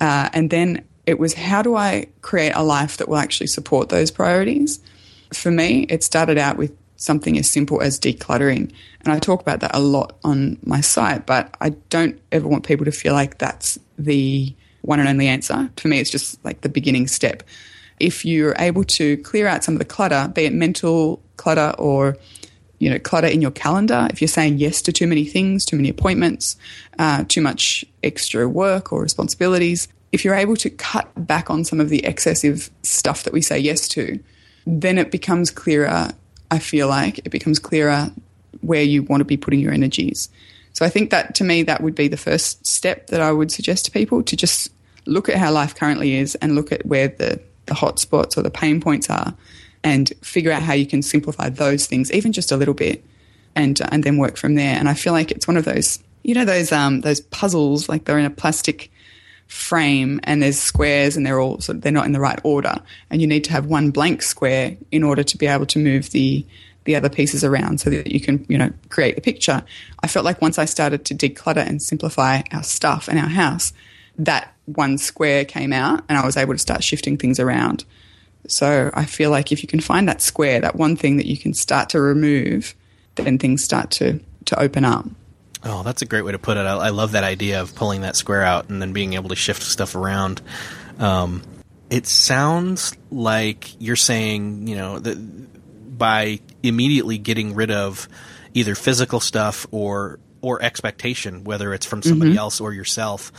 Uh, 0.00 0.28
and 0.32 0.50
then 0.50 0.84
it 1.06 1.18
was 1.18 1.34
how 1.34 1.62
do 1.62 1.74
I 1.74 2.06
create 2.22 2.52
a 2.54 2.62
life 2.62 2.98
that 2.98 3.08
will 3.08 3.16
actually 3.16 3.46
support 3.46 3.88
those 3.88 4.10
priorities 4.10 4.80
for 5.32 5.50
me, 5.50 5.86
it 5.88 6.02
started 6.02 6.38
out 6.38 6.56
with 6.56 6.76
something 6.96 7.38
as 7.38 7.50
simple 7.50 7.80
as 7.80 7.98
decluttering. 7.98 8.72
And 9.02 9.12
I 9.12 9.18
talk 9.18 9.40
about 9.40 9.60
that 9.60 9.74
a 9.74 9.80
lot 9.80 10.16
on 10.24 10.58
my 10.64 10.80
site, 10.80 11.26
but 11.26 11.54
I 11.60 11.70
don't 11.90 12.20
ever 12.32 12.48
want 12.48 12.66
people 12.66 12.84
to 12.84 12.92
feel 12.92 13.12
like 13.12 13.38
that's 13.38 13.78
the 13.98 14.54
one 14.82 15.00
and 15.00 15.08
only 15.08 15.28
answer. 15.28 15.70
For 15.76 15.88
me, 15.88 16.00
it's 16.00 16.10
just 16.10 16.42
like 16.44 16.62
the 16.62 16.68
beginning 16.68 17.06
step. 17.06 17.42
If 18.00 18.24
you're 18.24 18.54
able 18.58 18.84
to 18.84 19.16
clear 19.18 19.46
out 19.46 19.64
some 19.64 19.74
of 19.74 19.78
the 19.78 19.84
clutter, 19.84 20.30
be 20.32 20.44
it 20.44 20.52
mental 20.52 21.20
clutter 21.36 21.74
or 21.78 22.16
you 22.78 22.90
know 22.90 22.98
clutter 22.98 23.26
in 23.26 23.42
your 23.42 23.50
calendar, 23.50 24.08
if 24.10 24.20
you're 24.20 24.28
saying 24.28 24.58
yes 24.58 24.82
to 24.82 24.92
too 24.92 25.06
many 25.06 25.24
things, 25.24 25.64
too 25.64 25.76
many 25.76 25.88
appointments, 25.88 26.56
uh, 26.98 27.24
too 27.28 27.40
much 27.40 27.84
extra 28.02 28.48
work 28.48 28.92
or 28.92 29.02
responsibilities, 29.02 29.88
if 30.12 30.24
you're 30.24 30.34
able 30.34 30.56
to 30.56 30.70
cut 30.70 31.10
back 31.26 31.50
on 31.50 31.64
some 31.64 31.80
of 31.80 31.88
the 31.88 32.04
excessive 32.04 32.70
stuff 32.82 33.24
that 33.24 33.32
we 33.32 33.42
say 33.42 33.58
yes 33.58 33.88
to, 33.88 34.18
then 34.66 34.98
it 34.98 35.10
becomes 35.10 35.50
clearer. 35.50 36.10
I 36.50 36.58
feel 36.58 36.88
like 36.88 37.18
it 37.18 37.30
becomes 37.30 37.58
clearer 37.58 38.10
where 38.60 38.82
you 38.82 39.02
want 39.02 39.20
to 39.20 39.24
be 39.24 39.36
putting 39.36 39.60
your 39.60 39.72
energies. 39.72 40.30
So 40.72 40.86
I 40.86 40.88
think 40.88 41.10
that 41.10 41.34
to 41.36 41.44
me, 41.44 41.62
that 41.64 41.82
would 41.82 41.94
be 41.94 42.08
the 42.08 42.16
first 42.16 42.66
step 42.66 43.08
that 43.08 43.20
I 43.20 43.32
would 43.32 43.50
suggest 43.50 43.84
to 43.86 43.90
people 43.90 44.22
to 44.22 44.36
just 44.36 44.70
look 45.06 45.28
at 45.28 45.36
how 45.36 45.50
life 45.52 45.74
currently 45.74 46.14
is 46.14 46.34
and 46.36 46.54
look 46.54 46.72
at 46.72 46.86
where 46.86 47.08
the, 47.08 47.40
the 47.66 47.74
hot 47.74 47.98
spots 47.98 48.36
or 48.38 48.42
the 48.42 48.50
pain 48.50 48.80
points 48.80 49.10
are 49.10 49.34
and 49.84 50.12
figure 50.22 50.52
out 50.52 50.62
how 50.62 50.72
you 50.72 50.86
can 50.86 51.02
simplify 51.02 51.48
those 51.48 51.86
things, 51.86 52.12
even 52.12 52.32
just 52.32 52.52
a 52.52 52.56
little 52.56 52.74
bit, 52.74 53.04
and, 53.54 53.80
and 53.90 54.04
then 54.04 54.16
work 54.16 54.36
from 54.36 54.54
there. 54.54 54.76
And 54.76 54.88
I 54.88 54.94
feel 54.94 55.12
like 55.12 55.30
it's 55.30 55.46
one 55.46 55.56
of 55.56 55.64
those, 55.64 56.02
you 56.22 56.34
know, 56.34 56.44
those, 56.44 56.72
um, 56.72 57.00
those 57.00 57.20
puzzles, 57.20 57.88
like 57.88 58.04
they're 58.04 58.18
in 58.18 58.24
a 58.24 58.30
plastic 58.30 58.90
frame 59.46 60.20
and 60.24 60.42
there's 60.42 60.58
squares 60.58 61.16
and 61.16 61.24
they're 61.24 61.40
all 61.40 61.58
sort 61.60 61.76
of, 61.76 61.82
they're 61.82 61.92
not 61.92 62.06
in 62.06 62.12
the 62.12 62.20
right 62.20 62.40
order. 62.44 62.74
And 63.10 63.20
you 63.20 63.26
need 63.26 63.44
to 63.44 63.52
have 63.52 63.66
one 63.66 63.90
blank 63.90 64.22
square 64.22 64.76
in 64.92 65.02
order 65.02 65.22
to 65.22 65.38
be 65.38 65.46
able 65.46 65.66
to 65.66 65.78
move 65.78 66.10
the 66.10 66.44
the 66.84 66.96
other 66.96 67.10
pieces 67.10 67.44
around 67.44 67.78
so 67.82 67.90
that 67.90 68.06
you 68.06 68.18
can 68.18 68.46
you 68.48 68.56
know 68.56 68.70
create 68.88 69.14
the 69.14 69.20
picture. 69.20 69.62
I 70.02 70.06
felt 70.06 70.24
like 70.24 70.40
once 70.40 70.58
i 70.58 70.64
started 70.64 71.04
to 71.06 71.14
declutter 71.14 71.66
and 71.66 71.82
simplify 71.82 72.40
our 72.50 72.62
stuff 72.62 73.08
and 73.08 73.18
our 73.18 73.28
house 73.28 73.74
that 74.18 74.54
one 74.64 74.98
square 74.98 75.44
came 75.44 75.72
out 75.72 76.02
and 76.08 76.18
i 76.18 76.24
was 76.24 76.36
able 76.36 76.54
to 76.54 76.58
start 76.58 76.82
shifting 76.82 77.16
things 77.16 77.38
around 77.38 77.84
so 78.46 78.90
i 78.94 79.04
feel 79.04 79.30
like 79.30 79.52
if 79.52 79.62
you 79.62 79.68
can 79.68 79.80
find 79.80 80.08
that 80.08 80.22
square 80.22 80.60
that 80.60 80.76
one 80.76 80.96
thing 80.96 81.16
that 81.16 81.26
you 81.26 81.36
can 81.36 81.52
start 81.52 81.88
to 81.88 82.00
remove 82.00 82.74
then 83.16 83.38
things 83.38 83.62
start 83.62 83.90
to 83.90 84.20
to 84.44 84.58
open 84.60 84.84
up 84.84 85.04
Oh, 85.64 85.82
that's 85.82 86.02
a 86.02 86.06
great 86.06 86.22
way 86.22 86.32
to 86.32 86.38
put 86.38 86.56
it. 86.56 86.60
I, 86.60 86.74
I, 86.74 86.88
love 86.90 87.12
that 87.12 87.24
idea 87.24 87.60
of 87.60 87.74
pulling 87.74 88.02
that 88.02 88.14
square 88.14 88.42
out 88.42 88.68
and 88.68 88.80
then 88.80 88.92
being 88.92 89.14
able 89.14 89.30
to 89.30 89.34
shift 89.34 89.62
stuff 89.62 89.96
around. 89.96 90.40
Um, 91.00 91.42
it 91.90 92.06
sounds 92.06 92.94
like 93.10 93.80
you're 93.80 93.96
saying, 93.96 94.68
you 94.68 94.76
know, 94.76 94.98
that 94.98 95.98
by 95.98 96.40
immediately 96.62 97.18
getting 97.18 97.54
rid 97.54 97.70
of 97.70 98.08
either 98.54 98.74
physical 98.74 99.20
stuff 99.20 99.66
or 99.72 100.20
or 100.40 100.62
expectation, 100.62 101.42
whether 101.42 101.74
it's 101.74 101.86
from 101.86 102.02
somebody 102.02 102.32
mm-hmm. 102.32 102.38
else 102.38 102.60
or 102.60 102.72
yourself, 102.72 103.32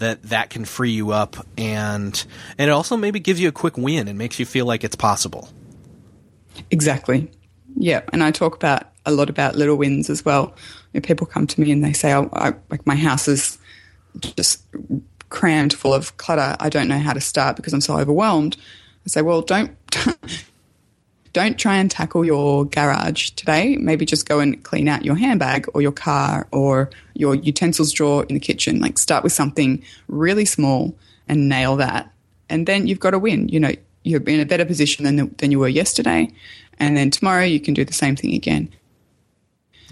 that 0.00 0.22
that 0.24 0.50
can 0.50 0.64
free 0.64 0.90
you 0.90 1.12
up 1.12 1.36
and 1.56 2.26
and 2.58 2.68
it 2.68 2.72
also 2.72 2.96
maybe 2.96 3.20
gives 3.20 3.40
you 3.40 3.48
a 3.48 3.52
quick 3.52 3.78
win 3.78 4.08
and 4.08 4.18
makes 4.18 4.38
you 4.38 4.44
feel 4.44 4.66
like 4.66 4.82
it's 4.84 4.96
possible. 4.96 5.48
Exactly. 6.70 7.30
Yeah, 7.76 8.02
and 8.12 8.22
I 8.22 8.30
talk 8.32 8.54
about 8.56 8.90
a 9.06 9.12
lot 9.12 9.30
about 9.30 9.54
little 9.54 9.76
wins 9.76 10.10
as 10.10 10.24
well. 10.24 10.54
Know, 10.92 11.00
people 11.00 11.26
come 11.26 11.46
to 11.46 11.60
me 11.60 11.70
and 11.70 11.84
they 11.84 11.92
say, 11.92 12.12
oh, 12.12 12.28
I, 12.32 12.54
like 12.68 12.86
my 12.86 12.96
house 12.96 13.28
is 13.28 13.58
just 14.36 14.64
crammed 15.28 15.72
full 15.72 15.94
of 15.94 16.16
clutter. 16.16 16.56
I 16.58 16.68
don't 16.68 16.88
know 16.88 16.98
how 16.98 17.12
to 17.12 17.20
start 17.20 17.56
because 17.56 17.72
I'm 17.72 17.80
so 17.80 17.96
overwhelmed. 17.98 18.56
I 19.06 19.08
say, 19.08 19.22
well, 19.22 19.42
don't 19.42 19.76
don't 21.32 21.58
try 21.58 21.76
and 21.76 21.90
tackle 21.90 22.24
your 22.24 22.64
garage 22.64 23.30
today. 23.30 23.76
Maybe 23.76 24.04
just 24.04 24.28
go 24.28 24.40
and 24.40 24.62
clean 24.62 24.88
out 24.88 25.04
your 25.04 25.14
handbag 25.14 25.66
or 25.74 25.82
your 25.82 25.92
car 25.92 26.48
or 26.50 26.90
your 27.14 27.34
utensils 27.34 27.92
drawer 27.92 28.24
in 28.24 28.34
the 28.34 28.40
kitchen. 28.40 28.80
Like 28.80 28.98
start 28.98 29.22
with 29.22 29.32
something 29.32 29.82
really 30.08 30.44
small 30.44 30.94
and 31.28 31.48
nail 31.48 31.76
that, 31.76 32.12
and 32.48 32.66
then 32.66 32.86
you've 32.86 33.00
got 33.00 33.14
a 33.14 33.18
win. 33.18 33.48
You 33.48 33.60
know, 33.60 33.72
you're 34.02 34.22
in 34.22 34.40
a 34.40 34.46
better 34.46 34.64
position 34.64 35.04
than 35.04 35.34
than 35.38 35.50
you 35.52 35.58
were 35.58 35.68
yesterday, 35.68 36.30
and 36.78 36.96
then 36.96 37.10
tomorrow 37.10 37.44
you 37.44 37.60
can 37.60 37.74
do 37.74 37.84
the 37.84 37.92
same 37.92 38.16
thing 38.16 38.34
again. 38.34 38.72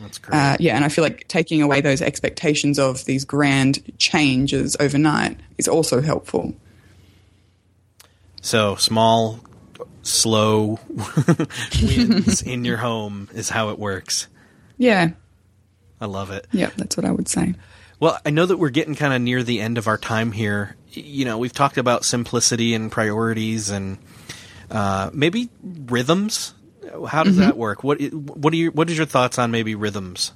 That's 0.00 0.18
great. 0.18 0.36
Uh, 0.36 0.56
yeah, 0.60 0.76
and 0.76 0.84
I 0.84 0.88
feel 0.88 1.02
like 1.02 1.26
taking 1.28 1.62
away 1.62 1.80
those 1.80 2.02
expectations 2.02 2.78
of 2.78 3.04
these 3.04 3.24
grand 3.24 3.82
changes 3.98 4.76
overnight 4.78 5.38
is 5.58 5.68
also 5.68 6.00
helpful. 6.00 6.54
So 8.40 8.76
small, 8.76 9.40
slow 10.08 10.80
wins 11.82 12.42
in 12.42 12.64
your 12.64 12.76
home 12.78 13.28
is 13.34 13.48
how 13.48 13.70
it 13.70 13.78
works. 13.78 14.28
Yeah. 14.76 15.10
I 16.00 16.06
love 16.06 16.30
it. 16.30 16.46
Yeah, 16.52 16.70
that's 16.76 16.96
what 16.96 17.04
I 17.04 17.10
would 17.10 17.28
say. 17.28 17.54
Well, 18.00 18.18
I 18.24 18.30
know 18.30 18.46
that 18.46 18.56
we're 18.56 18.70
getting 18.70 18.94
kind 18.94 19.12
of 19.12 19.20
near 19.20 19.42
the 19.42 19.60
end 19.60 19.78
of 19.78 19.88
our 19.88 19.98
time 19.98 20.32
here. 20.32 20.76
You 20.90 21.24
know, 21.24 21.38
we've 21.38 21.52
talked 21.52 21.78
about 21.78 22.04
simplicity 22.04 22.74
and 22.74 22.90
priorities 22.90 23.70
and 23.70 23.98
uh, 24.70 25.10
maybe 25.12 25.50
rhythms. 25.62 26.54
How 27.08 27.24
does 27.24 27.34
mm-hmm. 27.34 27.42
that 27.42 27.56
work? 27.56 27.84
What 27.84 28.00
what 28.00 28.52
are 28.52 28.56
your 28.56 28.72
what 28.72 28.88
is 28.88 28.96
your 28.96 29.06
thoughts 29.06 29.38
on 29.38 29.50
maybe 29.50 29.74
rhythms? 29.74 30.32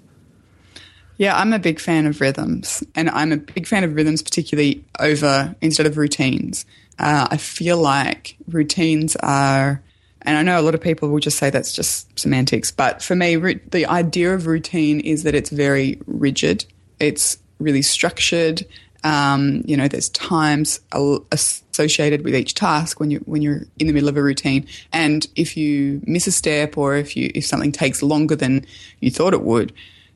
Yeah, 1.16 1.38
I'm 1.38 1.52
a 1.52 1.58
big 1.58 1.78
fan 1.78 2.06
of 2.06 2.20
rhythms, 2.20 2.82
and 2.94 3.08
I'm 3.08 3.32
a 3.32 3.36
big 3.36 3.66
fan 3.66 3.84
of 3.84 3.94
rhythms, 3.94 4.22
particularly 4.22 4.84
over 4.98 5.54
instead 5.60 5.86
of 5.86 5.96
routines. 5.96 6.66
Uh, 6.98 7.28
I 7.30 7.36
feel 7.36 7.78
like 7.78 8.36
routines 8.48 9.16
are, 9.16 9.82
and 10.22 10.36
I 10.36 10.42
know 10.42 10.60
a 10.60 10.62
lot 10.62 10.74
of 10.74 10.80
people 10.80 11.08
will 11.08 11.20
just 11.20 11.38
say 11.38 11.50
that's 11.50 11.72
just 11.72 12.18
semantics, 12.18 12.70
but 12.70 13.02
for 13.02 13.16
me, 13.16 13.36
the 13.36 13.86
idea 13.86 14.34
of 14.34 14.46
routine 14.46 15.00
is 15.00 15.22
that 15.24 15.34
it's 15.34 15.50
very 15.50 16.00
rigid. 16.06 16.64
It's 17.00 17.38
really 17.58 17.82
structured. 17.82 18.64
Um, 19.04 19.62
you 19.66 19.76
know, 19.76 19.88
there's 19.88 20.10
times 20.10 20.78
associated 20.92 22.22
with 22.24 22.36
each 22.36 22.54
task 22.54 23.00
when 23.00 23.10
you 23.10 23.18
when 23.20 23.42
you're 23.42 23.62
in 23.78 23.88
the 23.88 23.92
middle 23.92 24.08
of 24.08 24.16
a 24.16 24.22
routine, 24.22 24.66
and 24.92 25.26
if 25.34 25.56
you 25.56 26.00
miss 26.06 26.28
a 26.28 26.32
step 26.32 26.78
or 26.78 26.94
if 26.94 27.16
you 27.16 27.32
if 27.34 27.44
something 27.44 27.72
takes 27.72 28.02
longer 28.02 28.36
than 28.36 28.64
you 29.00 29.10
thought 29.10 29.34
it 29.34 29.42
would, 29.42 29.72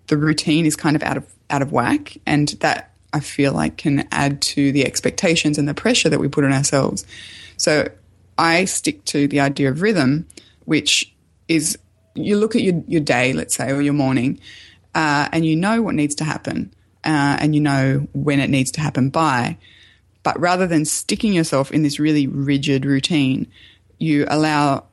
the 0.06 0.16
routine 0.16 0.66
is 0.66 0.76
kind 0.76 0.94
of 0.94 1.02
out 1.02 1.16
of 1.16 1.26
out 1.50 1.62
of 1.62 1.72
whack, 1.72 2.16
and 2.26 2.50
that 2.60 2.92
I 3.16 3.20
feel 3.20 3.52
like 3.52 3.76
can 3.76 4.06
add 4.12 4.40
to 4.42 4.72
the 4.72 4.84
expectations 4.84 5.58
and 5.58 5.68
the 5.68 5.74
pressure 5.74 6.08
that 6.08 6.20
we 6.20 6.28
put 6.28 6.44
on 6.44 6.52
ourselves. 6.52 7.06
So 7.56 7.88
I 8.38 8.66
stick 8.66 9.04
to 9.06 9.26
the 9.26 9.40
idea 9.40 9.70
of 9.70 9.82
rhythm, 9.82 10.26
which 10.64 11.12
is 11.48 11.78
you 12.14 12.36
look 12.36 12.54
at 12.54 12.62
your, 12.62 12.82
your 12.86 13.00
day, 13.00 13.32
let's 13.32 13.54
say, 13.54 13.70
or 13.72 13.80
your 13.80 13.94
morning, 13.94 14.40
uh, 14.94 15.28
and 15.32 15.44
you 15.44 15.56
know 15.56 15.82
what 15.82 15.94
needs 15.94 16.14
to 16.16 16.24
happen 16.24 16.72
uh, 17.06 17.36
and 17.40 17.54
you 17.54 17.60
know 17.60 18.06
when 18.12 18.40
it 18.40 18.50
needs 18.50 18.70
to 18.72 18.80
happen 18.80 19.08
by. 19.10 19.56
But 20.22 20.38
rather 20.40 20.66
than 20.66 20.84
sticking 20.84 21.32
yourself 21.32 21.70
in 21.70 21.84
this 21.84 22.00
really 22.00 22.26
rigid 22.26 22.84
routine, 22.84 23.46
you 23.98 24.26
allow 24.28 24.84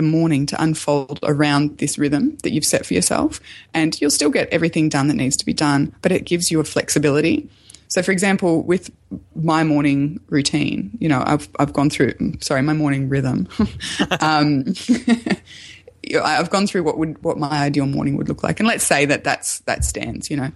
the 0.00 0.08
morning 0.08 0.46
to 0.46 0.62
unfold 0.62 1.20
around 1.22 1.78
this 1.78 1.98
rhythm 1.98 2.36
that 2.42 2.52
you've 2.52 2.64
set 2.64 2.86
for 2.86 2.94
yourself. 2.94 3.40
And 3.74 4.00
you'll 4.00 4.10
still 4.10 4.30
get 4.30 4.48
everything 4.48 4.88
done 4.88 5.08
that 5.08 5.14
needs 5.14 5.36
to 5.38 5.46
be 5.46 5.52
done, 5.52 5.94
but 6.02 6.12
it 6.12 6.24
gives 6.24 6.50
you 6.50 6.60
a 6.60 6.64
flexibility. 6.64 7.48
So, 7.88 8.02
for 8.02 8.12
example, 8.12 8.62
with 8.62 8.90
my 9.34 9.64
morning 9.64 10.20
routine, 10.28 10.96
you 11.00 11.08
know, 11.08 11.22
I've, 11.26 11.48
I've 11.58 11.72
gone 11.72 11.90
through, 11.90 12.14
sorry, 12.40 12.62
my 12.62 12.72
morning 12.72 13.08
rhythm. 13.08 13.48
um, 14.20 14.74
I've 16.24 16.50
gone 16.50 16.66
through 16.66 16.84
what 16.84 16.98
would, 16.98 17.22
what 17.22 17.36
my 17.36 17.64
ideal 17.64 17.86
morning 17.86 18.16
would 18.16 18.28
look 18.28 18.42
like. 18.42 18.60
And 18.60 18.66
let's 18.66 18.84
say 18.84 19.04
that 19.06 19.24
that's, 19.24 19.60
that 19.60 19.84
stands, 19.84 20.30
you 20.30 20.36
know 20.36 20.50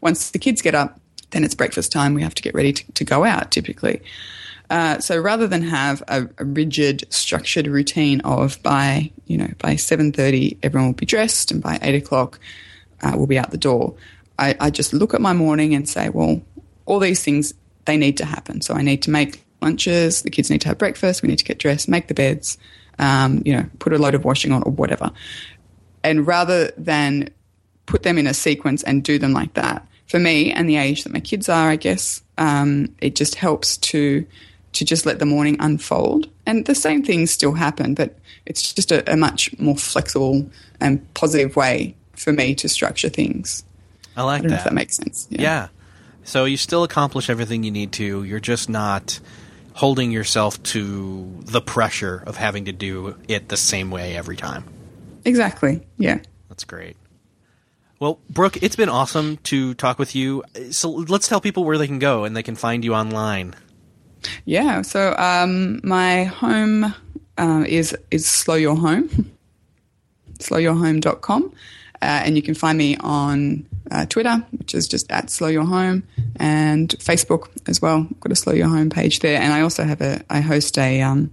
once 0.00 0.30
the 0.30 0.38
kids 0.38 0.62
get 0.62 0.74
up, 0.74 1.00
then 1.30 1.44
it's 1.44 1.54
breakfast 1.54 1.92
time. 1.92 2.14
We 2.14 2.22
have 2.22 2.34
to 2.34 2.42
get 2.42 2.54
ready 2.54 2.72
to, 2.72 2.92
to 2.92 3.04
go 3.04 3.24
out 3.24 3.50
typically. 3.50 4.02
Uh, 4.68 4.98
so 4.98 5.18
rather 5.18 5.46
than 5.46 5.62
have 5.62 6.02
a, 6.08 6.28
a, 6.38 6.44
rigid, 6.44 7.04
structured 7.10 7.66
routine 7.66 8.20
of 8.22 8.60
by 8.62 9.10
you 9.26 9.38
know 9.38 9.48
by 9.58 9.76
seven 9.76 10.12
thirty 10.12 10.58
everyone 10.62 10.88
will 10.88 10.94
be 10.94 11.06
dressed 11.06 11.52
and 11.52 11.62
by 11.62 11.78
eight 11.82 11.94
o'clock 11.94 12.40
uh, 13.02 13.12
we'll 13.14 13.26
be 13.26 13.38
out 13.38 13.50
the 13.50 13.58
door, 13.58 13.94
I, 14.38 14.56
I 14.60 14.70
just 14.70 14.92
look 14.92 15.14
at 15.14 15.20
my 15.20 15.32
morning 15.32 15.74
and 15.74 15.88
say, 15.88 16.08
well, 16.08 16.42
all 16.84 16.98
these 16.98 17.22
things 17.22 17.54
they 17.84 17.96
need 17.96 18.16
to 18.18 18.24
happen. 18.24 18.60
So 18.60 18.74
I 18.74 18.82
need 18.82 19.02
to 19.02 19.10
make 19.10 19.44
lunches, 19.62 20.22
the 20.22 20.30
kids 20.30 20.50
need 20.50 20.60
to 20.62 20.68
have 20.68 20.78
breakfast, 20.78 21.22
we 21.22 21.28
need 21.28 21.38
to 21.38 21.44
get 21.44 21.58
dressed, 21.58 21.88
make 21.88 22.08
the 22.08 22.14
beds, 22.14 22.58
um, 22.98 23.42
you 23.44 23.56
know, 23.56 23.66
put 23.78 23.92
a 23.92 23.98
load 23.98 24.14
of 24.14 24.24
washing 24.24 24.52
on 24.52 24.62
or 24.64 24.72
whatever. 24.72 25.10
And 26.02 26.26
rather 26.26 26.70
than 26.76 27.30
put 27.86 28.02
them 28.02 28.18
in 28.18 28.26
a 28.26 28.34
sequence 28.34 28.82
and 28.82 29.02
do 29.02 29.18
them 29.18 29.32
like 29.32 29.54
that. 29.54 29.86
For 30.06 30.18
me 30.18 30.52
and 30.52 30.68
the 30.68 30.76
age 30.76 31.04
that 31.04 31.12
my 31.12 31.20
kids 31.20 31.48
are, 31.48 31.70
I 31.70 31.76
guess, 31.76 32.22
um, 32.38 32.94
it 33.00 33.16
just 33.16 33.36
helps 33.36 33.76
to 33.78 34.26
to 34.76 34.84
just 34.84 35.06
let 35.06 35.18
the 35.18 35.26
morning 35.26 35.56
unfold. 35.60 36.28
And 36.44 36.66
the 36.66 36.74
same 36.74 37.02
things 37.02 37.30
still 37.30 37.52
happen, 37.52 37.94
but 37.94 38.16
it's 38.44 38.72
just 38.72 38.92
a, 38.92 39.10
a 39.12 39.16
much 39.16 39.56
more 39.58 39.76
flexible 39.76 40.48
and 40.80 41.02
positive 41.14 41.56
way 41.56 41.94
for 42.14 42.32
me 42.32 42.54
to 42.56 42.68
structure 42.68 43.08
things. 43.08 43.64
I 44.16 44.22
like 44.22 44.44
I 44.44 44.48
that. 44.48 44.58
if 44.58 44.64
that 44.64 44.72
makes 44.72 44.96
sense. 44.96 45.26
Yeah. 45.30 45.42
yeah. 45.42 45.68
So 46.24 46.44
you 46.44 46.56
still 46.56 46.84
accomplish 46.84 47.30
everything 47.30 47.62
you 47.62 47.70
need 47.70 47.92
to. 47.92 48.24
You're 48.24 48.40
just 48.40 48.68
not 48.68 49.20
holding 49.74 50.10
yourself 50.10 50.62
to 50.62 51.30
the 51.40 51.60
pressure 51.60 52.22
of 52.26 52.36
having 52.36 52.64
to 52.64 52.72
do 52.72 53.16
it 53.28 53.48
the 53.48 53.56
same 53.56 53.90
way 53.90 54.16
every 54.16 54.36
time. 54.36 54.64
Exactly. 55.24 55.86
Yeah. 55.98 56.18
That's 56.48 56.64
great. 56.64 56.96
Well, 57.98 58.18
Brooke, 58.28 58.62
it's 58.62 58.76
been 58.76 58.88
awesome 58.88 59.38
to 59.44 59.74
talk 59.74 59.98
with 59.98 60.14
you. 60.14 60.44
So 60.70 60.90
let's 60.90 61.28
tell 61.28 61.40
people 61.40 61.64
where 61.64 61.78
they 61.78 61.86
can 61.86 61.98
go 61.98 62.24
and 62.24 62.36
they 62.36 62.42
can 62.42 62.54
find 62.54 62.84
you 62.84 62.94
online. 62.94 63.54
Yeah. 64.44 64.82
So 64.82 65.14
um, 65.18 65.80
my 65.82 66.24
home 66.24 66.94
uh, 67.38 67.64
is 67.66 67.96
is 68.10 68.26
Slow 68.26 68.54
Your 68.54 68.76
Home, 68.76 69.08
slowyourhome.com. 70.38 71.52
Uh, 72.02 72.22
and 72.24 72.36
you 72.36 72.42
can 72.42 72.54
find 72.54 72.76
me 72.76 72.96
on 72.98 73.66
uh, 73.90 74.04
Twitter, 74.06 74.36
which 74.58 74.74
is 74.74 74.86
just 74.86 75.10
at 75.10 75.30
Slow 75.30 75.48
Your 75.48 75.64
Home, 75.64 76.02
and 76.36 76.90
Facebook 76.98 77.48
as 77.66 77.80
well. 77.80 78.06
I've 78.10 78.20
got 78.20 78.32
a 78.32 78.36
Slow 78.36 78.52
Your 78.52 78.68
Home 78.68 78.90
page 78.90 79.20
there, 79.20 79.40
and 79.40 79.52
I 79.52 79.60
also 79.62 79.84
have 79.84 80.00
a 80.00 80.22
I 80.28 80.40
host 80.40 80.78
a 80.78 81.00
um, 81.02 81.30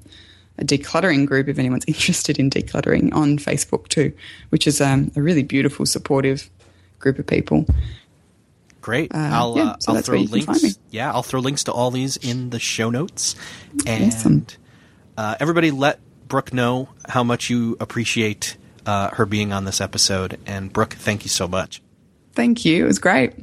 a 0.58 0.64
decluttering 0.64 1.26
group 1.26 1.48
if 1.48 1.60
anyone's 1.60 1.86
interested 1.88 2.40
in 2.40 2.50
decluttering 2.50 3.14
on 3.14 3.38
Facebook 3.38 3.88
too, 3.88 4.14
which 4.50 4.68
is 4.68 4.82
um, 4.82 5.12
a 5.16 5.22
really 5.22 5.44
beautiful, 5.44 5.86
supportive 5.86 6.50
group 7.00 7.20
of 7.20 7.28
people. 7.28 7.66
Great. 8.84 9.16
Uh, 9.16 9.18
I'll 9.18 9.56
yeah, 9.56 9.64
uh, 9.64 9.76
so 9.80 9.96
I'll 9.96 10.02
throw 10.02 10.20
links. 10.20 10.78
Yeah, 10.92 11.12
I'll 11.14 11.24
throw 11.24 11.40
links 11.40 11.64
to 11.64 11.72
all 11.72 11.90
these 11.90 12.18
in 12.18 12.50
the 12.50 12.60
show 12.60 12.90
notes. 12.90 13.36
And 13.88 14.12
awesome. 14.12 14.46
uh, 15.18 15.36
everybody, 15.40 15.72
let 15.72 16.02
Brooke 16.28 16.54
know 16.54 16.90
how 17.08 17.24
much 17.24 17.50
you 17.50 17.78
appreciate 17.80 18.58
uh, 18.86 19.12
her 19.12 19.26
being 19.26 19.54
on 19.54 19.64
this 19.64 19.80
episode. 19.80 20.38
And 20.46 20.72
Brooke, 20.72 20.96
thank 20.96 21.24
you 21.24 21.30
so 21.30 21.48
much. 21.48 21.82
Thank 22.34 22.66
you. 22.66 22.84
It 22.84 22.88
was 22.88 23.00
great. 23.00 23.34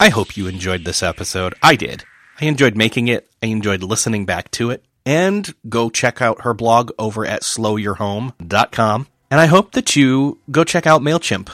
I 0.00 0.08
hope 0.08 0.36
you 0.36 0.48
enjoyed 0.48 0.84
this 0.84 1.00
episode. 1.00 1.54
I 1.62 1.76
did. 1.76 2.02
I 2.40 2.46
enjoyed 2.46 2.76
making 2.76 3.06
it. 3.06 3.30
I 3.40 3.46
enjoyed 3.46 3.84
listening 3.84 4.26
back 4.26 4.50
to 4.52 4.70
it. 4.70 4.84
And 5.06 5.54
go 5.68 5.90
check 5.90 6.20
out 6.20 6.40
her 6.42 6.54
blog 6.54 6.90
over 6.98 7.24
at 7.24 7.42
slowyourhome.com. 7.42 9.06
And 9.30 9.40
I 9.40 9.46
hope 9.46 9.72
that 9.72 9.94
you 9.94 10.38
go 10.50 10.64
check 10.64 10.88
out 10.88 11.02
MailChimp. 11.02 11.50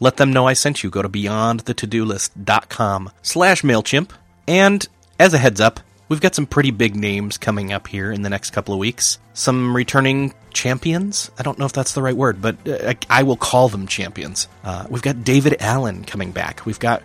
Let 0.00 0.16
them 0.16 0.32
know 0.32 0.46
I 0.46 0.52
sent 0.52 0.82
you. 0.82 0.90
Go 0.90 1.02
to 1.02 1.08
beyondthetodolist.com 1.08 3.10
slash 3.22 3.62
MailChimp. 3.62 4.10
And 4.46 4.86
as 5.18 5.34
a 5.34 5.38
heads 5.38 5.60
up, 5.60 5.80
we've 6.08 6.20
got 6.20 6.34
some 6.34 6.46
pretty 6.46 6.70
big 6.70 6.94
names 6.94 7.36
coming 7.36 7.72
up 7.72 7.88
here 7.88 8.12
in 8.12 8.22
the 8.22 8.30
next 8.30 8.50
couple 8.50 8.72
of 8.72 8.80
weeks. 8.80 9.18
Some 9.34 9.74
returning 9.74 10.34
champions. 10.52 11.30
I 11.38 11.42
don't 11.42 11.58
know 11.58 11.66
if 11.66 11.72
that's 11.72 11.94
the 11.94 12.02
right 12.02 12.16
word, 12.16 12.40
but 12.40 12.56
uh, 12.66 12.94
I, 13.10 13.24
will 13.24 13.36
call 13.36 13.68
them 13.68 13.86
champions. 13.86 14.48
Uh, 14.64 14.86
we've 14.88 15.02
got 15.02 15.24
David 15.24 15.56
Allen 15.60 16.04
coming 16.04 16.32
back. 16.32 16.64
We've 16.64 16.78
got 16.78 17.02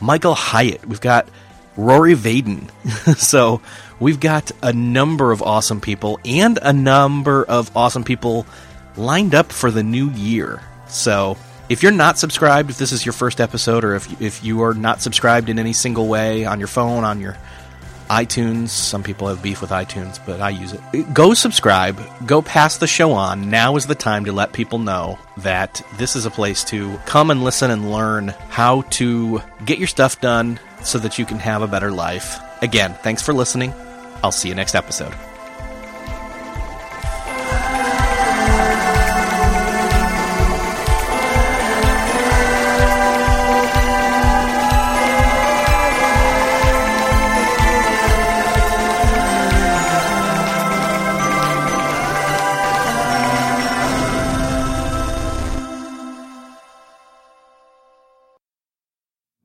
Michael 0.00 0.34
Hyatt. 0.34 0.86
We've 0.86 1.00
got 1.00 1.28
Rory 1.76 2.14
Vaden. 2.14 2.70
so 3.16 3.62
we've 4.00 4.20
got 4.20 4.50
a 4.62 4.72
number 4.72 5.32
of 5.32 5.42
awesome 5.42 5.80
people 5.80 6.20
and 6.24 6.58
a 6.60 6.72
number 6.72 7.44
of 7.44 7.74
awesome 7.76 8.04
people 8.04 8.46
lined 8.96 9.34
up 9.34 9.52
for 9.52 9.70
the 9.70 9.82
new 9.82 10.10
year. 10.10 10.62
So 10.88 11.36
if 11.72 11.82
you're 11.82 11.90
not 11.90 12.18
subscribed, 12.18 12.68
if 12.70 12.76
this 12.76 12.92
is 12.92 13.06
your 13.06 13.14
first 13.14 13.40
episode, 13.40 13.82
or 13.82 13.94
if 13.94 14.20
if 14.20 14.44
you 14.44 14.62
are 14.62 14.74
not 14.74 15.00
subscribed 15.00 15.48
in 15.48 15.58
any 15.58 15.72
single 15.72 16.06
way 16.06 16.44
on 16.44 16.58
your 16.58 16.68
phone, 16.68 17.02
on 17.02 17.18
your 17.18 17.38
iTunes, 18.10 18.68
some 18.68 19.02
people 19.02 19.26
have 19.28 19.42
beef 19.42 19.62
with 19.62 19.70
iTunes, 19.70 20.20
but 20.26 20.42
I 20.42 20.50
use 20.50 20.74
it. 20.74 21.14
Go 21.14 21.32
subscribe. 21.32 21.98
Go 22.26 22.42
pass 22.42 22.76
the 22.76 22.86
show 22.86 23.12
on. 23.12 23.48
Now 23.48 23.76
is 23.76 23.86
the 23.86 23.94
time 23.94 24.26
to 24.26 24.32
let 24.32 24.52
people 24.52 24.78
know 24.78 25.18
that 25.38 25.80
this 25.96 26.14
is 26.14 26.26
a 26.26 26.30
place 26.30 26.62
to 26.64 26.98
come 27.06 27.30
and 27.30 27.42
listen 27.42 27.70
and 27.70 27.90
learn 27.90 28.34
how 28.50 28.82
to 28.82 29.40
get 29.64 29.78
your 29.78 29.88
stuff 29.88 30.20
done 30.20 30.60
so 30.82 30.98
that 30.98 31.18
you 31.18 31.24
can 31.24 31.38
have 31.38 31.62
a 31.62 31.66
better 31.66 31.90
life. 31.90 32.38
Again, 32.60 32.92
thanks 33.02 33.22
for 33.22 33.32
listening. 33.32 33.72
I'll 34.22 34.30
see 34.30 34.50
you 34.50 34.54
next 34.54 34.74
episode. 34.74 35.31